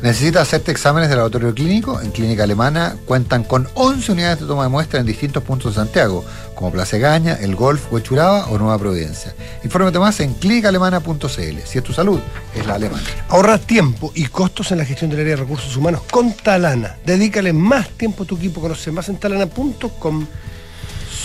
Laya. 0.02 0.12
¿Necesitas 0.12 0.44
hacerte 0.44 0.72
exámenes 0.72 1.10
de 1.10 1.16
laboratorio 1.16 1.54
clínico? 1.54 2.02
En 2.02 2.12
Clínica 2.12 2.44
Alemana 2.44 2.96
cuentan 3.06 3.44
con 3.44 3.68
11 3.76 4.12
unidades 4.12 4.40
de 4.40 4.46
toma 4.46 4.64
de 4.64 4.70
muestra 4.70 5.00
en 5.00 5.06
distintos 5.06 5.44
puntos 5.44 5.74
de 5.74 5.82
Santiago, 5.82 6.26
como 6.56 6.72
Plaza 6.72 6.98
Gaña, 6.98 7.36
El 7.36 7.56
Golf, 7.56 7.92
Huechuraba 7.92 8.48
o 8.48 8.58
Nueva 8.58 8.78
Providencia. 8.78 9.34
Infórmate 9.64 10.00
más 10.00 10.20
en 10.20 10.34
clínicaalemana.cl. 10.34 11.60
Si 11.66 11.78
es 11.78 11.84
tu 11.84 11.94
salud, 11.94 12.20
es 12.56 12.66
la 12.66 12.76
alemana. 12.76 13.04
Ahorra 13.30 13.58
tiempo 13.58 14.12
y 14.16 14.26
costos 14.26 14.72
en 14.72 14.80
la 14.80 14.86
gestión 14.86 15.10
del 15.10 15.22
área 15.22 15.36
de 15.36 15.42
recursos 15.42 15.76
humanos 15.78 16.02
con 16.10 16.34
Talana. 16.34 16.98
Dedícale 17.06 17.54
más 17.54 17.90
tiempo 17.90 18.24
a 18.24 18.26
tu 18.26 18.38
equipo. 18.38 18.62
Conoce 18.62 18.92
más 18.92 19.10
en 19.10 19.18
talana.com. 19.18 20.28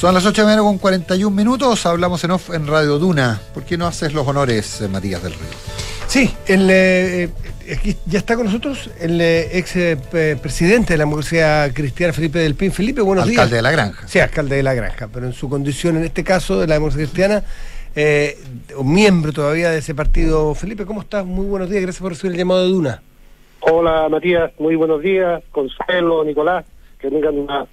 Son 0.01 0.13
las 0.13 0.27
8 0.27 0.43
de 0.43 0.45
mañana 0.45 0.63
con 0.63 0.77
41 0.77 1.35
minutos. 1.35 1.87
Hablamos 1.87 2.23
en 2.25 2.33
off 2.33 2.51
en 2.51 2.67
Radio 2.67 2.99
Duna. 2.99 3.41
¿Por 3.55 3.65
qué 3.65 3.79
no 3.79 3.87
haces 3.87 4.13
los 4.13 4.27
honores, 4.27 4.83
eh, 4.83 4.89
Matías 4.89 5.23
del 5.23 5.33
Río? 5.33 5.49
Sí, 6.07 6.35
el, 6.47 6.69
eh, 6.71 7.31
aquí 7.73 7.97
ya 8.07 8.19
está 8.19 8.37
con 8.37 8.47
nosotros 8.47 8.91
el 9.01 9.21
eh, 9.21 9.59
ex 9.59 9.77
eh, 9.77 10.37
presidente 10.41 10.95
de 10.95 10.99
la 10.99 11.07
Universidad 11.07 11.73
Cristiana 11.73 12.13
Felipe 12.13 12.39
del 12.39 12.55
Pin. 12.55 12.73
Felipe, 12.73 13.01
buenos 13.01 13.27
días. 13.27 13.39
Alcalde 13.39 13.57
de 13.57 13.63
la 13.63 13.71
Granja. 13.71 14.09
Sí, 14.09 14.19
alcalde 14.19 14.57
de 14.57 14.63
la 14.63 14.75
Granja, 14.75 15.09
pero 15.13 15.27
en 15.27 15.33
su 15.33 15.49
condición, 15.49 15.97
en 15.97 16.05
este 16.05 16.25
caso, 16.25 16.61
de 16.61 16.67
la 16.67 16.75
Democracia 16.75 17.05
Cristiana, 17.05 17.43
eh, 17.95 18.39
un 18.77 18.93
miembro 18.93 19.33
todavía 19.33 19.71
de 19.71 19.79
ese 19.79 19.95
partido. 19.95 20.55
Felipe, 20.55 20.85
¿cómo 20.87 21.01
estás? 21.01 21.25
Muy 21.25 21.47
buenos 21.47 21.71
días, 21.71 21.83
gracias 21.83 22.03
por 22.03 22.13
recibir 22.13 22.33
el 22.33 22.39
llamado 22.39 22.63
de 22.63 22.69
Duna. 22.69 23.03
Hola 23.61 24.09
Matías, 24.09 24.53
muy 24.59 24.77
buenos 24.77 25.03
días. 25.03 25.43
Consuelo, 25.51 26.25
Nicolás, 26.25 26.65
que 26.99 27.11
tengan 27.11 27.39
una 27.39 27.67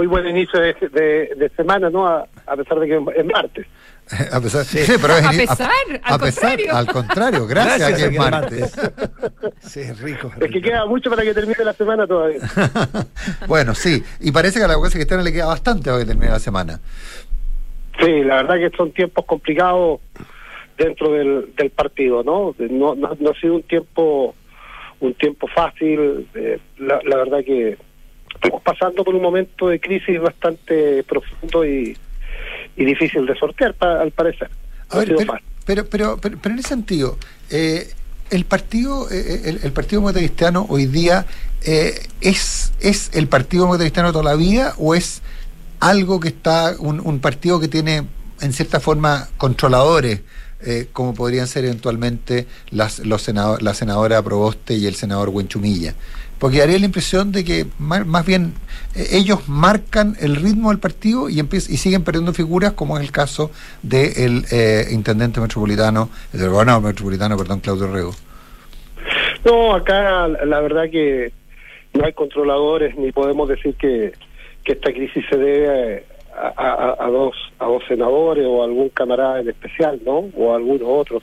muy 0.00 0.06
buen 0.06 0.26
inicio 0.26 0.58
de, 0.58 0.72
de- 0.92 1.34
de 1.36 1.48
semana, 1.56 1.90
¿no? 1.90 2.06
A, 2.08 2.26
a 2.46 2.56
pesar 2.56 2.78
de 2.80 2.86
que 2.86 2.96
es 3.20 3.26
martes. 3.26 3.66
A 4.32 4.40
pesar, 4.40 4.64
sí, 4.64 4.78
A 4.80 5.28
pesar, 5.38 5.70
al 6.02 6.18
contrario. 6.18 6.74
al 6.76 6.86
contrario, 6.88 7.46
gracias, 7.46 7.80
a 7.82 7.90
es 7.90 7.96
que 7.98 8.04
es 8.06 8.18
martes. 8.18 8.76
Sí, 9.60 9.80
es 9.80 10.00
rico. 10.00 10.32
Es 10.40 10.50
que 10.50 10.60
queda 10.60 10.84
mucho 10.86 11.10
para 11.10 11.22
que 11.22 11.32
termine 11.34 11.62
la 11.64 11.72
semana 11.74 12.06
todavía. 12.08 12.40
bueno, 13.46 13.72
sí, 13.74 14.02
y 14.20 14.32
parece 14.32 14.58
que 14.58 14.64
a 14.64 14.68
la 14.68 14.72
Democracia 14.72 14.98
Cristiana 14.98 15.22
le 15.22 15.32
queda 15.32 15.46
bastante 15.46 15.90
para 15.90 16.00
que 16.00 16.06
termine 16.06 16.30
la 16.30 16.40
semana. 16.40 16.80
Sí, 18.00 18.24
la 18.24 18.42
verdad 18.42 18.56
que 18.56 18.76
son 18.76 18.90
tiempos 18.92 19.24
complicados 19.26 20.00
dentro 20.76 21.12
del, 21.12 21.54
del 21.56 21.70
partido, 21.70 22.24
¿no? 22.24 22.54
No, 22.58 22.94
no, 22.96 23.16
no 23.20 23.30
ha 23.30 23.34
sido 23.40 23.54
un 23.56 23.62
tiempo 23.62 24.34
un 24.98 25.14
tiempo 25.14 25.46
fácil. 25.46 26.26
eh, 26.34 26.58
la, 26.78 27.00
la 27.04 27.16
verdad 27.16 27.44
que 27.44 27.78
estamos 28.42 28.62
pasando 28.62 29.04
por 29.04 29.14
un 29.14 29.22
momento 29.22 29.68
de 29.68 29.78
crisis 29.80 30.18
bastante 30.20 31.02
profundo 31.04 31.64
y, 31.64 31.96
y 32.76 32.84
difícil 32.84 33.26
de 33.26 33.34
sortear, 33.36 33.74
pa- 33.74 34.00
al 34.00 34.10
parecer. 34.12 34.50
A 34.88 34.98
ver, 34.98 35.14
pero, 35.16 35.34
pero, 35.66 35.88
pero, 35.88 36.16
pero, 36.20 36.38
pero 36.40 36.54
en 36.54 36.58
ese 36.58 36.68
sentido, 36.68 37.18
eh, 37.50 37.90
el 38.30 38.44
partido, 38.44 39.10
eh, 39.10 39.42
el, 39.44 39.60
el 39.62 39.72
Partido 39.72 40.04
Cristiano 40.12 40.66
hoy 40.68 40.86
día 40.86 41.26
eh, 41.64 42.00
es, 42.20 42.72
es 42.80 43.10
el 43.12 43.26
Partido 43.28 43.70
Cristiano 43.76 44.12
toda 44.12 44.24
la 44.24 44.36
vida 44.36 44.74
o 44.78 44.94
es 44.94 45.20
algo 45.80 46.20
que 46.20 46.28
está, 46.28 46.74
un, 46.78 47.00
un 47.00 47.20
partido 47.20 47.60
que 47.60 47.68
tiene 47.68 48.04
en 48.40 48.52
cierta 48.52 48.80
forma 48.80 49.28
controladores, 49.36 50.20
eh, 50.62 50.88
como 50.92 51.14
podrían 51.14 51.46
ser 51.46 51.64
eventualmente 51.64 52.46
las, 52.70 53.00
los 53.00 53.22
senador, 53.22 53.62
la 53.62 53.74
senadora 53.74 54.22
Proboste 54.22 54.74
y 54.74 54.86
el 54.86 54.94
senador 54.94 55.28
Huenchumilla. 55.30 55.94
Porque 56.40 56.58
daría 56.58 56.78
la 56.78 56.86
impresión 56.86 57.30
de 57.32 57.44
que 57.44 57.66
más, 57.78 58.26
bien 58.26 58.54
eh, 58.96 59.08
ellos 59.12 59.46
marcan 59.48 60.16
el 60.20 60.36
ritmo 60.36 60.70
del 60.70 60.78
partido 60.80 61.28
y, 61.28 61.34
siguen 61.60 62.02
perdiendo 62.02 62.32
figuras, 62.32 62.72
como 62.72 62.96
es 62.98 63.04
el 63.04 63.12
caso 63.12 63.50
del 63.82 64.44
eh, 64.50 64.86
intendente 64.90 65.38
metropolitano, 65.40 66.08
del 66.32 66.48
gobernador 66.48 66.82
metropolitano, 66.82 67.36
perdón, 67.36 67.60
Claudio 67.60 67.92
Rego. 67.92 68.12
No, 69.44 69.74
acá 69.74 70.26
la 70.28 70.60
verdad 70.60 70.84
que 70.90 71.32
no 71.92 72.04
hay 72.06 72.12
controladores 72.14 72.96
ni 72.96 73.12
podemos 73.12 73.48
decir 73.48 73.74
que, 73.74 74.12
que 74.64 74.72
esta 74.72 74.92
crisis 74.92 75.24
se 75.28 75.36
debe 75.36 76.04
a, 76.34 76.52
a- 76.56 76.96
a 77.04 77.08
dos 77.08 77.34
a 77.58 77.66
dos 77.66 77.82
senadores 77.86 78.46
o 78.48 78.62
a 78.62 78.64
algún 78.64 78.88
camarada 78.90 79.40
en 79.40 79.48
especial, 79.50 80.00
¿no? 80.06 80.30
O 80.36 80.52
a 80.52 80.56
algunos 80.56 80.88
otros. 80.88 81.22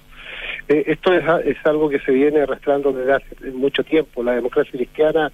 Eh, 0.69 0.83
esto 0.87 1.13
es, 1.13 1.23
es 1.45 1.57
algo 1.65 1.89
que 1.89 1.99
se 1.99 2.11
viene 2.11 2.41
arrastrando 2.41 2.91
desde 2.91 3.13
hace 3.13 3.51
mucho 3.51 3.83
tiempo. 3.83 4.23
La 4.23 4.33
democracia 4.35 4.71
cristiana 4.71 5.31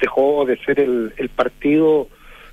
dejó 0.00 0.44
de 0.46 0.56
ser 0.58 0.80
el, 0.80 1.28
partido, 1.34 2.08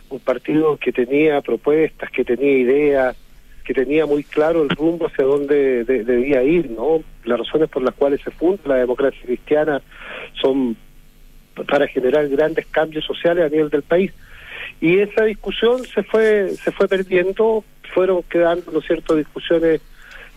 un 0.09 0.19
partido 0.19 0.77
que 0.77 0.91
tenía 0.91 1.41
propuestas, 1.41 2.09
que 2.11 2.25
tenía 2.25 2.51
ideas, 2.57 3.15
que 3.63 3.73
tenía 3.73 4.05
muy 4.05 4.23
claro 4.23 4.63
el 4.63 4.69
rumbo 4.69 5.07
hacia 5.07 5.25
dónde 5.25 5.83
de- 5.83 6.03
debía 6.03 6.43
ir, 6.43 6.69
¿no? 6.71 7.03
Las 7.23 7.39
razones 7.39 7.69
por 7.69 7.83
las 7.83 7.95
cuales 7.95 8.21
se 8.21 8.31
funda 8.31 8.61
la 8.65 8.75
democracia 8.75 9.21
cristiana 9.23 9.81
son 10.41 10.75
para 11.67 11.87
generar 11.87 12.27
grandes 12.29 12.65
cambios 12.67 13.05
sociales 13.05 13.45
a 13.45 13.49
nivel 13.49 13.69
del 13.69 13.83
país. 13.83 14.11
Y 14.81 14.99
esa 14.99 15.25
discusión 15.25 15.83
se 15.85 16.03
fue 16.03 16.51
se 16.51 16.71
fue 16.71 16.87
perdiendo, 16.87 17.63
fueron 17.93 18.23
quedando, 18.23 18.71
¿no 18.71 18.79
es 18.79 18.85
cierto?, 18.85 19.15
discusiones 19.15 19.81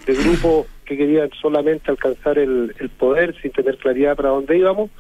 de 0.07 0.15
grupos 0.15 0.67
que 0.93 0.99
querían 0.99 1.31
solamente 1.41 1.91
alcanzar 1.91 2.39
el, 2.39 2.75
el 2.79 2.89
poder 2.89 3.35
sin 3.41 3.51
tener 3.51 3.77
claridad 3.77 4.17
para 4.17 4.31
dónde 4.31 4.57
íbamos 4.57 4.91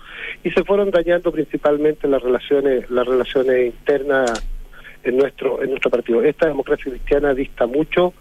y 0.43 0.51
se 0.51 0.65
fueron 0.65 0.91
dañando 0.91 1.31
principalmente 1.33 2.09
las 2.09 2.23
relaciones 2.23 2.91
las 2.91 3.07
relaciones 3.07 3.67
internas 3.67 4.31
en 5.05 5.17
nuestro 5.17 5.63
en 5.63 5.71
nuestro 5.71 5.91
partido. 5.91 6.23
Esta 6.23 6.47
democracia 6.47 6.91
cristiana 6.91 7.35
dista 7.35 7.67
mucho 7.67 8.15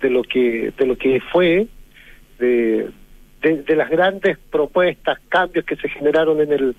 de 0.00 0.10
lo 0.10 0.22
que 0.22 0.72
de 0.76 0.86
lo 0.86 0.96
que 0.96 1.20
fue 1.20 1.66
de, 2.38 2.88
de, 3.42 3.62
de 3.62 3.76
las 3.76 3.88
grandes 3.90 4.38
propuestas, 4.50 5.18
cambios 5.28 5.64
que 5.64 5.76
se 5.76 5.88
generaron 5.88 6.40
en 6.40 6.52
el 6.52 6.76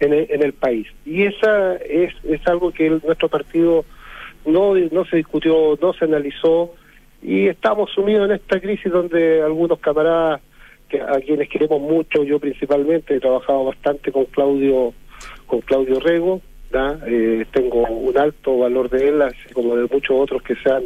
en 0.00 0.12
el, 0.12 0.26
en 0.30 0.42
el 0.42 0.52
país. 0.52 0.88
Y 1.04 1.22
esa 1.24 1.76
es, 1.76 2.12
es 2.24 2.46
algo 2.46 2.72
que 2.72 2.90
nuestro 3.04 3.28
partido 3.28 3.84
no, 4.44 4.74
no 4.74 5.04
se 5.04 5.16
discutió, 5.18 5.78
no 5.80 5.92
se 5.92 6.04
analizó 6.04 6.74
y 7.22 7.48
estamos 7.48 7.90
sumidos 7.92 8.28
en 8.28 8.36
esta 8.36 8.60
crisis 8.60 8.90
donde 8.92 9.42
algunos 9.42 9.78
camaradas 9.78 10.40
que, 10.88 11.00
a 11.00 11.20
quienes 11.24 11.48
queremos 11.48 11.80
mucho, 11.80 12.24
yo 12.24 12.38
principalmente 12.38 13.14
he 13.16 13.20
trabajado 13.20 13.64
bastante 13.64 14.10
con 14.12 14.24
Claudio 14.26 14.92
con 15.46 15.60
Claudio 15.60 16.00
Rego. 16.00 16.40
Eh, 17.06 17.44
tengo 17.52 17.82
un 17.82 18.16
alto 18.16 18.56
valor 18.58 18.88
de 18.88 19.08
él, 19.08 19.20
así 19.20 19.52
como 19.52 19.76
de 19.76 19.86
muchos 19.92 20.16
otros 20.18 20.42
que 20.42 20.54
se 20.56 20.70
han 20.70 20.84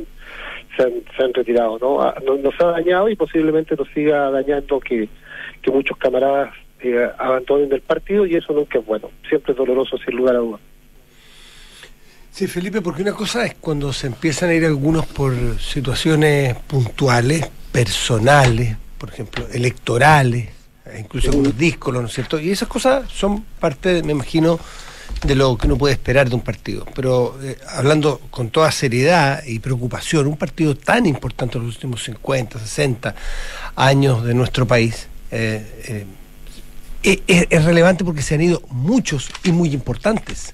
se 0.76 1.22
han, 1.22 1.32
retirado, 1.32 1.78
¿no? 1.80 2.02
Ah, 2.02 2.14
no- 2.26 2.36
Nos 2.36 2.60
ha 2.60 2.66
dañado 2.72 3.08
y 3.08 3.14
posiblemente 3.16 3.76
nos 3.76 3.88
siga 3.94 4.30
dañando 4.30 4.78
que, 4.80 5.08
que 5.62 5.70
muchos 5.70 5.96
camaradas 5.96 6.52
eh, 6.80 7.08
abandonen 7.18 7.72
el 7.72 7.80
partido 7.82 8.26
y 8.26 8.34
eso 8.34 8.52
nunca 8.52 8.78
es 8.80 8.84
bueno. 8.86 9.10
Siempre 9.28 9.52
es 9.52 9.58
doloroso, 9.58 9.96
sin 9.98 10.16
lugar 10.16 10.34
a 10.36 10.40
dudas. 10.40 10.60
Sí, 12.36 12.46
Felipe, 12.46 12.82
porque 12.82 13.00
una 13.00 13.14
cosa 13.14 13.46
es 13.46 13.54
cuando 13.58 13.94
se 13.94 14.08
empiezan 14.08 14.50
a 14.50 14.54
ir 14.54 14.66
algunos 14.66 15.06
por 15.06 15.34
situaciones 15.58 16.54
puntuales, 16.66 17.46
personales, 17.72 18.76
por 18.98 19.08
ejemplo, 19.10 19.46
electorales, 19.50 20.50
e 20.84 21.00
incluso 21.00 21.30
algunos 21.30 21.56
díscolos, 21.56 22.02
¿no 22.02 22.08
es 22.08 22.14
cierto? 22.14 22.38
Y 22.38 22.50
esas 22.50 22.68
cosas 22.68 23.10
son 23.10 23.42
parte, 23.58 24.02
me 24.02 24.12
imagino, 24.12 24.60
de 25.26 25.34
lo 25.34 25.56
que 25.56 25.66
uno 25.66 25.78
puede 25.78 25.94
esperar 25.94 26.28
de 26.28 26.34
un 26.34 26.42
partido. 26.42 26.84
Pero 26.94 27.38
eh, 27.42 27.56
hablando 27.70 28.20
con 28.30 28.50
toda 28.50 28.70
seriedad 28.70 29.42
y 29.46 29.58
preocupación, 29.60 30.26
un 30.26 30.36
partido 30.36 30.76
tan 30.76 31.06
importante 31.06 31.56
en 31.56 31.64
los 31.64 31.76
últimos 31.76 32.04
50, 32.04 32.58
60 32.58 33.14
años 33.76 34.22
de 34.24 34.34
nuestro 34.34 34.66
país, 34.66 35.08
eh, 35.30 35.64
eh, 35.88 36.06
es, 37.02 37.18
es- 37.26 37.46
es 37.48 37.64
relevante 37.64 38.04
porque 38.04 38.20
se 38.20 38.34
han 38.34 38.42
ido 38.42 38.60
muchos 38.68 39.30
y 39.42 39.52
muy 39.52 39.70
importantes. 39.72 40.52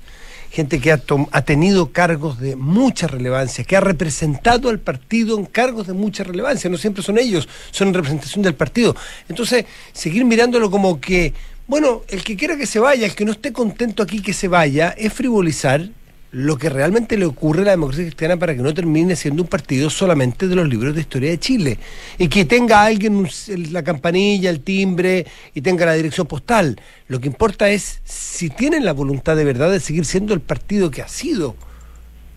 Gente 0.53 0.81
que 0.81 0.93
ha, 0.93 1.01
ha 1.31 1.43
tenido 1.43 1.93
cargos 1.93 2.39
de 2.39 2.57
mucha 2.57 3.07
relevancia, 3.07 3.65
que 3.65 3.75
ha 3.75 3.81
representado 3.81 4.69
al 4.69 4.79
partido 4.79 5.39
en 5.39 5.47
cargos 5.47 5.87
de 5.87 5.95
mucha 5.95 6.25
relevancia. 6.25 6.69
No 6.69 6.77
siempre 6.77 7.03
son 7.03 7.19
ellos, 7.19 7.49
son 7.71 7.89
en 7.89 7.95
representación 7.95 8.43
del 8.43 8.55
partido. 8.55 8.95
Entonces, 9.31 9.65
seguir 9.95 10.27
mirándolo 10.27 10.71
como 10.71 11.01
que, 11.01 11.33
bueno, 11.67 12.03
el 12.09 12.23
que 12.23 12.37
quiera 12.37 12.59
que 12.59 12.67
se 12.67 12.79
vaya, 12.79 13.07
el 13.07 13.15
que 13.15 13.25
no 13.25 13.33
esté 13.33 13.51
contento 13.53 14.03
aquí 14.03 14.21
que 14.21 14.35
se 14.35 14.47
vaya, 14.47 14.95
es 14.99 15.11
frivolizar 15.11 15.89
lo 16.33 16.57
que 16.57 16.71
realmente 16.71 17.19
le 17.19 17.27
ocurre 17.27 17.61
a 17.61 17.65
la 17.67 17.71
democracia 17.73 18.05
cristiana 18.05 18.39
para 18.39 18.55
que 18.55 18.63
no 18.63 18.73
termine 18.73 19.17
siendo 19.17 19.43
un 19.43 19.49
partido 19.49 19.91
solamente 19.91 20.49
de 20.49 20.57
los 20.57 20.67
libros 20.67 20.95
de 20.95 21.03
historia 21.03 21.31
de 21.31 21.39
Chile 21.39 21.79
y 22.17 22.29
que 22.29 22.47
tenga 22.47 22.83
alguien 22.85 23.27
la 23.71 23.85
campanilla, 23.85 24.49
el 24.49 24.61
timbre 24.61 25.27
y 25.55 25.61
tenga 25.61 25.85
la 25.85 25.93
dirección 25.93 26.27
postal. 26.27 26.81
Lo 27.09 27.21
que 27.21 27.29
importa 27.29 27.69
es 27.69 28.01
si 28.05 28.49
tienen 28.49 28.87
la 28.87 28.95
voluntad 28.95 29.37
de 29.37 29.45
verdad 29.45 29.71
de 29.71 29.79
seguir 29.79 30.07
siendo 30.07 30.33
el 30.33 30.41
partido 30.41 30.91
que 30.91 31.03
ha 31.03 31.09
sido 31.09 31.55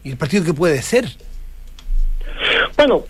y 0.04 0.12
el 0.12 0.18
partido 0.18 0.44
que 0.44 0.54
puede 0.54 0.82
ser. 0.82 1.06
Bueno, 2.76 3.06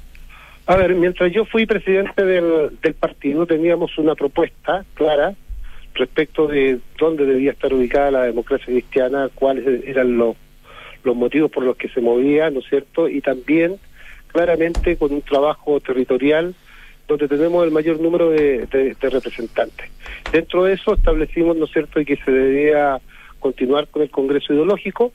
a 0.67 0.75
ver, 0.75 0.93
mientras 0.93 1.33
yo 1.33 1.45
fui 1.45 1.65
presidente 1.65 2.23
del 2.23 2.93
partido 2.99 3.47
teníamos 3.47 3.97
una 3.97 4.13
propuesta 4.13 4.85
clara 4.93 5.33
respecto 5.95 6.47
de 6.47 6.79
dónde 6.99 7.25
debía 7.25 7.51
estar 7.53 7.73
ubicada 7.73 8.11
la 8.11 8.23
democracia 8.23 8.67
cristiana, 8.67 9.29
cuáles 9.33 9.83
eran 9.85 10.17
los, 10.17 10.35
los 11.05 11.15
motivos 11.15 11.51
por 11.51 11.63
los 11.63 11.77
que 11.77 11.89
se 11.89 12.01
movía, 12.01 12.49
¿no 12.49 12.59
es 12.59 12.65
cierto? 12.67 13.07
Y 13.07 13.21
también 13.21 13.77
claramente 14.27 14.97
con 14.97 15.13
un 15.13 15.21
trabajo 15.21 15.79
territorial 15.79 16.55
donde 17.07 17.27
tenemos 17.27 17.63
el 17.63 17.71
mayor 17.71 17.99
número 17.99 18.31
de, 18.31 18.67
representantes. 18.99 19.91
Dentro 20.31 20.63
de 20.63 20.73
eso 20.73 20.95
establecimos, 20.95 21.55
¿no 21.55 21.65
es 21.65 21.71
cierto?, 21.71 22.03
que 22.03 22.17
se 22.17 22.31
debía 22.31 22.99
continuar 23.39 23.87
con 23.87 24.01
el 24.01 24.09
Congreso 24.09 24.53
Ideológico, 24.53 25.13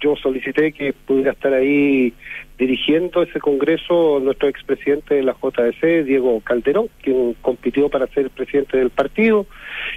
yo 0.00 0.16
solicité 0.16 0.72
que 0.72 0.92
pudiera 0.92 1.32
estar 1.32 1.52
ahí 1.52 2.12
dirigiendo 2.58 3.22
ese 3.22 3.40
congreso 3.40 4.18
nuestro 4.20 4.48
expresidente 4.48 5.14
de 5.14 5.22
la 5.22 5.34
JDC, 5.34 6.04
Diego 6.04 6.40
Calderón, 6.40 6.88
quien 7.02 7.34
compitió 7.42 7.88
para 7.88 8.06
ser 8.08 8.30
presidente 8.30 8.78
del 8.78 8.90
partido, 8.90 9.46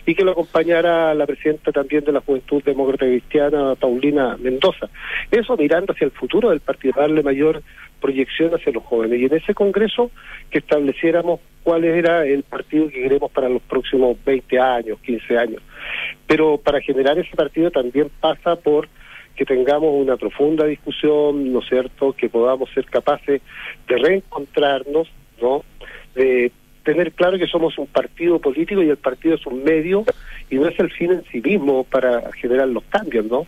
y 0.05 0.15
que 0.15 0.23
lo 0.23 0.31
acompañara 0.31 1.13
la 1.13 1.25
presidenta 1.25 1.71
también 1.71 2.03
de 2.03 2.11
la 2.11 2.21
Juventud 2.21 2.63
Demócrata 2.63 3.05
Cristiana, 3.05 3.75
Paulina 3.75 4.37
Mendoza. 4.37 4.89
Eso 5.31 5.55
mirando 5.57 5.93
hacia 5.93 6.05
el 6.05 6.11
futuro 6.11 6.49
del 6.49 6.59
partido, 6.59 6.93
darle 6.97 7.23
mayor 7.23 7.61
proyección 8.01 8.53
hacia 8.53 8.71
los 8.71 8.83
jóvenes. 8.83 9.19
Y 9.19 9.25
en 9.25 9.35
ese 9.35 9.53
congreso 9.53 10.11
que 10.49 10.59
estableciéramos 10.59 11.39
cuál 11.63 11.83
era 11.83 12.25
el 12.25 12.43
partido 12.43 12.89
que 12.89 13.01
queremos 13.01 13.31
para 13.31 13.49
los 13.49 13.61
próximos 13.61 14.17
20 14.25 14.59
años, 14.59 14.99
15 14.99 15.37
años. 15.37 15.61
Pero 16.27 16.57
para 16.57 16.81
generar 16.81 17.17
ese 17.19 17.35
partido 17.35 17.71
también 17.71 18.09
pasa 18.19 18.55
por 18.55 18.87
que 19.39 19.45
tengamos 19.45 19.89
una 19.95 20.17
profunda 20.17 20.65
discusión, 20.65 21.53
¿no 21.53 21.59
es 21.59 21.69
cierto?, 21.69 22.11
que 22.11 22.27
podamos 22.27 22.69
ser 22.71 22.83
capaces 22.87 23.41
de 23.87 23.97
reencontrarnos, 23.97 25.07
¿no?, 25.41 25.63
de 26.13 26.51
tener 26.83 27.13
claro 27.13 27.39
que 27.39 27.47
somos 27.47 27.77
un 27.77 27.87
partido 27.87 28.39
político 28.39 28.83
y 28.83 28.89
el 28.89 28.97
partido 28.97 29.35
es 29.35 29.45
un 29.45 29.63
medio 29.63 30.03
y 30.49 30.55
no 30.55 30.67
es 30.67 30.77
el 30.77 30.91
fin 30.91 31.11
en 31.11 31.23
sí 31.31 31.39
mismo 31.39 31.85
para 31.85 32.33
generar 32.33 32.67
los 32.67 32.83
cambios, 32.89 33.25
¿no? 33.27 33.47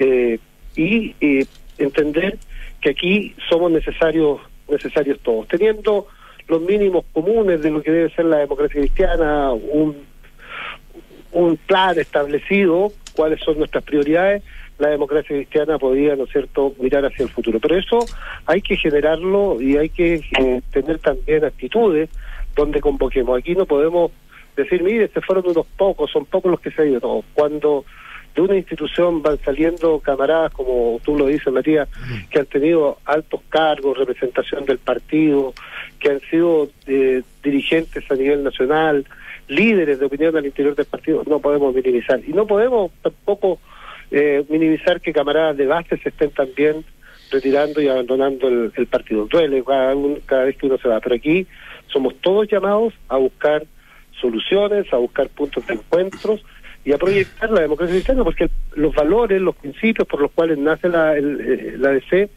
Eh, 0.00 0.40
y 0.74 1.14
eh, 1.20 1.46
entender 1.78 2.36
que 2.80 2.90
aquí 2.90 3.36
somos 3.48 3.70
necesarios 3.70 4.40
necesarios 4.68 5.20
todos, 5.20 5.46
teniendo 5.46 6.08
los 6.48 6.60
mínimos 6.62 7.04
comunes 7.12 7.62
de 7.62 7.70
lo 7.70 7.82
que 7.82 7.92
debe 7.92 8.10
ser 8.10 8.24
la 8.24 8.38
democracia 8.38 8.80
cristiana, 8.80 9.52
un, 9.52 9.96
un 11.32 11.56
plan 11.56 11.98
establecido, 11.98 12.92
cuáles 13.14 13.40
son 13.40 13.58
nuestras 13.58 13.84
prioridades, 13.84 14.42
la 14.80 14.88
democracia 14.88 15.36
cristiana 15.36 15.78
podía, 15.78 16.16
¿no 16.16 16.24
es 16.24 16.30
cierto?, 16.30 16.74
mirar 16.78 17.04
hacia 17.04 17.24
el 17.24 17.30
futuro. 17.30 17.60
Pero 17.60 17.76
eso 17.76 17.98
hay 18.46 18.62
que 18.62 18.76
generarlo 18.76 19.60
y 19.60 19.76
hay 19.76 19.90
que 19.90 20.14
eh, 20.14 20.62
tener 20.72 20.98
también 20.98 21.44
actitudes 21.44 22.08
donde 22.56 22.80
convoquemos. 22.80 23.38
Aquí 23.38 23.54
no 23.54 23.66
podemos 23.66 24.10
decir, 24.56 24.82
mire, 24.82 25.08
se 25.08 25.20
fueron 25.20 25.46
unos 25.46 25.66
pocos, 25.76 26.10
son 26.10 26.24
pocos 26.24 26.50
los 26.50 26.60
que 26.60 26.70
se 26.70 26.82
han 26.82 26.92
ido. 26.92 27.22
Cuando 27.34 27.84
de 28.34 28.42
una 28.42 28.56
institución 28.56 29.22
van 29.22 29.38
saliendo 29.44 29.98
camaradas, 30.00 30.52
como 30.52 31.00
tú 31.04 31.16
lo 31.16 31.26
dices, 31.26 31.52
Matías, 31.52 31.88
que 32.30 32.38
han 32.38 32.46
tenido 32.46 32.98
altos 33.04 33.40
cargos, 33.48 33.98
representación 33.98 34.64
del 34.64 34.78
partido, 34.78 35.52
que 35.98 36.10
han 36.10 36.20
sido 36.20 36.68
eh, 36.86 37.22
dirigentes 37.42 38.08
a 38.10 38.14
nivel 38.14 38.44
nacional, 38.44 39.04
líderes 39.48 39.98
de 39.98 40.06
opinión 40.06 40.36
al 40.36 40.46
interior 40.46 40.76
del 40.76 40.86
partido, 40.86 41.22
no 41.26 41.40
podemos 41.40 41.74
minimizar. 41.74 42.20
Y 42.26 42.32
no 42.32 42.46
podemos 42.46 42.92
tampoco 43.02 43.58
eh, 44.10 44.44
minimizar 44.48 45.00
que 45.00 45.12
camaradas 45.12 45.56
de 45.56 45.66
base 45.66 45.96
se 45.98 46.08
estén 46.08 46.30
también 46.30 46.84
retirando 47.30 47.80
y 47.80 47.88
abandonando 47.88 48.48
el, 48.48 48.86
partido. 48.86 49.26
Duele 49.26 49.62
cada, 49.64 49.94
cada 50.26 50.44
vez 50.44 50.56
que 50.56 50.66
uno 50.66 50.78
se 50.78 50.88
va, 50.88 51.00
pero 51.00 51.14
aquí 51.14 51.46
somos 51.92 52.14
todos 52.20 52.48
llamados 52.48 52.92
a 53.08 53.16
buscar 53.16 53.64
soluciones, 54.20 54.92
a 54.92 54.96
buscar 54.96 55.28
puntos 55.28 55.66
de 55.66 55.74
encuentros 55.74 56.44
y 56.84 56.92
a 56.92 56.98
proyectar 56.98 57.50
la 57.50 57.60
democracia 57.60 57.94
cristiana, 57.94 58.24
porque 58.24 58.50
los 58.74 58.94
valores, 58.94 59.40
los 59.40 59.56
principios 59.56 60.08
por 60.08 60.20
los 60.20 60.30
cuales 60.32 60.58
nace 60.58 60.88
la, 60.88 61.16
el, 61.16 61.40
eh, 61.40 61.74
la 61.78 61.90
DC 61.90 62.30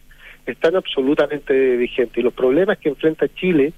están 0.46 0.76
absolutamente 0.76 1.78
vigentes. 1.78 2.18
Y 2.18 2.22
los 2.22 2.34
problemas 2.34 2.78
que 2.78 2.90
enfrenta 2.90 3.28
Chile 3.34 3.74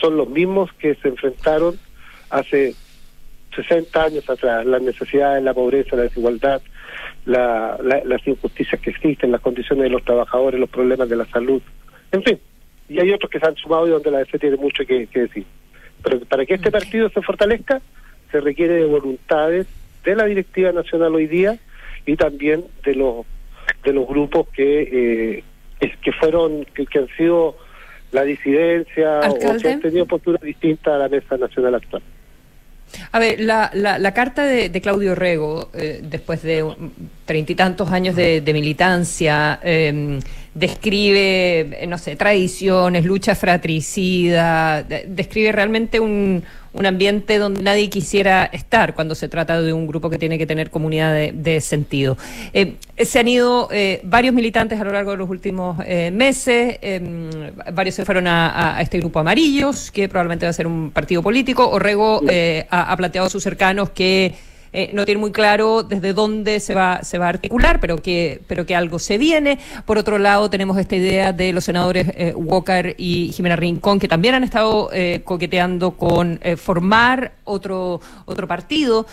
son 0.00 0.16
los 0.16 0.28
mismos 0.28 0.72
que 0.74 0.94
se 0.96 1.08
enfrentaron 1.08 1.78
hace 2.30 2.74
60 3.54 4.04
años 4.04 4.28
atrás, 4.28 4.66
las 4.66 4.82
necesidades, 4.82 5.42
la 5.42 5.54
pobreza, 5.54 5.96
la 5.96 6.02
desigualdad, 6.02 6.60
la, 7.26 7.78
las 8.04 8.26
injusticias 8.26 8.80
que 8.80 8.90
existen, 8.90 9.32
las 9.32 9.40
condiciones 9.40 9.84
de 9.84 9.90
los 9.90 10.04
trabajadores, 10.04 10.58
los 10.58 10.70
problemas 10.70 11.08
de 11.08 11.16
la 11.16 11.26
salud, 11.26 11.62
en 12.12 12.22
fin. 12.22 12.40
Y 12.88 13.00
hay 13.00 13.10
otros 13.12 13.30
que 13.30 13.38
se 13.38 13.46
han 13.46 13.56
sumado 13.56 13.86
y 13.86 13.90
donde 13.90 14.10
la 14.10 14.18
DC 14.18 14.38
tiene 14.38 14.56
mucho 14.56 14.84
que, 14.86 15.06
decir. 15.12 15.44
Pero 16.02 16.20
para 16.20 16.46
que 16.46 16.54
este 16.54 16.70
partido 16.70 17.10
se 17.10 17.20
fortalezca, 17.20 17.80
se 18.30 18.40
requiere 18.40 18.74
de 18.74 18.84
voluntades 18.86 19.66
de 20.04 20.16
la 20.16 20.24
directiva 20.24 20.72
nacional 20.72 21.14
hoy 21.14 21.26
día 21.26 21.58
y 22.06 22.16
también 22.16 22.64
de 22.84 22.94
los 22.94 23.26
de 23.84 23.92
los 23.92 24.08
grupos 24.08 24.48
que 24.48 25.42
eh, 25.80 25.94
que 26.02 26.12
fueron 26.12 26.64
que, 26.64 26.86
han 26.98 27.08
sido 27.16 27.56
la 28.12 28.22
disidencia 28.22 29.20
o 29.28 29.38
que 29.38 29.68
han 29.68 29.80
tenido 29.80 30.06
posturas 30.06 30.40
distintas 30.40 30.94
a 30.94 30.98
la 30.98 31.08
mesa 31.08 31.36
nacional 31.36 31.74
actual. 31.74 32.02
A 33.12 33.18
ver, 33.18 33.40
la, 33.40 33.70
la, 33.74 34.14
carta 34.14 34.44
de, 34.44 34.80
Claudio 34.80 35.14
Rego, 35.14 35.70
eh, 35.74 36.00
después 36.02 36.42
de 36.42 36.64
treinta 37.24 37.52
y 37.52 37.54
tantos 37.54 37.90
años 37.90 38.16
de, 38.16 38.42
militancia, 38.52 39.58
em, 39.62 40.20
describe, 40.54 41.86
no 41.88 41.98
sé, 41.98 42.16
tradiciones, 42.16 43.04
lucha 43.04 43.34
fratricida, 43.34 44.82
describe 44.82 45.52
realmente 45.52 46.00
un, 46.00 46.42
un 46.72 46.86
ambiente 46.86 47.38
donde 47.38 47.62
nadie 47.62 47.88
quisiera 47.90 48.44
estar 48.44 48.94
cuando 48.94 49.14
se 49.14 49.28
trata 49.28 49.60
de 49.60 49.72
un 49.72 49.86
grupo 49.86 50.10
que 50.10 50.18
tiene 50.18 50.38
que 50.38 50.46
tener 50.46 50.70
comunidad 50.70 51.14
de, 51.32 51.60
sentido. 51.60 52.16
Eh, 52.52 52.74
se 52.98 53.18
han 53.18 53.28
ido 53.28 53.68
eh, 53.72 54.00
varios 54.04 54.34
militantes 54.34 54.80
a 54.80 54.84
lo 54.84 54.92
largo 54.92 55.12
de 55.12 55.16
los 55.16 55.28
últimos 55.28 55.78
eh, 55.84 56.10
meses, 56.10 56.78
em, 56.82 57.30
varios 57.72 57.96
se 57.96 58.04
fueron 58.04 58.26
a, 58.28 58.78
este 58.80 58.98
grupo 58.98 59.18
Amarillos, 59.18 59.90
que 59.90 60.08
probablemente 60.08 60.46
va 60.46 60.50
a 60.50 60.52
ser 60.52 60.66
un 60.66 60.90
partido 60.90 61.22
político. 61.22 61.68
Orrego 61.68 62.22
ha 62.70 62.96
planteado 62.96 63.26
a 63.26 63.30
sus 63.30 63.42
cercanos 63.42 63.90
que 63.90 64.34
eh, 64.72 64.90
no 64.92 65.04
tiene 65.04 65.20
muy 65.20 65.32
claro 65.32 65.82
desde 65.82 66.12
dónde 66.12 66.60
se 66.60 66.74
va, 66.74 67.02
se 67.02 67.18
va 67.18 67.26
a 67.26 67.28
articular, 67.30 67.80
pero 67.80 67.98
que, 67.98 68.40
pero 68.46 68.66
que 68.66 68.76
algo 68.76 68.98
se 68.98 69.18
viene. 69.18 69.58
Por 69.86 69.98
otro 69.98 70.18
lado, 70.18 70.50
tenemos 70.50 70.78
esta 70.78 70.96
idea 70.96 71.32
de 71.32 71.52
los 71.52 71.64
senadores 71.64 72.08
eh, 72.14 72.34
Walker 72.34 72.94
y 72.98 73.32
Jimena 73.32 73.56
Rincón, 73.56 73.98
que 73.98 74.08
también 74.08 74.34
han 74.34 74.44
estado 74.44 74.90
eh, 74.92 75.22
coqueteando 75.24 75.92
con 75.92 76.40
formar 76.56 77.32
otro, 77.44 78.00
otro 78.24 78.46
partido. 78.46 79.06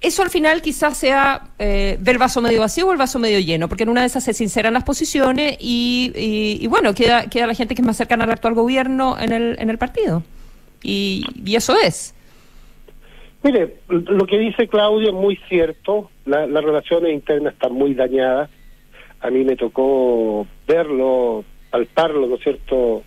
eso 0.00 0.22
al 0.22 0.30
final 0.30 0.62
quizás 0.62 0.96
sea 0.96 1.48
ver 1.58 1.98
el 2.06 2.18
vaso 2.18 2.40
medio 2.40 2.60
vacío 2.60 2.88
o 2.88 2.92
el 2.92 2.98
vaso 2.98 3.18
medio 3.18 3.38
lleno, 3.38 3.68
porque 3.68 3.84
en 3.84 3.88
una 3.88 4.00
de 4.02 4.08
esas 4.08 4.24
se 4.24 4.34
sinceran 4.34 4.74
las 4.74 4.84
posiciones 4.84 5.56
y, 5.60 6.12
y, 6.14 6.66
bueno, 6.66 6.94
queda, 6.94 7.26
queda 7.26 7.46
la 7.46 7.54
gente 7.54 7.74
que 7.74 7.82
es 7.82 7.86
más 7.86 7.96
cercana 7.96 8.24
al 8.24 8.30
actual 8.30 8.54
gobierno 8.54 9.16
en 9.18 9.32
el, 9.32 9.56
en 9.58 9.70
el 9.70 9.78
partido. 9.78 10.22
Y, 10.82 11.24
y 11.44 11.56
eso 11.56 11.76
es. 11.80 12.14
Mire, 13.44 13.76
lo 13.88 14.26
que 14.26 14.38
dice 14.38 14.68
Claudio 14.68 15.08
es 15.08 15.14
muy 15.14 15.38
cierto, 15.50 16.10
las 16.24 16.48
relaciones 16.48 17.12
internas 17.12 17.52
están 17.52 17.74
muy 17.74 17.92
dañadas, 17.92 18.48
a 19.20 19.28
mí 19.28 19.44
me 19.44 19.54
tocó 19.54 20.46
verlo, 20.66 21.44
palparlo, 21.70 22.26
¿no 22.26 22.36
es 22.36 22.42
cierto?, 22.42 23.02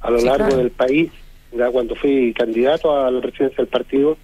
a 0.00 0.10
lo 0.10 0.18
largo 0.22 0.56
del 0.56 0.70
país, 0.70 1.12
ya 1.52 1.70
cuando 1.70 1.94
fui 1.94 2.32
candidato 2.32 2.96
a 2.96 3.10
la 3.10 3.20
presidencia 3.20 3.58
del 3.58 3.66
partido. 3.66 4.16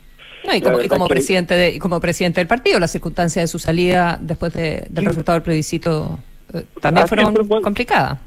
No, 0.47 0.55
y 0.55 0.89
como, 0.89 1.07
presidente 1.07 1.55
de, 1.55 1.79
como 1.79 2.01
presidente 2.01 2.41
del 2.41 2.49
partido, 2.49 2.81
las 2.81 2.91
circunstancias 2.91 3.43
de 3.43 3.49
su 3.49 3.59
salida 3.59 4.19
después 4.23 4.55
del 4.55 5.05
resultado 5.05 5.37
del 5.37 5.43
plebiscito 5.43 6.19
eh, 6.55 6.65
también 6.81 7.07
fueron 7.07 7.35
complicadas. 7.63 8.19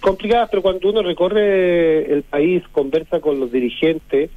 Complicadas, 0.00 0.50
pero 0.50 0.60
cuando 0.60 0.90
uno 0.90 1.02
recorre 1.02 2.12
el 2.12 2.24
país, 2.24 2.62
conversa 2.72 3.20
con 3.20 3.40
los 3.40 3.50
dirigentes, 3.50 4.30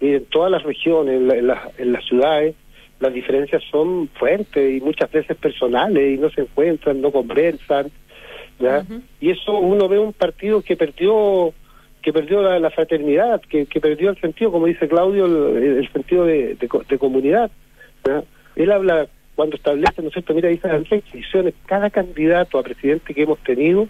y 0.00 0.14
en 0.14 0.24
todas 0.26 0.50
las 0.50 0.62
regiones, 0.62 1.20
en, 1.20 1.30
en, 1.30 1.92
las 1.92 2.04
ciudades, 2.06 2.54
las 3.00 3.12
diferencias 3.12 3.62
son 3.70 4.08
fuertes 4.08 4.76
y 4.76 4.80
muchas 4.80 5.10
veces 5.10 5.36
personales 5.36 6.14
y 6.14 6.18
no 6.18 6.30
se 6.30 6.42
encuentran, 6.42 7.00
no 7.00 7.10
conversan. 7.12 7.90
¿ya? 8.58 8.84
Y 9.20 9.30
eso 9.30 9.58
uno 9.58 9.88
ve 9.88 9.98
un 9.98 10.12
partido 10.12 10.62
que 10.62 10.76
perdió 10.76 11.52
que 12.02 12.14
perdió 12.14 12.40
la, 12.40 12.70
fraternidad, 12.70 13.42
que, 13.42 13.66
que, 13.66 13.78
perdió 13.78 14.08
el 14.08 14.18
sentido, 14.18 14.50
como 14.50 14.64
dice 14.64 14.88
Claudio, 14.88 15.26
el, 15.26 15.86
sentido 15.92 16.24
de, 16.24 16.54
de, 16.54 16.98
comunidad. 16.98 17.50
Él 18.56 18.72
habla, 18.72 19.06
cuando 19.34 19.56
establece, 19.56 20.00
¿no 20.00 20.08
es 20.08 20.14
cierto? 20.14 20.32
Mira, 20.32 20.48
dice 20.48 20.66
las 20.66 20.90
instituciones, 20.90 21.52
cada 21.66 21.90
candidato 21.90 22.58
a 22.58 22.62
presidente 22.62 23.12
que 23.12 23.24
hemos 23.24 23.38
tenido, 23.40 23.86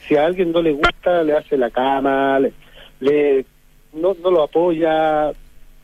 si 0.00 0.16
a 0.16 0.26
alguien 0.26 0.50
no 0.50 0.62
le 0.62 0.72
gusta, 0.72 1.22
le 1.22 1.34
hace 1.34 1.56
la 1.56 1.70
cama, 1.70 2.40
le, 2.40 2.52
le 2.98 3.44
no, 3.92 4.16
no 4.20 4.30
lo 4.30 4.42
apoya, 4.42 5.32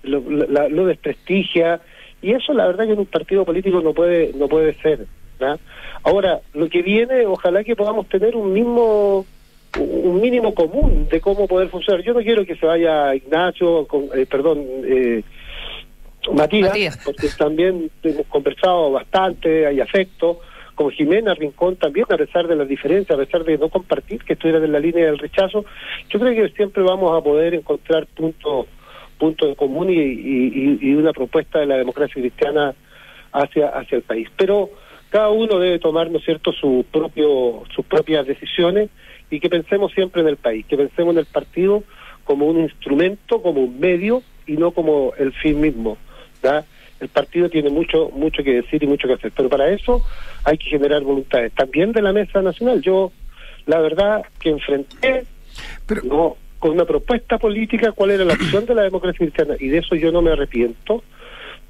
lo, 0.02 0.20
lo 0.20 0.86
desprestigia 0.86 1.80
y 2.22 2.32
eso 2.32 2.52
la 2.52 2.66
verdad 2.66 2.86
que 2.86 2.92
en 2.92 2.98
un 2.98 3.06
partido 3.06 3.44
político 3.44 3.80
no 3.80 3.94
puede 3.94 4.32
no 4.34 4.48
puede 4.48 4.74
ser 4.74 5.06
ahora 6.02 6.40
lo 6.52 6.68
que 6.68 6.82
viene 6.82 7.26
ojalá 7.26 7.64
que 7.64 7.76
podamos 7.76 8.08
tener 8.08 8.36
un 8.36 8.52
mismo 8.52 9.24
un 9.78 10.20
mínimo 10.20 10.54
común 10.54 11.06
de 11.10 11.20
cómo 11.20 11.46
poder 11.46 11.68
funcionar. 11.68 12.02
Yo 12.02 12.12
no 12.12 12.20
quiero 12.20 12.44
que 12.44 12.56
se 12.56 12.66
vaya 12.66 13.14
Ignacio 13.14 13.86
con, 13.86 14.08
eh, 14.14 14.26
perdón 14.26 14.64
eh, 14.84 15.22
Matías, 16.32 16.98
porque 17.04 17.28
también 17.38 17.90
hemos 18.02 18.26
conversado 18.26 18.90
bastante 18.90 19.66
hay 19.66 19.80
afecto 19.80 20.40
como 20.74 20.90
Jimena 20.90 21.34
Rincón 21.34 21.76
también, 21.76 22.06
a 22.08 22.16
pesar 22.16 22.48
de 22.48 22.56
las 22.56 22.66
diferencias, 22.66 23.18
a 23.18 23.22
pesar 23.22 23.44
de 23.44 23.58
no 23.58 23.68
compartir, 23.68 24.24
que 24.24 24.32
estuvieran 24.32 24.64
en 24.64 24.72
la 24.72 24.78
línea 24.78 25.04
del 25.04 25.18
rechazo, 25.18 25.66
yo 26.08 26.18
creo 26.18 26.34
que 26.34 26.54
siempre 26.54 26.82
vamos 26.82 27.14
a 27.14 27.22
poder 27.22 27.52
encontrar 27.52 28.06
puntos 28.06 28.66
punto 29.20 29.46
de 29.46 29.54
común 29.54 29.90
y, 29.90 29.98
y, 30.00 30.78
y 30.80 30.94
una 30.94 31.12
propuesta 31.12 31.60
de 31.60 31.66
la 31.66 31.76
democracia 31.76 32.20
cristiana 32.20 32.74
hacia, 33.32 33.68
hacia 33.68 33.96
el 33.96 34.02
país. 34.02 34.28
Pero 34.36 34.70
cada 35.10 35.28
uno 35.28 35.58
debe 35.58 35.78
tomar, 35.78 36.10
¿no 36.10 36.18
es 36.18 36.24
cierto?, 36.24 36.52
su 36.52 36.84
propio, 36.90 37.62
sus 37.74 37.84
propias 37.84 38.26
decisiones 38.26 38.88
y 39.30 39.38
que 39.38 39.50
pensemos 39.50 39.92
siempre 39.92 40.22
en 40.22 40.28
el 40.28 40.36
país, 40.36 40.64
que 40.66 40.76
pensemos 40.76 41.12
en 41.14 41.18
el 41.18 41.26
partido 41.26 41.84
como 42.24 42.46
un 42.46 42.60
instrumento, 42.60 43.42
como 43.42 43.60
un 43.60 43.78
medio 43.78 44.22
y 44.46 44.52
no 44.52 44.70
como 44.70 45.12
el 45.18 45.32
fin 45.34 45.60
mismo. 45.60 45.98
¿verdad? 46.42 46.64
El 47.00 47.08
partido 47.08 47.48
tiene 47.48 47.70
mucho 47.70 48.10
mucho 48.10 48.42
que 48.42 48.54
decir 48.54 48.82
y 48.82 48.86
mucho 48.86 49.06
que 49.06 49.14
hacer, 49.14 49.32
pero 49.36 49.48
para 49.48 49.70
eso 49.70 50.02
hay 50.44 50.56
que 50.58 50.70
generar 50.70 51.02
voluntades, 51.02 51.52
también 51.52 51.92
de 51.92 52.02
la 52.02 52.12
mesa 52.12 52.40
nacional. 52.40 52.80
Yo, 52.80 53.12
la 53.66 53.78
verdad, 53.80 54.22
que 54.38 54.50
enfrenté 54.50 55.26
no, 56.04 56.36
con 56.60 56.70
una 56.70 56.84
propuesta 56.84 57.38
política 57.38 57.90
cuál 57.90 58.12
era 58.12 58.24
la 58.24 58.34
opción 58.34 58.66
de 58.66 58.74
la 58.74 58.82
democracia 58.82 59.18
cristiana 59.18 59.56
y 59.58 59.68
de 59.68 59.78
eso 59.78 59.96
yo 59.96 60.12
no 60.12 60.22
me 60.22 60.30
arrepiento 60.30 61.02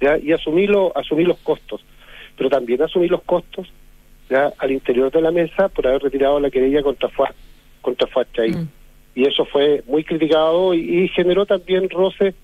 ¿ya? 0.01 0.19
y 0.19 0.33
asumí, 0.33 0.67
lo, 0.67 0.95
asumí 0.95 1.25
los 1.25 1.39
costos, 1.39 1.83
pero 2.37 2.51
también 2.51 2.83
asumí 2.83 3.09
los 3.09 3.23
costos 3.23 3.73
ya 4.29 4.53
al 4.59 4.73
interior 4.73 5.11
de 5.11 5.23
la 5.23 5.31
mesa 5.31 5.69
por 5.69 5.87
haber 5.87 6.03
retirado 6.03 6.39
la 6.41 6.51
querella 6.51 6.83
contra 6.83 7.09
Fuad, 7.09 7.31
contra 7.81 8.07
Fuad 8.09 8.27
mm. 8.37 8.69
Y 9.15 9.27
eso 9.27 9.45
fue 9.45 9.83
muy 9.87 10.05
criticado 10.05 10.75
y, 10.75 11.05
y 11.05 11.09
generó 11.09 11.47
también 11.47 11.89
roce 11.89 12.35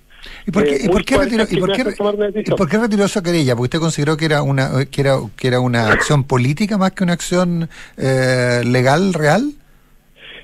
¿Y 0.47 0.51
por 0.51 0.65
qué, 1.05 1.19
retiró, 1.19 3.05
esa 3.05 3.23
querella? 3.23 3.55
Porque 3.55 3.67
usted 3.67 3.79
consideró 3.79 4.17
que 4.17 4.25
era 4.25 4.43
una 4.43 4.85
que 4.87 5.01
era 5.01 5.19
que 5.37 5.47
era 5.49 5.61
una 5.61 5.93
acción 5.93 6.25
política 6.25 6.79
más 6.79 6.93
que 6.93 7.05
una 7.05 7.13
acción 7.13 7.69
eh, 7.97 8.63
legal 8.65 9.13
real. 9.15 9.53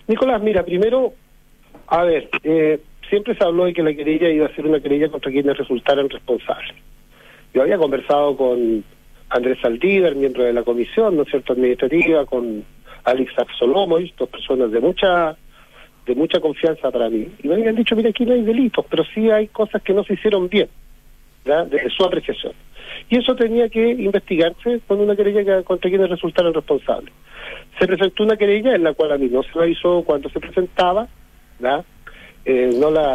Nicolás, 0.07 0.43
mira, 0.43 0.65
primero, 0.65 1.15
a 1.93 2.05
ver, 2.05 2.31
eh, 2.43 2.81
siempre 3.11 3.37
se 3.37 3.45
habló 3.45 3.67
de 3.67 3.75
que 3.75 3.83
la 3.83 3.93
querella 3.93 4.31
iba 4.31 4.47
a 4.47 4.55
ser 4.55 4.65
una 4.65 4.81
querella 4.81 5.11
contra 5.11 5.31
quienes 5.31 5.59
resultaran 5.59 6.09
responsables. 6.09 6.75
Yo 7.53 7.61
había 7.61 7.77
conversado 7.77 8.35
con 8.35 8.83
Andrés 9.29 9.59
Saldívar, 9.61 10.15
miembro 10.15 10.43
de 10.43 10.55
la 10.55 10.63
comisión, 10.63 11.17
¿no 11.17 11.25
es 11.25 11.29
cierto?, 11.29 11.53
administrativa, 11.53 12.25
con 12.25 12.65
Alex 13.05 13.39
Axolomoy, 13.39 14.15
dos 14.17 14.31
personas 14.31 14.71
de 14.71 14.81
mucha 14.81 15.37
de 16.07 16.15
mucha 16.15 16.41
confianza 16.41 16.91
para 16.91 17.11
mí. 17.11 17.29
Y 17.43 17.49
me 17.49 17.57
habían 17.57 17.77
dicho, 17.77 17.95
mira, 17.95 18.09
aquí 18.09 18.25
no 18.25 18.33
hay 18.33 18.43
delitos, 18.43 18.87
pero 18.89 19.05
sí 19.15 19.31
hay 19.31 19.49
cosas 19.49 19.83
que 19.83 19.93
no 19.93 20.03
se 20.03 20.15
hicieron 20.15 20.49
bien, 20.49 20.69
desde 21.45 21.91
su 21.91 22.05
apreciación. 22.05 22.55
Y 23.11 23.19
eso 23.19 23.37
tenía 23.37 23.69
que 23.69 23.91
investigarse 23.91 24.81
con 24.89 24.99
una 24.99 25.15
querella 25.15 25.63
contra 25.63 25.91
quienes 25.91 26.09
resultaron 26.09 26.55
responsables. 26.55 27.13
Se 27.79 27.87
presentó 27.87 28.23
una 28.23 28.39
querella 28.39 28.75
en 28.75 28.83
la 28.83 28.95
cual 28.95 29.13
a 29.13 29.19
mí 29.19 29.29
no 29.29 29.43
se 29.43 29.59
la 29.59 29.67
hizo 29.67 30.03
cuando 30.05 30.31
se 30.31 30.41
presentaba, 30.41 31.07
¿verdad? 31.63 31.85
Eh, 32.45 32.73
no 32.77 32.91
la 32.91 33.15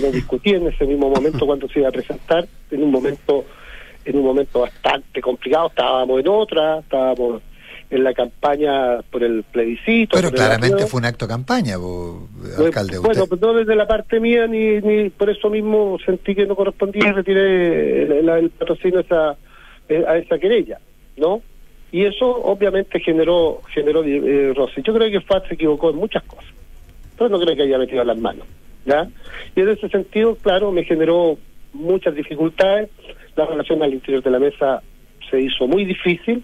no, 0.00 0.12
discutí 0.12 0.50
en 0.50 0.68
ese 0.68 0.86
mismo 0.86 1.10
momento 1.10 1.44
cuando 1.44 1.68
se 1.68 1.80
iba 1.80 1.88
a 1.88 1.92
presentar, 1.92 2.46
en 2.70 2.82
un 2.82 2.92
momento 2.92 3.44
en 4.04 4.16
un 4.16 4.24
momento 4.24 4.60
bastante 4.60 5.20
complicado, 5.20 5.68
estábamos 5.68 6.20
en 6.20 6.28
otra, 6.28 6.78
estábamos 6.78 7.42
en 7.90 8.04
la 8.04 8.14
campaña 8.14 9.02
por 9.10 9.22
el 9.22 9.42
plebiscito. 9.42 10.16
Pero 10.16 10.30
claramente 10.30 10.86
fue 10.86 10.98
un 10.98 11.06
acto 11.06 11.26
de 11.26 11.30
campaña, 11.30 11.76
alcalde. 12.58 12.98
Bueno, 12.98 13.26
pues 13.26 13.40
no 13.40 13.54
desde 13.54 13.74
la 13.74 13.86
parte 13.86 14.20
mía, 14.20 14.46
ni, 14.46 14.80
ni 14.80 15.10
por 15.10 15.28
eso 15.28 15.50
mismo 15.50 15.98
sentí 16.04 16.34
que 16.34 16.46
no 16.46 16.54
correspondía 16.54 17.08
y 17.08 17.12
retiré 17.12 18.02
el, 18.02 18.50
patrocinio 18.50 18.98
a 18.98 19.02
esa, 19.02 19.36
eh, 19.88 20.04
a 20.06 20.16
esa 20.16 20.38
querella, 20.38 20.78
¿no? 21.16 21.42
Y 21.90 22.04
eso 22.04 22.26
obviamente 22.26 23.00
generó 23.00 23.62
generó 23.72 24.04
eh, 24.04 24.52
roce. 24.54 24.82
Yo 24.82 24.92
creo 24.94 25.10
que 25.10 25.20
FAT 25.22 25.48
se 25.48 25.54
equivocó 25.54 25.90
en 25.90 25.96
muchas 25.96 26.22
cosas, 26.24 26.52
pero 27.18 27.30
no 27.30 27.40
creo 27.40 27.56
que 27.56 27.62
haya 27.64 27.78
metido 27.78 28.04
las 28.04 28.18
manos, 28.18 28.46
¿ya? 28.86 29.08
Y 29.56 29.60
en 29.60 29.68
ese 29.70 29.88
sentido, 29.88 30.36
claro, 30.36 30.70
me 30.72 30.84
generó 30.84 31.36
muchas 31.72 32.14
dificultades. 32.14 32.88
La 33.36 33.46
relación 33.46 33.82
al 33.82 33.92
interior 33.92 34.22
de 34.22 34.30
la 34.30 34.38
mesa 34.38 34.82
se 35.30 35.40
hizo 35.40 35.66
muy 35.66 35.84
difícil, 35.84 36.42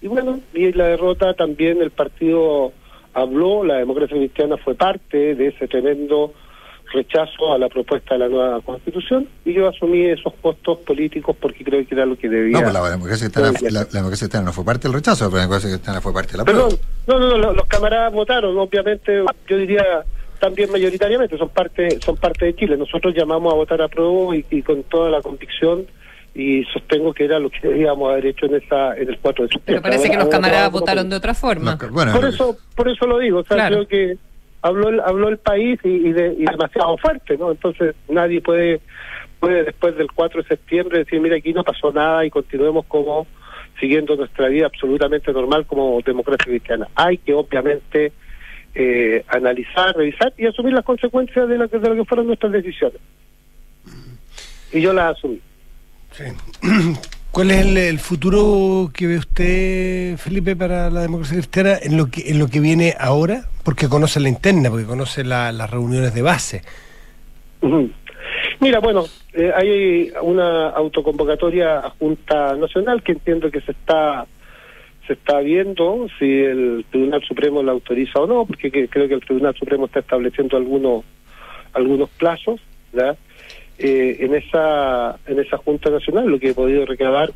y 0.00 0.08
bueno, 0.08 0.40
y 0.52 0.72
la 0.72 0.88
derrota 0.88 1.34
también 1.34 1.80
el 1.80 1.90
partido 1.90 2.72
habló, 3.14 3.64
la 3.64 3.76
democracia 3.76 4.16
cristiana 4.16 4.56
fue 4.56 4.74
parte 4.74 5.34
de 5.34 5.48
ese 5.48 5.68
tremendo 5.68 6.32
rechazo 6.92 7.52
a 7.52 7.58
la 7.58 7.68
propuesta 7.68 8.14
de 8.14 8.20
la 8.20 8.28
nueva 8.28 8.60
constitución 8.60 9.28
y 9.44 9.54
yo 9.54 9.68
asumí 9.68 10.06
esos 10.06 10.32
costos 10.40 10.78
políticos 10.78 11.36
porque 11.40 11.64
creo 11.64 11.86
que 11.86 11.94
era 11.94 12.06
lo 12.06 12.16
que 12.16 12.28
debía. 12.28 12.58
No, 12.58 12.62
pues 12.62 12.74
la 12.74 12.90
democracia 12.90 13.30
cristiana, 13.30 14.44
no 14.44 14.52
fue 14.52 14.64
parte 14.64 14.88
del 14.88 14.94
rechazo, 14.94 15.30
la 15.30 15.40
democracia 15.40 15.70
cristiana 15.70 16.00
fue 16.00 16.12
parte 16.12 16.32
de 16.32 16.38
la 16.38 16.44
Perdón, 16.44 16.78
no, 17.06 17.18
no, 17.18 17.38
no, 17.38 17.52
los, 17.52 17.66
camaradas 17.66 18.12
votaron, 18.12 18.56
obviamente, 18.58 19.24
yo 19.48 19.56
diría 19.56 19.84
también 20.38 20.70
mayoritariamente, 20.72 21.36
son 21.36 21.50
parte 21.50 22.00
son 22.00 22.16
parte 22.16 22.46
de 22.46 22.54
Chile. 22.54 22.76
Nosotros 22.76 23.14
llamamos 23.14 23.52
a 23.52 23.56
votar 23.56 23.82
a 23.82 23.88
prueba 23.88 24.34
y 24.34 24.62
con 24.62 24.82
toda 24.84 25.10
la 25.10 25.20
convicción 25.20 25.86
y 26.34 26.64
sostengo 26.72 27.12
que 27.12 27.24
era 27.24 27.38
lo 27.38 27.50
que 27.50 27.60
debíamos 27.60 28.10
haber 28.10 28.26
hecho 28.26 28.46
en 28.46 28.54
esa 28.54 28.96
en 28.96 29.08
el 29.08 29.18
4 29.18 29.44
de 29.44 29.52
septiembre. 29.52 29.82
Pero 29.82 29.82
parece 29.82 30.10
que 30.10 30.16
los 30.16 30.28
camaradas 30.28 30.70
votaron 30.70 31.08
de 31.10 31.16
otra 31.16 31.34
forma. 31.34 31.76
por 31.76 32.24
eso 32.24 32.56
por 32.74 32.88
eso 32.88 33.06
lo 33.06 33.18
digo, 33.18 33.40
o 33.40 33.44
sea, 33.44 33.66
creo 33.68 33.86
que 33.86 34.16
habló 34.62 34.88
el, 34.88 35.00
habló 35.00 35.28
el 35.28 35.38
país 35.38 35.78
y, 35.84 36.12
de, 36.12 36.34
y 36.38 36.44
demasiado 36.44 36.96
fuerte, 36.98 37.36
¿no? 37.36 37.50
Entonces 37.50 37.94
nadie 38.08 38.40
puede 38.40 38.80
puede 39.38 39.64
después 39.64 39.96
del 39.96 40.12
4 40.12 40.42
de 40.42 40.48
septiembre 40.48 40.98
decir, 40.98 41.18
mira, 41.20 41.36
aquí 41.36 41.52
no 41.54 41.64
pasó 41.64 41.90
nada 41.92 42.24
y 42.26 42.30
continuemos 42.30 42.84
como 42.86 43.26
siguiendo 43.80 44.14
nuestra 44.14 44.48
vida 44.48 44.66
absolutamente 44.66 45.32
normal 45.32 45.64
como 45.66 46.00
democracia 46.04 46.44
cristiana. 46.44 46.86
Hay 46.94 47.16
que 47.16 47.32
obviamente 47.32 48.12
eh, 48.74 49.24
analizar, 49.28 49.96
revisar 49.96 50.34
y 50.36 50.46
asumir 50.46 50.74
las 50.74 50.84
consecuencias 50.84 51.48
de 51.48 51.56
lo, 51.56 51.68
que, 51.68 51.78
de 51.78 51.88
lo 51.88 51.96
que 51.96 52.04
fueron 52.04 52.26
nuestras 52.26 52.52
decisiones. 52.52 53.00
Y 54.72 54.80
yo 54.82 54.92
las 54.92 55.16
asumí. 55.16 55.40
¿Cuál 57.32 57.52
es 57.52 57.64
el, 57.64 57.98
futuro 58.00 58.90
que 58.92 59.06
ve 59.06 59.18
usted, 59.18 60.16
Felipe, 60.16 60.56
para 60.56 60.90
la 60.90 61.02
democracia 61.02 61.36
cristiana 61.36 61.76
en 61.80 61.96
lo 61.96 62.06
que, 62.06 62.28
en 62.28 62.40
lo 62.40 62.48
que 62.48 62.58
viene 62.58 62.94
ahora? 62.98 63.44
Porque 63.64 63.88
conoce 63.88 64.18
la 64.18 64.28
interna, 64.28 64.68
porque 64.68 64.84
conoce 64.84 65.22
las 65.22 65.70
reuniones 65.70 66.12
de 66.12 66.22
base. 66.22 66.62
Mira, 68.60 68.80
bueno, 68.80 69.04
eh, 69.32 69.52
hay 69.54 70.12
una 70.22 70.70
autoconvocatoria 70.70 71.78
a 71.78 71.90
Junta 71.90 72.56
Nacional 72.56 73.02
que 73.02 73.12
entiendo 73.12 73.50
que 73.50 73.60
se 73.60 73.72
está 73.72 74.26
se 75.06 75.14
está 75.14 75.40
viendo 75.40 76.06
si 76.18 76.24
el 76.24 76.84
Tribunal 76.90 77.22
Supremo 77.24 77.62
la 77.62 77.72
autoriza 77.72 78.20
o 78.20 78.26
no, 78.26 78.44
porque 78.44 78.70
creo 78.70 79.08
que 79.08 79.14
el 79.14 79.20
Tribunal 79.20 79.54
Supremo 79.56 79.86
está 79.86 80.00
estableciendo 80.00 80.56
algunos 80.56 81.04
algunos 81.72 82.10
plazos, 82.10 82.60
¿verdad? 82.92 83.16
Eh, 83.82 84.26
en 84.26 84.34
esa 84.34 85.18
en 85.26 85.40
esa 85.40 85.56
Junta 85.56 85.88
Nacional, 85.88 86.28
lo 86.28 86.38
que 86.38 86.50
he 86.50 86.54
podido 86.54 86.84
recabar 86.84 87.32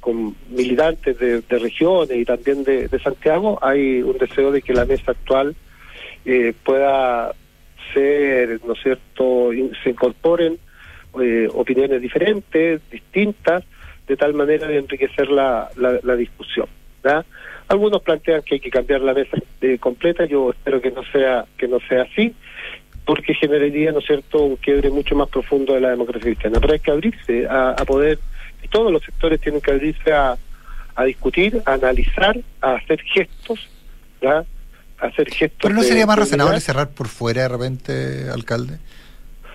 con 0.00 0.36
militantes 0.50 1.18
de, 1.18 1.40
regiones 1.58 2.18
y 2.18 2.24
también 2.26 2.64
de, 2.64 2.86
Santiago, 3.02 3.58
hay 3.62 4.02
un 4.02 4.18
deseo 4.18 4.52
de 4.52 4.60
que 4.60 4.74
la 4.74 4.84
mesa 4.84 5.12
actual 5.12 5.56
eh, 6.26 6.52
pueda 6.64 7.32
ser, 7.94 8.60
¿no 8.66 8.74
es 8.74 8.82
cierto?, 8.82 9.50
se 9.82 9.90
incorporen 9.90 10.58
eh, 11.18 11.48
opiniones 11.50 12.02
diferentes, 12.02 12.82
distintas, 12.90 13.64
de 14.06 14.16
tal 14.18 14.34
manera 14.34 14.66
de 14.66 14.78
enriquecer 14.78 15.30
la, 15.30 15.70
la, 15.76 16.16
discusión. 16.16 16.66
Algunos 17.68 18.02
plantean 18.02 18.42
que 18.42 18.56
hay 18.56 18.60
que 18.60 18.70
cambiar 18.70 19.00
la 19.00 19.14
mesa 19.14 19.38
completa, 19.80 20.26
yo 20.26 20.50
espero 20.50 20.82
que 20.82 20.90
no 20.90 21.02
sea 21.04 21.46
que 21.56 21.68
no 21.68 21.78
sea 21.88 22.02
así 22.02 22.34
porque 23.04 23.34
generaría, 23.34 23.92
¿no 23.92 23.98
es 23.98 24.06
cierto?, 24.06 24.42
un 24.42 24.56
quiebre 24.56 24.90
mucho 24.90 25.14
más 25.16 25.28
profundo 25.28 25.74
de 25.74 25.80
la 25.80 25.90
democracia 25.90 26.22
cristiana. 26.22 26.60
Pero 26.60 26.72
hay 26.72 26.78
que 26.80 26.90
abrirse 26.90 27.46
a, 27.48 27.74
poder, 27.86 28.18
y 28.62 28.68
todos 28.68 28.92
los 28.92 29.02
sectores 29.02 29.40
tienen 29.40 29.60
que 29.60 29.70
abrirse 29.70 30.12
a, 30.12 30.36
discutir, 31.04 31.62
a 31.64 31.74
analizar, 31.74 32.38
a 32.60 32.74
hacer 32.74 33.00
gestos, 33.02 33.58
¿ya? 34.20 34.44
A 34.98 35.06
hacer 35.06 35.30
gestos. 35.30 35.60
¿Pero 35.62 35.74
no 35.74 35.82
sería 35.82 36.06
más 36.06 36.18
razonable 36.18 36.60
cerrar 36.60 36.90
por 36.90 37.08
fuera 37.08 37.42
de 37.42 37.48
repente, 37.48 38.28
alcalde? 38.30 38.78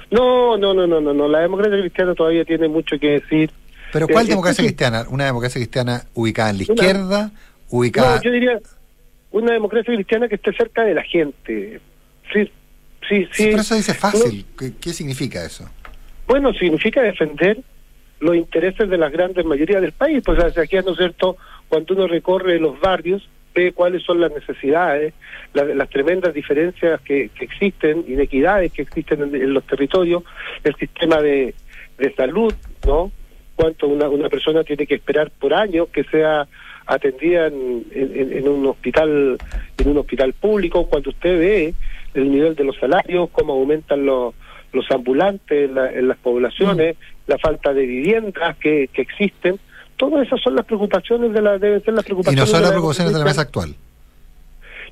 No, 0.09 0.57
no, 0.57 0.73
no, 0.73 0.87
no, 0.87 0.99
no, 0.99 1.13
no. 1.13 1.27
La 1.27 1.39
democracia 1.39 1.79
cristiana 1.79 2.15
todavía 2.15 2.45
tiene 2.45 2.67
mucho 2.67 2.97
que 2.99 3.19
decir. 3.19 3.51
¿Pero 3.93 4.07
cuál 4.07 4.25
eh, 4.25 4.29
democracia 4.29 4.63
cristiana? 4.63 5.05
¿Una 5.09 5.25
democracia 5.25 5.59
cristiana 5.59 6.03
ubicada 6.15 6.49
en 6.49 6.57
la 6.57 6.63
izquierda? 6.63 7.31
ubicada... 7.69 8.17
No, 8.17 8.21
yo 8.21 8.31
diría 8.31 8.59
una 9.31 9.53
democracia 9.53 9.93
cristiana 9.93 10.27
que 10.27 10.35
esté 10.35 10.53
cerca 10.53 10.83
de 10.83 10.93
la 10.93 11.03
gente. 11.03 11.81
Sí, 12.31 12.51
Sí, 13.07 13.27
sí. 13.31 13.47
Pero 13.49 13.61
eso 13.61 13.75
dice 13.75 13.93
fácil. 13.93 14.45
¿Qué, 14.57 14.93
significa 14.93 15.43
eso? 15.43 15.69
Bueno, 16.27 16.53
significa 16.53 17.01
defender 17.01 17.59
los 18.19 18.35
intereses 18.35 18.89
de 18.89 18.97
la 18.97 19.09
grandes 19.09 19.45
mayoría 19.45 19.79
del 19.79 19.91
país. 19.91 20.23
Pues 20.25 20.57
aquí, 20.57 20.77
¿no 20.77 20.91
es 20.91 20.97
cierto? 20.97 21.37
Cuando 21.67 21.93
uno 21.93 22.07
recorre 22.07 22.59
los 22.59 22.79
barrios, 22.79 23.27
ve 23.53 23.71
cuáles 23.71 24.03
son 24.03 24.19
las 24.19 24.31
necesidades, 24.31 25.13
las 25.53 25.89
tremendas 25.89 26.33
diferencias 26.33 26.99
que, 27.01 27.31
existen, 27.39 28.03
inequidades 28.07 28.71
que 28.73 28.81
existen 28.81 29.21
en, 29.21 29.53
los 29.53 29.65
territorios, 29.65 30.23
el 30.63 30.75
sistema 30.75 31.21
de, 31.21 31.55
salud, 32.17 32.53
¿no? 32.85 33.11
Cuánto 33.55 33.87
una, 33.87 34.09
una 34.09 34.27
persona 34.27 34.65
tiene 34.65 34.85
que 34.85 34.95
esperar 34.95 35.31
por 35.31 35.53
años 35.53 35.87
que 35.93 36.03
sea 36.03 36.45
atendida 36.85 37.47
en, 37.47 37.85
en, 37.93 38.47
un 38.47 38.67
hospital 38.67 39.37
en 39.77 39.87
un 39.87 39.97
hospital 39.97 40.33
público 40.33 40.85
cuando 40.87 41.09
usted 41.09 41.39
ve 41.39 41.73
el 42.16 42.32
nivel 42.32 42.55
de 42.55 42.63
los 42.63 42.76
salarios, 42.78 43.30
cómo 43.32 43.53
aumentan 43.53 44.05
los, 44.05 44.34
los 44.74 44.89
ambulantes 44.91 45.70
en, 45.70 45.76
la- 45.76 45.91
en 45.91 46.07
las 46.07 46.18
poblaciones, 46.18 46.97
la 47.28 47.38
falta 47.38 47.74
de 47.74 47.86
viviendas 47.86 48.57
que, 48.57 48.89
que 48.91 49.01
existen. 49.03 49.59
Todas 49.97 50.26
esas 50.28 50.41
son 50.41 50.55
las 50.55 50.66
preocupaciones 50.66 51.32
de 51.34 51.41
la, 51.41 51.57
deben 51.57 51.84
ser 51.84 51.93
las 51.93 52.03
Y 52.03 52.07
preocupaciones. 52.07 52.39
no 52.41 52.45
son 52.51 52.61
las 52.61 52.70
la 52.72 52.74
preocupaciones 52.74 53.13
de 53.13 53.20
la 53.20 53.26
mesa 53.26 53.41
actual. 53.41 53.76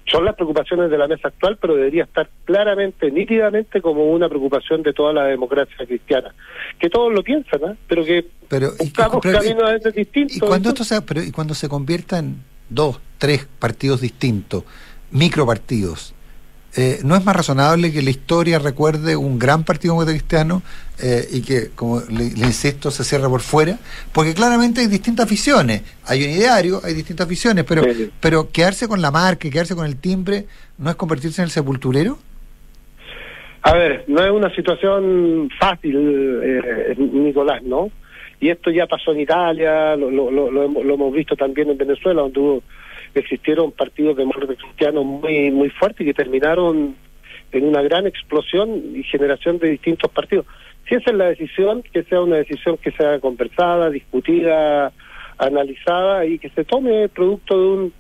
son 0.06 0.26
las 0.26 0.36
preocupaciones 0.36 0.90
de 0.92 0.98
la 0.98 1.08
mesa 1.08 1.28
actual, 1.30 1.58
pero 1.60 1.76
debería 1.76 2.04
estar 2.04 2.30
claramente, 2.46 3.10
nítidamente 3.12 3.82
como 3.82 4.06
una 4.12 4.28
preocupación 4.30 4.84
de 4.84 4.92
toda 4.94 5.14
la 5.14 5.24
democracia 5.26 5.86
cristiana. 5.86 6.34
Que 6.80 6.90
todos 6.90 7.14
lo 7.14 7.24
piensan, 7.24 7.60
¿ah? 7.66 7.76
pero 7.88 8.04
que 8.06 8.26
Pero, 8.50 8.68
y- 8.80 8.84
buscamos 8.84 9.20
pero- 9.22 9.40
caminos 9.40 9.64
a 9.64 9.72
veces 9.74 9.94
distintos. 9.94 10.38
Y 10.38 10.40
cuando 10.40 10.70
esto 10.70 10.84
se, 10.84 11.02
pero, 11.02 11.24
y 11.24 11.32
cuando 11.32 11.54
se 11.54 11.68
convierta 11.70 12.20
en 12.20 12.38
dos, 12.70 13.00
tres 13.18 13.48
partidos 13.60 14.02
distintos, 14.02 14.64
micropartidos, 15.12 16.14
eh, 16.76 17.00
¿no 17.04 17.16
es 17.16 17.24
más 17.24 17.36
razonable 17.36 17.92
que 17.92 18.02
la 18.02 18.10
historia 18.10 18.58
recuerde 18.60 19.16
un 19.16 19.38
gran 19.38 19.64
partido 19.64 19.96
cristiano 20.06 20.62
eh, 21.02 21.26
y 21.32 21.42
que, 21.42 21.70
como 21.76 22.02
le, 22.10 22.32
le 22.32 22.46
insisto, 22.48 22.90
se 22.92 23.04
cierre 23.04 23.28
por 23.30 23.42
fuera? 23.42 23.78
Porque 24.12 24.34
claramente 24.34 24.82
hay 24.82 24.88
distintas 24.88 25.30
visiones. 25.30 25.84
Hay 26.08 26.24
un 26.24 26.30
ideario, 26.32 26.82
hay 26.84 26.94
distintas 26.94 27.28
visiones, 27.28 27.64
pero, 27.66 27.84
pero 28.20 28.50
quedarse 28.52 28.88
con 28.88 29.02
la 29.02 29.12
marca 29.12 29.50
quedarse 29.50 29.76
con 29.76 29.86
el 29.86 29.98
timbre, 29.98 30.46
¿no 30.78 30.90
es 30.90 30.96
convertirse 30.96 31.42
en 31.42 31.46
el 31.46 31.52
sepulturero? 31.52 32.18
A 33.62 33.74
ver, 33.74 34.04
no 34.08 34.24
es 34.26 34.32
una 34.32 34.54
situación 34.54 35.50
fácil, 35.60 35.96
eh, 36.44 36.96
Nicolás, 36.98 37.64
¿no? 37.64 37.90
Y 38.42 38.50
esto 38.50 38.72
ya 38.72 38.88
pasó 38.88 39.14
en 39.14 39.22
Italia, 39.22 39.96
lo, 39.96 40.12
lo, 40.12 40.30
lo, 40.30 40.52
lo 40.52 40.94
hemos 40.94 41.14
visto 41.14 41.36
también 41.38 41.70
en 41.70 41.78
Venezuela, 41.78 42.22
donde 42.24 42.40
hubo- 42.42 42.64
existieron 43.20 43.72
partidos 43.72 44.18
demócratas 44.18 44.58
cristianos 44.58 45.06
muy, 45.06 45.52
muy 45.52 45.70
fuertes 45.70 46.02
y 46.02 46.06
que 46.06 46.14
terminaron 46.14 46.96
en 47.52 47.66
una 47.66 47.82
gran 47.82 48.08
explosión 48.08 48.96
y 48.96 49.04
generación 49.04 49.60
de 49.60 49.70
distintos 49.70 50.12
partidos. 50.12 50.46
Si 50.88 50.96
esa 50.96 51.12
es 51.12 51.18
la 51.18 51.26
decisión, 51.26 51.84
que 51.84 52.04
sea 52.04 52.22
una 52.22 52.38
decisión 52.38 52.78
que 52.78 52.92
sea 52.92 53.20
conversada, 53.20 53.90
discutida, 53.90 54.92
analizada 55.38 56.26
y 56.26 56.40
que 56.40 56.50
se 56.50 56.66
tome 56.66 57.08
producto 57.10 57.58
de 57.58 57.68
un, 57.68 57.94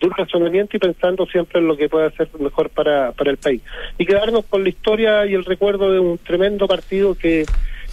de 0.00 0.06
un 0.06 0.12
razonamiento 0.16 0.76
y 0.76 0.80
pensando 0.80 1.26
siempre 1.26 1.60
en 1.60 1.66
lo 1.66 1.76
que 1.76 1.88
puede 1.88 2.10
ser 2.12 2.28
mejor 2.38 2.70
para, 2.70 3.12
para 3.12 3.30
el 3.30 3.36
país. 3.36 3.62
Y 3.98 4.06
quedarnos 4.06 4.46
con 4.46 4.62
la 4.62 4.70
historia 4.70 5.26
y 5.26 5.34
el 5.34 5.44
recuerdo 5.44 5.92
de 5.92 6.00
un 6.00 6.18
tremendo 6.18 6.66
partido 6.66 7.14
que 7.14 7.44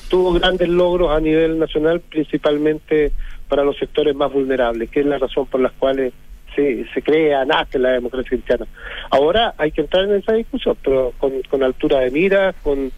tuvo 0.10 0.34
grandes 0.34 0.70
logros 0.70 1.12
a 1.12 1.20
nivel 1.20 1.60
nacional, 1.60 2.00
principalmente 2.00 3.12
para 3.50 3.64
los 3.64 3.78
sectores 3.78 4.16
más 4.16 4.32
vulnerables, 4.32 4.90
que 4.90 5.02
es 5.02 5.06
la 5.06 5.18
razón 5.18 5.46
por 5.48 5.60
la 5.60 5.70
cual 5.70 6.12
se, 6.58 6.86
se 6.94 7.02
crea, 7.02 7.46
nace 7.46 7.80
la 7.80 7.92
democracia 7.92 8.32
cristiana. 8.32 8.66
Ahora 9.12 9.54
hay 9.58 9.72
que 9.72 9.82
entrar 9.82 10.04
en 10.06 10.16
esa 10.16 10.34
discusión, 10.34 10.76
pero 10.84 11.14
con, 11.20 11.32
con 11.44 11.64
altura 11.64 12.00
de 12.02 12.12
mira, 12.12 12.54
con, 12.64 12.92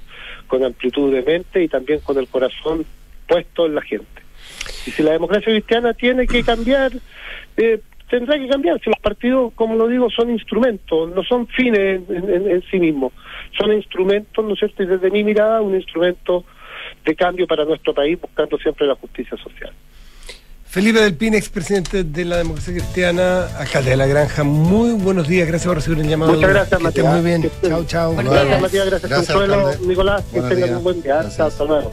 con 0.47 0.63
amplitud 0.63 1.13
de 1.13 1.21
mente 1.21 1.61
y 1.61 1.67
también 1.67 1.99
con 1.99 2.17
el 2.17 2.27
corazón 2.27 2.85
puesto 3.27 3.65
en 3.67 3.75
la 3.75 3.81
gente. 3.81 4.07
Y 4.87 4.91
si 4.91 5.03
la 5.03 5.11
democracia 5.11 5.51
cristiana 5.53 5.93
tiene 5.93 6.25
que 6.25 6.41
cambiar, 6.43 6.91
eh, 7.57 7.79
tendrá 8.09 8.39
que 8.39 8.47
cambiar. 8.47 8.79
Si 8.81 8.89
los 8.89 8.99
partidos, 8.99 9.53
como 9.53 9.75
lo 9.75 9.87
digo, 9.87 10.09
son 10.09 10.31
instrumentos, 10.31 11.13
no 11.13 11.23
son 11.23 11.45
fines 11.47 12.01
en, 12.09 12.29
en- 12.29 12.49
en 12.49 12.63
sí 12.71 12.79
mismos, 12.79 13.11
son 13.59 13.73
instrumentos, 13.73 14.43
¿no 14.43 14.53
es 14.53 14.59
cierto? 14.59 14.81
Y 14.83 14.87
desde 14.87 15.11
mi 15.11 15.23
mirada, 15.23 15.61
un 15.61 15.75
instrumento 15.75 16.43
de 17.05 17.15
cambio 17.15 17.45
para 17.45 17.65
nuestro 17.65 17.93
país, 17.93 18.19
buscando 18.19 18.57
siempre 18.57 18.87
la 18.87 18.95
justicia 18.95 19.37
social. 19.37 19.71
Felipe 20.69 21.01
del 21.01 21.15
Pin, 21.15 21.33
expresidente 21.33 22.03
de 22.03 22.25
la 22.25 22.37
Democracia 22.37 22.71
Cristiana, 22.71 23.47
alcalde 23.57 23.89
de 23.89 23.97
la 23.97 24.05
Granja, 24.05 24.43
muy 24.43 24.91
buenos 24.91 25.27
días, 25.27 25.47
gracias 25.47 25.65
por 25.65 25.77
recibir 25.77 25.97
el 25.97 26.07
llamado. 26.07 26.31
Muchas 26.31 26.49
gracias, 26.51 26.79
Matías. 26.79 27.11
muy 27.11 27.21
bien. 27.23 27.49
Chao, 27.67 27.83
chao. 27.85 28.15
Gracias, 28.15 28.61
Matías. 28.61 28.85
Gracias, 28.85 29.09
Gracias, 29.09 29.35
Consuelo. 29.35 29.71
Nicolás, 29.87 30.23
que 30.31 30.41
tengan 30.41 30.75
un 30.75 30.83
buen 30.83 31.01
día. 31.01 31.27
Chao, 31.35 31.47
hasta 31.47 31.63
luego. 31.63 31.91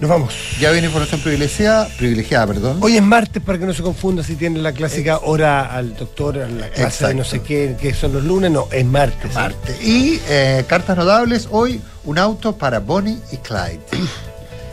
Nos 0.00 0.08
vamos. 0.08 0.34
Ya 0.58 0.70
viene 0.70 0.86
información 0.86 1.20
privilegiada, 1.20 1.86
privilegiada, 1.98 2.46
perdón. 2.46 2.78
Hoy 2.80 2.96
es 2.96 3.02
martes 3.02 3.42
para 3.42 3.58
que 3.58 3.66
no 3.66 3.74
se 3.74 3.82
confunda 3.82 4.22
si 4.22 4.36
tiene 4.36 4.60
la 4.60 4.72
clásica 4.72 5.18
hora 5.18 5.66
al 5.66 5.94
doctor, 5.96 6.38
a 6.38 6.48
la 6.48 6.70
clase 6.70 7.08
de 7.08 7.14
no 7.14 7.24
sé 7.24 7.42
qué, 7.42 7.76
que 7.78 7.92
son 7.92 8.14
los 8.14 8.24
lunes, 8.24 8.50
no, 8.52 8.68
es 8.72 8.86
martes. 8.86 9.34
Martes. 9.34 9.82
Y 9.82 10.18
eh, 10.30 10.64
cartas 10.66 10.96
notables, 10.96 11.46
hoy 11.50 11.78
un 12.04 12.16
auto 12.16 12.56
para 12.56 12.80
Bonnie 12.80 13.18
y 13.32 13.36
Clyde. 13.36 13.80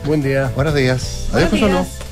Buen 0.06 0.22
día. 0.22 0.50
Buenos 0.56 0.74
días. 0.74 1.26
Buenos 1.30 1.34
Adiós, 1.34 1.50
Consuelo. 1.50 1.78
días. 1.80 2.11